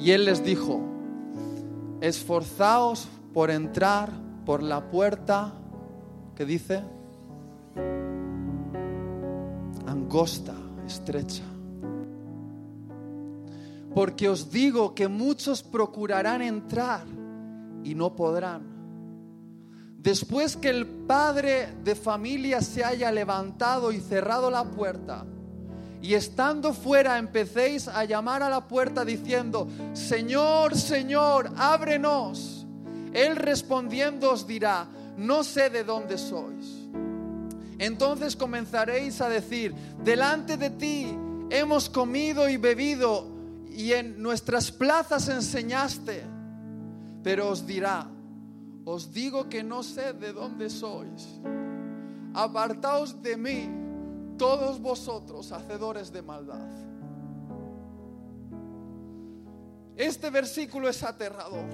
Y 0.00 0.12
él 0.12 0.24
les 0.24 0.42
dijo, 0.44 0.80
esforzaos 2.00 3.08
por 3.34 3.50
entrar 3.50 4.10
por 4.46 4.62
la 4.62 4.90
puerta 4.90 5.52
que 6.34 6.44
dice 6.46 6.82
angosta, 9.86 10.54
estrecha. 10.86 11.42
Porque 13.94 14.28
os 14.28 14.50
digo 14.50 14.94
que 14.94 15.08
muchos 15.08 15.62
procurarán 15.62 16.40
entrar 16.40 17.04
y 17.84 17.94
no 17.94 18.14
podrán. 18.14 18.77
Después 19.98 20.56
que 20.56 20.70
el 20.70 20.86
padre 20.86 21.74
de 21.82 21.96
familia 21.96 22.60
se 22.62 22.84
haya 22.84 23.10
levantado 23.10 23.90
y 23.90 24.00
cerrado 24.00 24.48
la 24.48 24.62
puerta, 24.62 25.26
y 26.00 26.14
estando 26.14 26.72
fuera 26.72 27.18
empecéis 27.18 27.88
a 27.88 28.04
llamar 28.04 28.44
a 28.44 28.48
la 28.48 28.68
puerta 28.68 29.04
diciendo, 29.04 29.66
Señor, 29.94 30.76
Señor, 30.76 31.50
ábrenos. 31.56 32.64
Él 33.12 33.34
respondiendo 33.34 34.30
os 34.30 34.46
dirá, 34.46 34.86
no 35.16 35.42
sé 35.42 35.68
de 35.68 35.82
dónde 35.82 36.16
sois. 36.16 36.86
Entonces 37.80 38.36
comenzaréis 38.36 39.20
a 39.20 39.28
decir, 39.28 39.74
delante 40.04 40.56
de 40.56 40.70
ti 40.70 41.08
hemos 41.50 41.88
comido 41.88 42.48
y 42.48 42.56
bebido 42.56 43.26
y 43.68 43.94
en 43.94 44.22
nuestras 44.22 44.70
plazas 44.70 45.28
enseñaste. 45.28 46.22
Pero 47.24 47.48
os 47.48 47.66
dirá, 47.66 48.06
os 48.90 49.12
digo 49.12 49.50
que 49.50 49.62
no 49.62 49.82
sé 49.82 50.14
de 50.14 50.32
dónde 50.32 50.70
sois. 50.70 51.28
Apartaos 52.32 53.20
de 53.20 53.36
mí 53.36 53.68
todos 54.38 54.80
vosotros 54.80 55.52
hacedores 55.52 56.10
de 56.10 56.22
maldad. 56.22 56.70
Este 59.94 60.30
versículo 60.30 60.88
es 60.88 61.02
aterrador. 61.02 61.68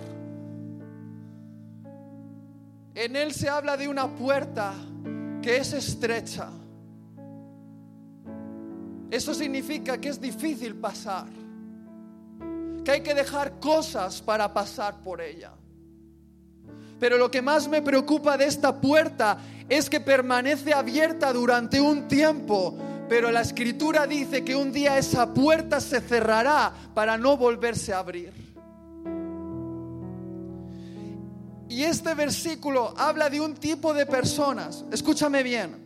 En 2.97 3.15
él 3.15 3.33
se 3.33 3.49
habla 3.49 3.77
de 3.77 3.87
una 3.87 4.09
puerta 4.09 4.75
que 5.41 5.59
es 5.59 5.73
estrecha. 5.73 6.51
Eso 9.09 9.35
significa 9.35 9.99
que 9.99 10.09
es 10.09 10.21
difícil 10.21 10.75
pasar, 10.75 11.29
que 12.85 12.91
hay 12.91 13.03
que 13.03 13.15
dejar 13.15 13.61
cosas 13.61 14.21
para 14.21 14.53
pasar 14.53 15.01
por 15.01 15.21
ella. 15.21 15.53
Pero 17.05 17.19
lo 17.19 17.31
que 17.31 17.43
más 17.43 17.69
me 17.69 17.83
preocupa 17.83 18.39
de 18.39 18.47
esta 18.47 18.81
puerta 18.81 19.37
es 19.69 19.91
que 19.91 20.01
permanece 20.01 20.73
abierta 20.73 21.35
durante 21.35 21.79
un 21.79 22.09
tiempo, 22.09 22.79
pero 23.11 23.31
la 23.31 23.43
escritura 23.43 24.07
dice 24.07 24.43
que 24.43 24.57
un 24.57 24.73
día 24.73 24.97
esa 24.97 25.35
puerta 25.35 25.83
se 25.83 26.01
cerrará 26.01 26.73
para 26.95 27.19
no 27.19 27.37
volverse 27.37 27.93
a 27.93 27.99
abrir. 27.99 28.33
Y 31.69 31.83
este 31.83 32.15
versículo 32.15 32.95
habla 32.97 33.29
de 33.29 33.39
un 33.39 33.53
tipo 33.53 33.93
de 33.93 34.07
personas, 34.07 34.87
escúchame 34.91 35.43
bien, 35.43 35.77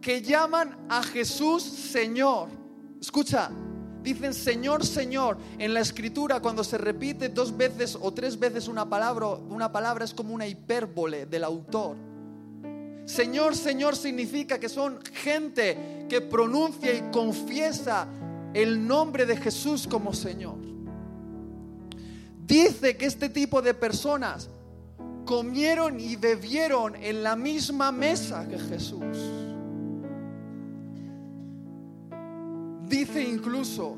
que 0.00 0.20
llaman 0.20 0.76
a 0.88 1.04
Jesús 1.04 1.62
Señor. 1.62 2.48
Escucha, 3.00 3.52
dicen 4.06 4.32
Señor, 4.32 4.86
Señor. 4.86 5.36
En 5.58 5.74
la 5.74 5.80
escritura 5.80 6.40
cuando 6.40 6.62
se 6.62 6.78
repite 6.78 7.28
dos 7.28 7.56
veces 7.56 7.98
o 8.00 8.12
tres 8.12 8.38
veces 8.38 8.68
una 8.68 8.88
palabra, 8.88 9.26
una 9.26 9.72
palabra 9.72 10.04
es 10.04 10.14
como 10.14 10.32
una 10.32 10.46
hipérbole 10.46 11.26
del 11.26 11.42
autor. 11.42 11.96
Señor, 13.04 13.56
Señor 13.56 13.96
significa 13.96 14.58
que 14.58 14.68
son 14.68 15.00
gente 15.12 16.06
que 16.08 16.20
pronuncia 16.20 16.94
y 16.94 17.10
confiesa 17.10 18.06
el 18.54 18.86
nombre 18.86 19.26
de 19.26 19.36
Jesús 19.36 19.86
como 19.88 20.14
Señor. 20.14 20.56
Dice 22.46 22.96
que 22.96 23.06
este 23.06 23.28
tipo 23.28 23.60
de 23.60 23.74
personas 23.74 24.48
comieron 25.24 25.98
y 25.98 26.14
bebieron 26.14 26.94
en 26.94 27.24
la 27.24 27.34
misma 27.34 27.90
mesa 27.90 28.46
que 28.48 28.58
Jesús. 28.58 29.45
Dice 32.88 33.20
incluso 33.20 33.96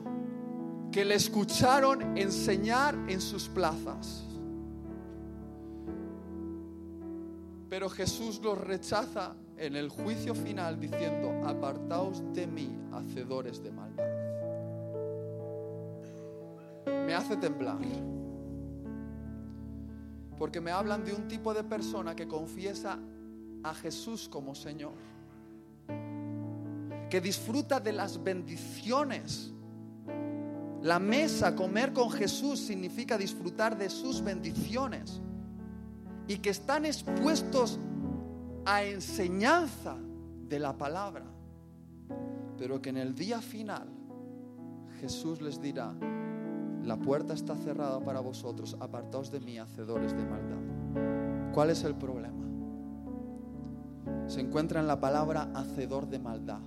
que 0.90 1.04
le 1.04 1.16
escucharon 1.16 2.16
enseñar 2.16 2.94
en 3.08 3.20
sus 3.20 3.46
plazas. 3.48 4.24
Pero 7.68 7.90
Jesús 7.90 8.40
los 8.42 8.56
rechaza 8.56 9.34
en 9.58 9.76
el 9.76 9.90
juicio 9.90 10.34
final 10.34 10.80
diciendo, 10.80 11.46
apartaos 11.46 12.22
de 12.32 12.46
mí, 12.46 12.78
hacedores 12.92 13.62
de 13.62 13.72
maldad. 13.72 14.08
Me 17.06 17.14
hace 17.14 17.36
temblar. 17.36 17.78
Porque 20.38 20.62
me 20.62 20.70
hablan 20.70 21.04
de 21.04 21.12
un 21.12 21.28
tipo 21.28 21.52
de 21.52 21.62
persona 21.62 22.16
que 22.16 22.26
confiesa 22.26 22.98
a 23.62 23.74
Jesús 23.74 24.30
como 24.30 24.54
Señor 24.54 25.17
que 27.08 27.20
disfruta 27.20 27.80
de 27.80 27.92
las 27.92 28.22
bendiciones. 28.22 29.52
La 30.82 30.98
mesa, 30.98 31.56
comer 31.56 31.92
con 31.92 32.10
Jesús 32.10 32.60
significa 32.60 33.18
disfrutar 33.18 33.76
de 33.76 33.90
sus 33.90 34.22
bendiciones. 34.22 35.20
y 36.28 36.36
que 36.40 36.50
están 36.50 36.84
expuestos 36.84 37.80
a 38.66 38.84
enseñanza 38.84 39.96
de 40.46 40.58
la 40.58 40.76
palabra, 40.76 41.24
pero 42.58 42.82
que 42.82 42.90
en 42.90 42.98
el 42.98 43.14
día 43.14 43.40
final 43.40 43.88
Jesús 45.00 45.40
les 45.40 45.58
dirá, 45.58 45.94
la 46.84 46.98
puerta 46.98 47.32
está 47.32 47.56
cerrada 47.56 47.98
para 48.00 48.20
vosotros, 48.20 48.76
apartaos 48.78 49.30
de 49.30 49.40
mí, 49.40 49.58
hacedores 49.58 50.14
de 50.14 50.24
maldad. 50.26 51.52
¿Cuál 51.54 51.70
es 51.70 51.82
el 51.84 51.94
problema? 51.94 52.46
Se 54.26 54.40
encuentra 54.40 54.80
en 54.80 54.86
la 54.86 55.00
palabra 55.00 55.50
hacedor 55.54 56.08
de 56.08 56.18
maldad. 56.18 56.60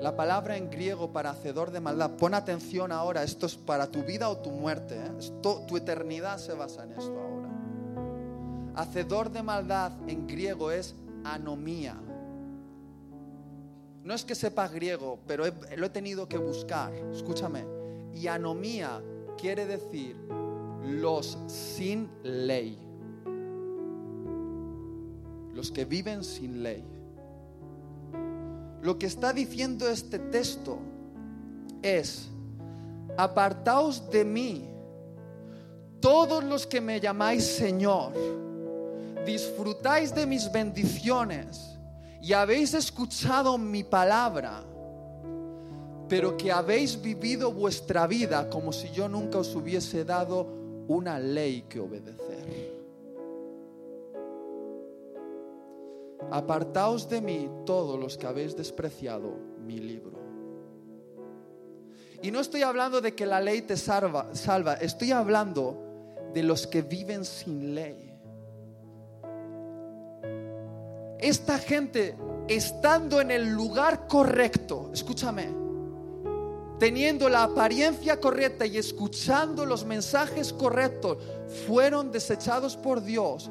La 0.00 0.14
palabra 0.14 0.56
en 0.56 0.70
griego 0.70 1.12
para 1.12 1.30
hacedor 1.30 1.72
de 1.72 1.80
maldad, 1.80 2.12
pon 2.16 2.34
atención 2.34 2.92
ahora, 2.92 3.24
esto 3.24 3.46
es 3.46 3.56
para 3.56 3.90
tu 3.90 4.04
vida 4.04 4.28
o 4.28 4.38
tu 4.38 4.50
muerte, 4.50 4.96
¿eh? 4.96 5.40
tu 5.42 5.76
eternidad 5.76 6.38
se 6.38 6.54
basa 6.54 6.84
en 6.84 6.92
esto 6.92 7.18
ahora. 7.18 7.48
Hacedor 8.76 9.30
de 9.32 9.42
maldad 9.42 9.92
en 10.06 10.28
griego 10.28 10.70
es 10.70 10.94
anomía. 11.24 11.96
No 14.04 14.14
es 14.14 14.24
que 14.24 14.36
sepa 14.36 14.68
griego, 14.68 15.18
pero 15.26 15.44
lo 15.76 15.86
he 15.86 15.90
tenido 15.90 16.28
que 16.28 16.38
buscar. 16.38 16.94
Escúchame. 17.12 17.64
Y 18.14 18.28
anomía 18.28 19.02
quiere 19.36 19.66
decir 19.66 20.16
los 20.82 21.36
sin 21.48 22.08
ley. 22.22 22.78
Los 25.52 25.72
que 25.72 25.84
viven 25.84 26.22
sin 26.22 26.62
ley. 26.62 26.84
Lo 28.82 28.98
que 28.98 29.06
está 29.06 29.32
diciendo 29.32 29.88
este 29.88 30.18
texto 30.18 30.78
es, 31.82 32.28
apartaos 33.16 34.10
de 34.10 34.24
mí, 34.24 34.68
todos 36.00 36.44
los 36.44 36.66
que 36.66 36.80
me 36.80 37.00
llamáis 37.00 37.44
Señor, 37.44 38.12
disfrutáis 39.26 40.14
de 40.14 40.26
mis 40.26 40.50
bendiciones 40.52 41.76
y 42.22 42.32
habéis 42.32 42.74
escuchado 42.74 43.58
mi 43.58 43.82
palabra, 43.82 44.62
pero 46.08 46.36
que 46.36 46.52
habéis 46.52 47.00
vivido 47.00 47.52
vuestra 47.52 48.06
vida 48.06 48.48
como 48.48 48.72
si 48.72 48.90
yo 48.90 49.08
nunca 49.08 49.38
os 49.38 49.54
hubiese 49.54 50.04
dado 50.04 50.46
una 50.86 51.18
ley 51.18 51.62
que 51.68 51.80
obedecer. 51.80 52.27
Apartaos 56.30 57.08
de 57.08 57.20
mí 57.20 57.50
todos 57.64 57.98
los 57.98 58.18
que 58.18 58.26
habéis 58.26 58.56
despreciado 58.56 59.34
mi 59.64 59.78
libro. 59.78 60.18
Y 62.22 62.30
no 62.30 62.40
estoy 62.40 62.62
hablando 62.62 63.00
de 63.00 63.14
que 63.14 63.26
la 63.26 63.40
ley 63.40 63.62
te 63.62 63.76
salva, 63.76 64.34
salva, 64.34 64.74
estoy 64.74 65.12
hablando 65.12 66.28
de 66.34 66.42
los 66.42 66.66
que 66.66 66.82
viven 66.82 67.24
sin 67.24 67.74
ley. 67.74 68.12
Esta 71.20 71.58
gente, 71.58 72.16
estando 72.48 73.20
en 73.20 73.30
el 73.30 73.50
lugar 73.50 74.06
correcto, 74.06 74.90
escúchame, 74.92 75.48
teniendo 76.78 77.28
la 77.28 77.44
apariencia 77.44 78.20
correcta 78.20 78.66
y 78.66 78.78
escuchando 78.78 79.64
los 79.64 79.84
mensajes 79.84 80.52
correctos, 80.52 81.18
fueron 81.66 82.12
desechados 82.12 82.76
por 82.76 83.02
Dios 83.02 83.50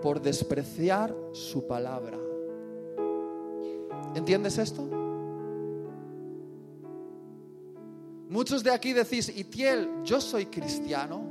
por 0.00 0.20
despreciar 0.20 1.14
su 1.32 1.66
palabra. 1.66 2.18
¿Entiendes 4.14 4.58
esto? 4.58 4.88
Muchos 8.28 8.62
de 8.62 8.70
aquí 8.70 8.92
decís, 8.92 9.28
Itiel, 9.36 9.88
yo 10.04 10.20
soy 10.20 10.46
cristiano, 10.46 11.22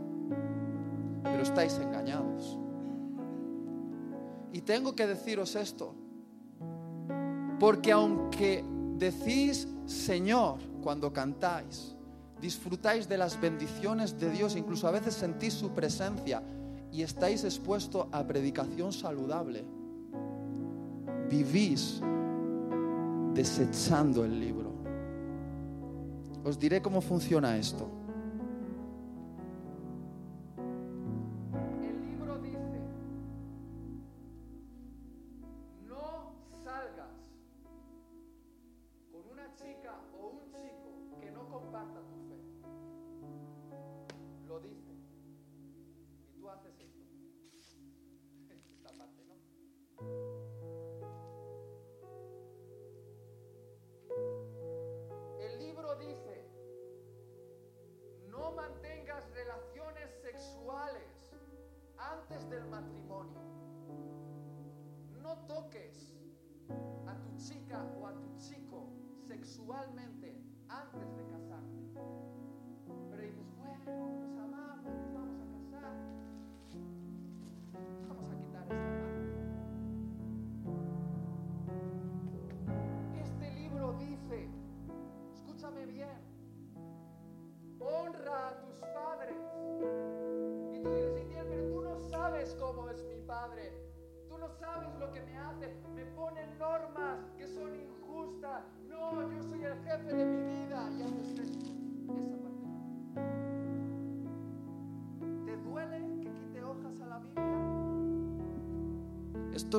pero 1.24 1.44
estáis 1.44 1.74
engañados. 1.78 2.58
Y 4.52 4.62
tengo 4.62 4.96
que 4.96 5.08
deciros 5.08 5.56
esto, 5.56 5.96
porque 7.60 7.92
aunque 7.92 8.64
decís 8.98 9.68
Señor 9.86 10.60
cuando 10.82 11.12
cantáis, 11.14 11.96
disfrutáis 12.42 13.08
de 13.08 13.18
las 13.18 13.40
bendiciones 13.40 14.20
de 14.20 14.30
Dios, 14.30 14.56
incluso 14.56 14.88
a 14.88 14.92
veces 14.92 15.14
sentís 15.14 15.54
su 15.54 15.72
presencia, 15.72 16.44
y 16.92 17.04
estáis 17.04 17.44
expuestos 17.44 18.08
a 18.12 18.26
predicación 18.26 18.92
saludable, 18.92 19.64
vivís 21.30 22.02
desechando 23.34 24.26
el 24.26 24.40
libro. 24.40 24.74
Os 26.44 26.58
diré 26.58 26.82
cómo 26.82 27.02
funciona 27.02 27.58
esto. 27.58 27.88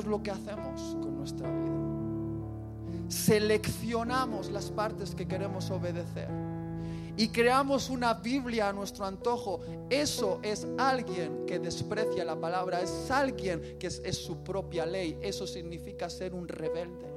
Es 0.01 0.07
lo 0.07 0.21
que 0.21 0.31
hacemos 0.31 0.97
con 0.99 1.17
nuestra 1.17 1.47
vida. 1.49 3.07
Seleccionamos 3.07 4.49
las 4.49 4.71
partes 4.71 5.15
que 5.15 5.27
queremos 5.27 5.69
obedecer 5.69 6.29
y 7.17 7.27
creamos 7.27 7.89
una 7.89 8.13
Biblia 8.15 8.69
a 8.69 8.73
nuestro 8.73 9.05
antojo. 9.05 9.59
Eso 9.89 10.39
es 10.41 10.65
alguien 10.77 11.45
que 11.45 11.59
desprecia 11.59 12.25
la 12.25 12.39
palabra, 12.39 12.81
es 12.81 13.11
alguien 13.11 13.77
que 13.79 13.87
es, 13.87 14.01
es 14.03 14.17
su 14.17 14.43
propia 14.43 14.85
ley. 14.85 15.17
Eso 15.21 15.45
significa 15.45 16.09
ser 16.09 16.33
un 16.33 16.47
rebelde. 16.47 17.11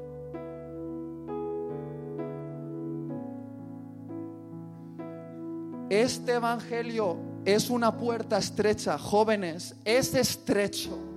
Este 5.88 6.32
Evangelio 6.32 7.16
es 7.44 7.70
una 7.70 7.96
puerta 7.96 8.36
estrecha, 8.38 8.98
jóvenes, 8.98 9.76
es 9.84 10.14
estrecho 10.14 11.13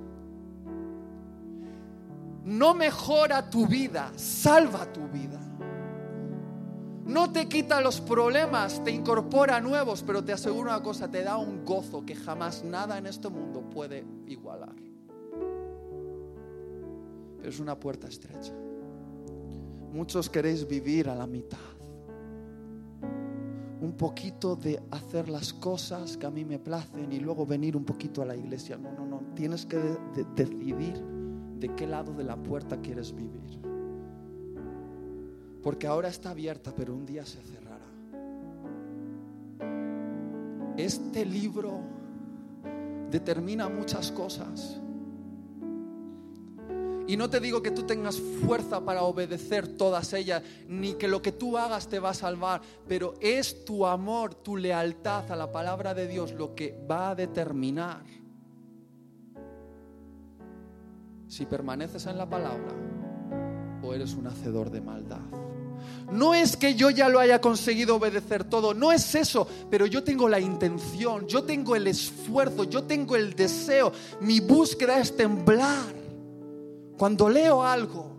no 2.48 2.74
mejora 2.74 3.50
tu 3.50 3.68
vida, 3.68 4.14
salva 4.16 4.92
tu 4.94 5.06
vida. 5.10 5.38
No 7.06 7.32
te 7.32 7.50
quita 7.50 7.82
los 7.82 8.00
problemas, 8.00 8.82
te 8.86 8.92
incorpora 8.92 9.60
nuevos, 9.60 10.02
pero 10.02 10.24
te 10.24 10.32
aseguro 10.32 10.70
una 10.72 10.82
cosa, 10.82 11.12
te 11.12 11.24
da 11.24 11.38
un 11.38 11.66
gozo 11.66 12.06
que 12.06 12.16
jamás 12.16 12.64
nada 12.64 12.98
en 12.98 13.08
este 13.08 13.28
mundo 13.28 13.70
puede 13.70 14.06
igualar. 14.28 14.76
Pero 17.38 17.50
es 17.50 17.60
una 17.60 17.78
puerta 17.78 18.08
estrecha. 18.08 18.54
Muchos 19.92 20.30
queréis 20.30 20.66
vivir 20.66 21.10
a 21.10 21.16
la 21.16 21.28
mitad. 21.28 21.58
Un 23.82 23.94
poquito 23.98 24.56
de 24.56 24.82
hacer 24.92 25.28
las 25.28 25.54
cosas 25.54 26.16
que 26.16 26.26
a 26.26 26.32
mí 26.32 26.46
me 26.46 26.60
placen 26.60 27.12
y 27.12 27.20
luego 27.20 27.46
venir 27.46 27.76
un 27.76 27.84
poquito 27.84 28.22
a 28.22 28.26
la 28.26 28.38
iglesia. 28.38 28.78
No, 28.78 28.94
no, 28.94 29.06
no. 29.06 29.22
Tienes 29.36 29.66
que 29.66 29.78
decidir 30.36 31.17
de 31.60 31.74
qué 31.76 31.88
lado 31.88 32.14
de 32.14 32.24
la 32.24 32.36
puerta 32.36 32.78
quieres 32.82 33.14
vivir. 33.14 33.60
Porque 35.62 35.88
ahora 35.88 36.08
está 36.08 36.32
abierta, 36.32 36.74
pero 36.76 36.94
un 36.94 37.06
día 37.06 37.26
se 37.26 37.42
cerrará. 37.42 37.86
Este 40.78 41.26
libro 41.26 41.82
determina 43.10 43.68
muchas 43.68 44.12
cosas. 44.12 44.80
Y 47.08 47.16
no 47.16 47.30
te 47.30 47.40
digo 47.40 47.64
que 47.64 47.72
tú 47.72 47.84
tengas 47.84 48.20
fuerza 48.20 48.84
para 48.84 49.04
obedecer 49.04 49.68
todas 49.78 50.12
ellas, 50.14 50.44
ni 50.68 50.94
que 50.96 51.08
lo 51.08 51.22
que 51.22 51.32
tú 51.32 51.58
hagas 51.58 51.88
te 51.88 52.00
va 52.00 52.10
a 52.10 52.14
salvar, 52.14 52.62
pero 52.86 53.14
es 53.22 53.64
tu 53.64 53.86
amor, 53.86 54.36
tu 54.36 54.58
lealtad 54.58 55.32
a 55.32 55.36
la 55.36 55.52
palabra 55.52 55.94
de 55.94 56.08
Dios 56.08 56.34
lo 56.34 56.54
que 56.54 56.78
va 56.90 57.12
a 57.12 57.16
determinar 57.16 58.27
si 61.28 61.46
permaneces 61.46 62.06
en 62.06 62.18
la 62.18 62.30
palabra 62.30 62.74
o 63.84 63.94
eres 63.94 64.14
un 64.14 64.28
hacedor 64.28 64.70
de 64.72 64.82
maldad. 64.82 65.22
No 66.12 66.34
es 66.34 66.58
que 66.58 66.76
yo 66.76 66.90
ya 66.90 67.10
lo 67.10 67.20
haya 67.20 67.40
conseguido 67.40 67.98
obedecer 67.98 68.46
todo, 68.46 68.74
no 68.74 68.92
es 68.92 69.14
eso, 69.14 69.48
pero 69.70 69.86
yo 69.86 70.04
tengo 70.04 70.28
la 70.30 70.40
intención, 70.40 71.28
yo 71.28 71.44
tengo 71.44 71.76
el 71.76 71.88
esfuerzo, 71.88 72.64
yo 72.64 72.84
tengo 72.84 73.16
el 73.16 73.36
deseo, 73.36 73.92
mi 74.22 74.40
búsqueda 74.40 75.00
es 75.00 75.16
temblar 75.16 75.86
cuando 76.98 77.30
leo 77.30 77.64
algo, 77.64 78.18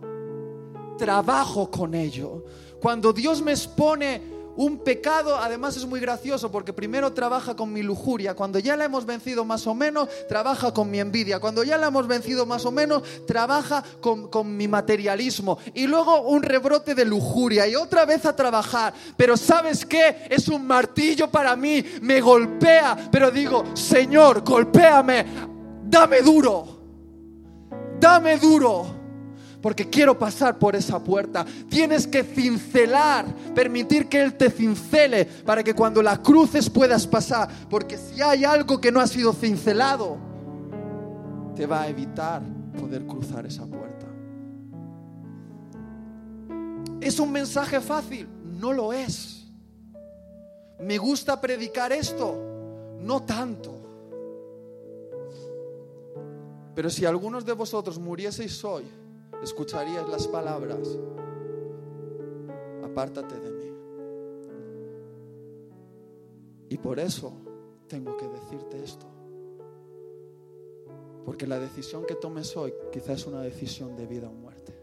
trabajo 0.97 1.69
con 1.69 1.93
ello. 1.93 2.45
Cuando 2.79 3.11
Dios 3.11 3.41
me 3.41 3.51
expone 3.51 4.38
un 4.59 4.79
pecado, 4.79 5.37
además 5.37 5.77
es 5.77 5.85
muy 5.85 6.01
gracioso 6.01 6.51
porque 6.51 6.73
primero 6.73 7.13
trabaja 7.13 7.55
con 7.55 7.71
mi 7.71 7.81
lujuria, 7.81 8.33
cuando 8.33 8.59
ya 8.59 8.75
la 8.75 8.83
hemos 8.83 9.05
vencido 9.05 9.45
más 9.45 9.65
o 9.67 9.73
menos, 9.73 10.09
trabaja 10.27 10.73
con 10.73 10.91
mi 10.91 10.99
envidia, 10.99 11.39
cuando 11.39 11.63
ya 11.63 11.77
la 11.77 11.87
hemos 11.87 12.05
vencido 12.07 12.45
más 12.45 12.65
o 12.65 12.71
menos, 12.71 13.03
trabaja 13.25 13.81
con, 14.01 14.27
con, 14.27 14.57
mi 14.57 14.67
materialismo. 14.67 15.59
Y 15.73 15.87
luego 15.87 16.23
un 16.23 16.43
rebrote 16.43 16.93
de 16.93 17.05
lujuria 17.05 17.69
y 17.69 17.77
otra 17.77 18.03
vez 18.03 18.25
a 18.25 18.35
trabajar. 18.35 18.93
Pero 19.15 19.37
sabes 19.37 19.85
qué? 19.85 20.27
Es 20.29 20.49
un 20.49 20.67
martillo 20.67 21.31
para 21.31 21.55
mí, 21.55 21.81
me 22.01 22.19
golpea, 22.19 23.07
pero 23.09 23.31
digo, 23.31 23.63
Señor, 23.73 24.41
golpéame, 24.41 25.25
dame 25.85 26.21
duro. 26.21 26.79
Dame 27.97 28.37
duro, 28.37 28.98
porque 29.61 29.89
quiero 29.89 30.17
pasar 30.17 30.57
por 30.57 30.75
esa 30.75 31.03
puerta. 31.03 31.45
Tienes 31.69 32.07
que 32.07 32.23
cincelar, 32.23 33.25
permitir 33.53 34.07
que 34.07 34.21
Él 34.21 34.35
te 34.35 34.49
cincele 34.49 35.25
para 35.25 35.63
que 35.63 35.73
cuando 35.73 36.01
la 36.01 36.21
cruces 36.21 36.69
puedas 36.69 37.05
pasar, 37.07 37.49
porque 37.69 37.97
si 37.97 38.21
hay 38.21 38.45
algo 38.45 38.79
que 38.79 38.91
no 38.91 38.99
ha 38.99 39.07
sido 39.07 39.33
cincelado, 39.33 40.17
te 41.55 41.65
va 41.65 41.81
a 41.81 41.87
evitar 41.89 42.41
poder 42.79 43.05
cruzar 43.05 43.45
esa 43.45 43.65
puerta. 43.65 44.07
¿Es 47.01 47.19
un 47.19 47.31
mensaje 47.31 47.79
fácil? 47.79 48.27
No 48.59 48.73
lo 48.73 48.93
es. 48.93 49.47
¿Me 50.79 50.97
gusta 50.97 51.39
predicar 51.39 51.91
esto? 51.91 52.97
No 52.99 53.23
tanto. 53.23 53.75
Pero 56.75 56.89
si 56.89 57.05
algunos 57.05 57.45
de 57.45 57.53
vosotros 57.53 57.99
murieseis 57.99 58.63
hoy, 58.63 58.85
escucharíais 59.41 60.07
las 60.07 60.27
palabras, 60.27 60.97
apártate 62.83 63.39
de 63.39 63.51
mí. 63.51 63.73
Y 66.69 66.77
por 66.77 66.99
eso 66.99 67.33
tengo 67.87 68.15
que 68.17 68.27
decirte 68.27 68.83
esto. 68.83 69.05
Porque 71.25 71.47
la 71.47 71.59
decisión 71.59 72.05
que 72.05 72.15
tomes 72.15 72.55
hoy 72.57 72.73
quizás 72.91 73.19
es 73.19 73.27
una 73.27 73.41
decisión 73.41 73.95
de 73.95 74.05
vida 74.07 74.29
o 74.29 74.33
muerte. 74.33 74.73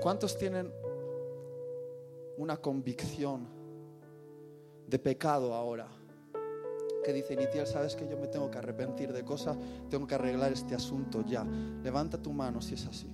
¿Cuántos 0.00 0.36
tienen 0.38 0.72
una 2.36 2.56
convicción 2.58 3.48
de 4.86 4.98
pecado 4.98 5.52
ahora? 5.52 5.95
Que 7.06 7.12
dice 7.12 7.36
Nitiel, 7.36 7.68
sabes 7.68 7.94
que 7.94 8.08
yo 8.08 8.16
me 8.18 8.26
tengo 8.26 8.50
que 8.50 8.58
arrepentir 8.58 9.12
de 9.12 9.22
cosas, 9.24 9.56
tengo 9.88 10.08
que 10.08 10.16
arreglar 10.16 10.50
este 10.52 10.74
asunto 10.74 11.24
ya. 11.24 11.46
Levanta 11.84 12.20
tu 12.20 12.32
mano 12.32 12.60
si 12.60 12.74
es 12.74 12.84
así. 12.84 13.08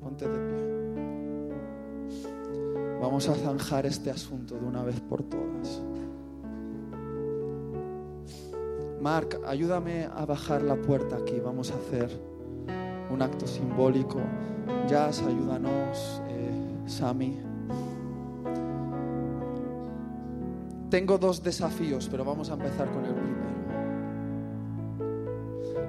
Ponte 0.00 0.26
de 0.26 0.38
pie. 0.38 0.56
Vamos 2.98 3.28
a 3.28 3.34
zanjar 3.34 3.84
este 3.84 4.10
asunto 4.10 4.54
de 4.54 4.64
una 4.64 4.82
vez 4.84 4.98
por 5.02 5.22
todas. 5.22 5.82
Mark, 8.98 9.38
ayúdame 9.46 10.06
a 10.06 10.24
bajar 10.24 10.62
la 10.62 10.76
puerta 10.76 11.16
aquí. 11.16 11.38
Vamos 11.40 11.72
a 11.72 11.74
hacer 11.74 12.08
un 13.10 13.20
acto 13.20 13.46
simbólico. 13.46 14.22
Jazz, 14.88 15.20
ayúdanos. 15.20 16.22
Eh, 16.30 16.84
Sami. 16.86 17.45
Tengo 20.90 21.18
dos 21.18 21.42
desafíos, 21.42 22.08
pero 22.10 22.24
vamos 22.24 22.50
a 22.50 22.54
empezar 22.54 22.90
con 22.92 23.04
el 23.04 23.14
primero. 23.14 23.46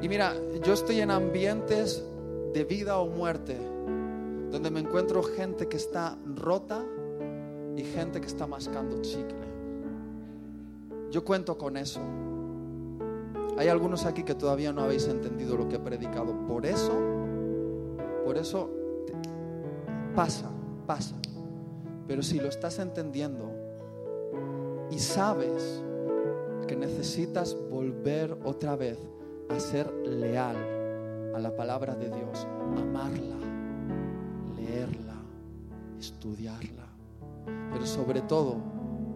Y 0.02 0.10
mira, 0.10 0.34
yo 0.64 0.74
estoy 0.74 1.02
en 1.02 1.12
ambientes 1.12 2.04
de 2.54 2.64
vida 2.64 2.98
o 2.98 3.08
muerte, 3.08 3.58
donde 4.52 4.72
me 4.72 4.80
encuentro 4.80 5.22
gente 5.22 5.68
que 5.68 5.78
está 5.78 6.18
rota 6.36 6.84
y 7.76 7.84
gente 7.84 8.20
que 8.20 8.28
está 8.28 8.48
mascando 8.48 9.02
chicle. 9.02 9.48
Yo 11.12 11.24
cuento 11.24 11.58
con 11.58 11.78
eso. 11.78 12.02
Hay 13.58 13.68
algunos 13.70 14.06
aquí 14.06 14.24
que 14.24 14.36
todavía 14.36 14.72
no 14.72 14.82
habéis 14.82 15.08
entendido 15.08 15.58
lo 15.58 15.68
que 15.68 15.76
he 15.76 15.80
predicado. 15.80 16.36
Por 16.48 16.66
eso, 16.66 16.94
por 18.26 18.38
eso 18.38 18.70
pasa, 20.16 20.50
pasa. 20.86 21.16
Pero 22.08 22.22
si 22.24 22.40
lo 22.40 22.50
estás 22.50 22.80
entendiendo, 22.80 23.67
y 24.92 25.00
sabes 25.00 25.84
que 26.68 26.76
necesitas 26.76 27.58
volver 27.70 28.38
otra 28.44 28.76
vez 28.76 28.98
a 29.50 29.60
ser 29.60 29.92
leal 30.06 30.56
a 31.36 31.40
la 31.40 31.56
palabra 31.56 31.96
de 31.96 32.10
Dios, 32.10 32.48
amarla, 32.78 33.38
leerla, 34.56 35.16
estudiarla, 36.00 36.88
pero 37.72 37.86
sobre 37.86 38.22
todo 38.22 38.56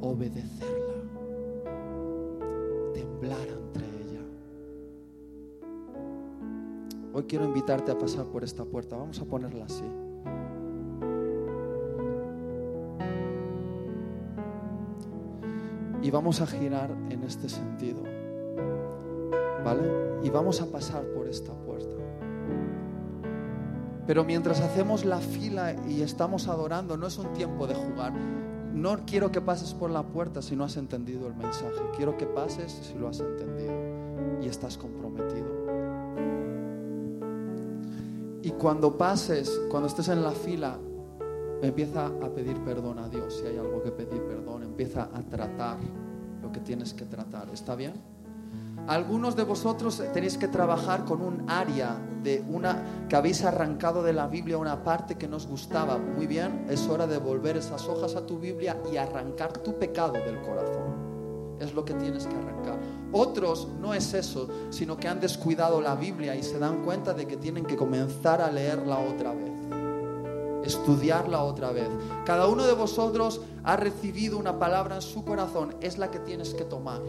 obedecerla, 0.02 0.94
temblar 2.94 3.48
ante 3.50 3.80
ella. 3.80 4.22
Hoy 7.14 7.24
quiero 7.24 7.46
invitarte 7.46 7.92
a 7.92 7.98
pasar 7.98 8.26
por 8.26 8.44
esta 8.44 8.64
puerta, 8.64 8.96
vamos 8.96 9.20
a 9.20 9.26
ponerla 9.26 9.66
así. 9.66 10.11
Vamos 16.12 16.42
a 16.42 16.48
girar 16.48 16.92
en 17.10 17.24
este 17.24 17.48
sentido. 17.48 18.04
¿Vale? 19.64 20.20
Y 20.24 20.30
vamos 20.30 20.62
a 20.62 20.66
pasar 20.66 21.06
por 21.16 21.28
esta 21.28 21.54
puerta. 21.54 21.96
Pero 24.06 24.26
mientras 24.26 24.60
hacemos 24.60 25.06
la 25.06 25.20
fila 25.20 25.74
y 25.88 26.02
estamos 26.02 26.50
adorando, 26.50 26.98
no 26.98 27.08
es 27.08 27.18
un 27.18 27.32
tiempo 27.32 27.66
de 27.66 27.76
jugar. 27.76 28.12
No 28.74 29.06
quiero 29.06 29.32
que 29.32 29.40
pases 29.40 29.74
por 29.74 29.90
la 29.90 30.04
puerta 30.04 30.42
si 30.42 30.56
no 30.56 30.66
has 30.66 30.76
entendido 30.76 31.28
el 31.28 31.36
mensaje. 31.36 31.80
Quiero 31.96 32.18
que 32.18 32.26
pases 32.26 32.72
si 32.72 32.96
lo 32.96 33.08
has 33.08 33.22
entendido 33.22 34.42
y 34.42 34.48
estás 34.48 34.78
comprometido. 34.78 35.48
Y 38.42 38.52
cuando 38.52 38.98
pases, 38.98 39.62
cuando 39.70 39.88
estés 39.88 40.10
en 40.10 40.24
la 40.24 40.32
fila, 40.32 40.78
empieza 41.62 42.08
a 42.08 42.30
pedir 42.34 42.58
perdón 42.64 43.00
a 43.00 43.08
Dios 43.08 43.36
si 43.36 43.46
hay 43.46 43.58
algo 43.58 43.82
que 43.84 43.92
pedir 43.92 44.24
perdón, 44.24 44.64
empieza 44.64 45.10
a 45.14 45.22
tratar 45.22 45.78
lo 46.42 46.52
que 46.52 46.60
tienes 46.60 46.94
que 46.94 47.06
tratar. 47.06 47.50
¿Está 47.54 47.76
bien? 47.76 47.94
Algunos 48.88 49.36
de 49.36 49.44
vosotros 49.44 50.02
tenéis 50.14 50.38
que 50.38 50.48
trabajar 50.48 51.06
con 51.06 51.22
un 51.22 51.50
área 51.50 51.98
de 52.24 52.44
una 52.50 53.06
que 53.08 53.16
habéis 53.16 53.44
arrancado 53.44 54.04
de 54.04 54.12
la 54.12 54.28
Biblia 54.28 54.58
una 54.58 54.84
parte 54.84 55.16
que 55.16 55.28
nos 55.28 55.48
gustaba. 55.48 55.98
Muy 55.98 56.28
bien, 56.28 56.66
es 56.70 56.88
hora 56.88 57.08
de 57.08 57.18
volver 57.18 57.58
esas 57.58 57.88
hojas 57.88 58.16
a 58.16 58.26
tu 58.26 58.40
Biblia 58.40 58.78
y 58.92 58.98
arrancar 58.98 59.54
tu 59.60 59.78
pecado 59.78 60.14
del 60.14 60.42
corazón. 60.42 61.58
Es 61.60 61.74
lo 61.74 61.86
que 61.86 61.94
tienes 61.94 62.26
que 62.26 62.36
arrancar. 62.36 62.80
Otros 63.12 63.68
no 63.80 63.94
es 63.94 64.14
eso, 64.16 64.50
sino 64.72 64.98
que 64.98 65.08
han 65.08 65.20
descuidado 65.20 65.80
la 65.80 65.96
Biblia 65.96 66.36
y 66.36 66.42
se 66.42 66.58
dan 66.58 66.84
cuenta 66.84 67.14
de 67.14 67.28
que 67.28 67.38
tienen 67.38 67.66
que 67.66 67.78
comenzar 67.78 68.42
a 68.42 68.50
leerla 68.50 68.98
otra 68.98 69.34
vez 69.34 69.51
estudiarla 70.64 71.44
otra 71.44 71.72
vez. 71.72 71.90
Cada 72.26 72.48
uno 72.48 72.66
de 72.66 72.74
vosotros 72.74 73.42
ha 73.64 73.76
recibido 73.76 74.38
una 74.38 74.60
palabra 74.60 74.96
en 74.96 75.02
su 75.02 75.24
corazón, 75.26 75.76
es 75.82 75.98
la 75.98 76.12
que 76.12 76.20
tienes 76.20 76.54
que 76.54 76.64
tomar. 76.64 77.02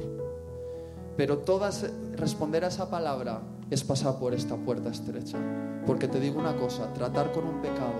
Pero 1.17 1.39
todas 1.39 1.87
responder 2.17 2.65
a 2.65 2.69
esa 2.69 2.91
palabra 2.91 3.43
es 3.71 3.85
pasar 3.85 4.19
por 4.19 4.35
esta 4.35 4.57
puerta 4.57 4.91
estrecha. 4.91 5.39
Porque 5.87 6.09
te 6.09 6.21
digo 6.21 6.39
una 6.39 6.57
cosa, 6.57 6.93
tratar 6.93 7.33
con 7.33 7.47
un 7.47 7.61
pecado, 7.61 7.93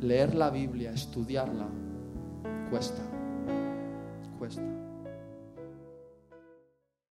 leer 0.00 0.34
la 0.34 0.50
Biblia, 0.50 0.92
estudiarla. 0.92 1.66
Cuesta. 2.70 3.13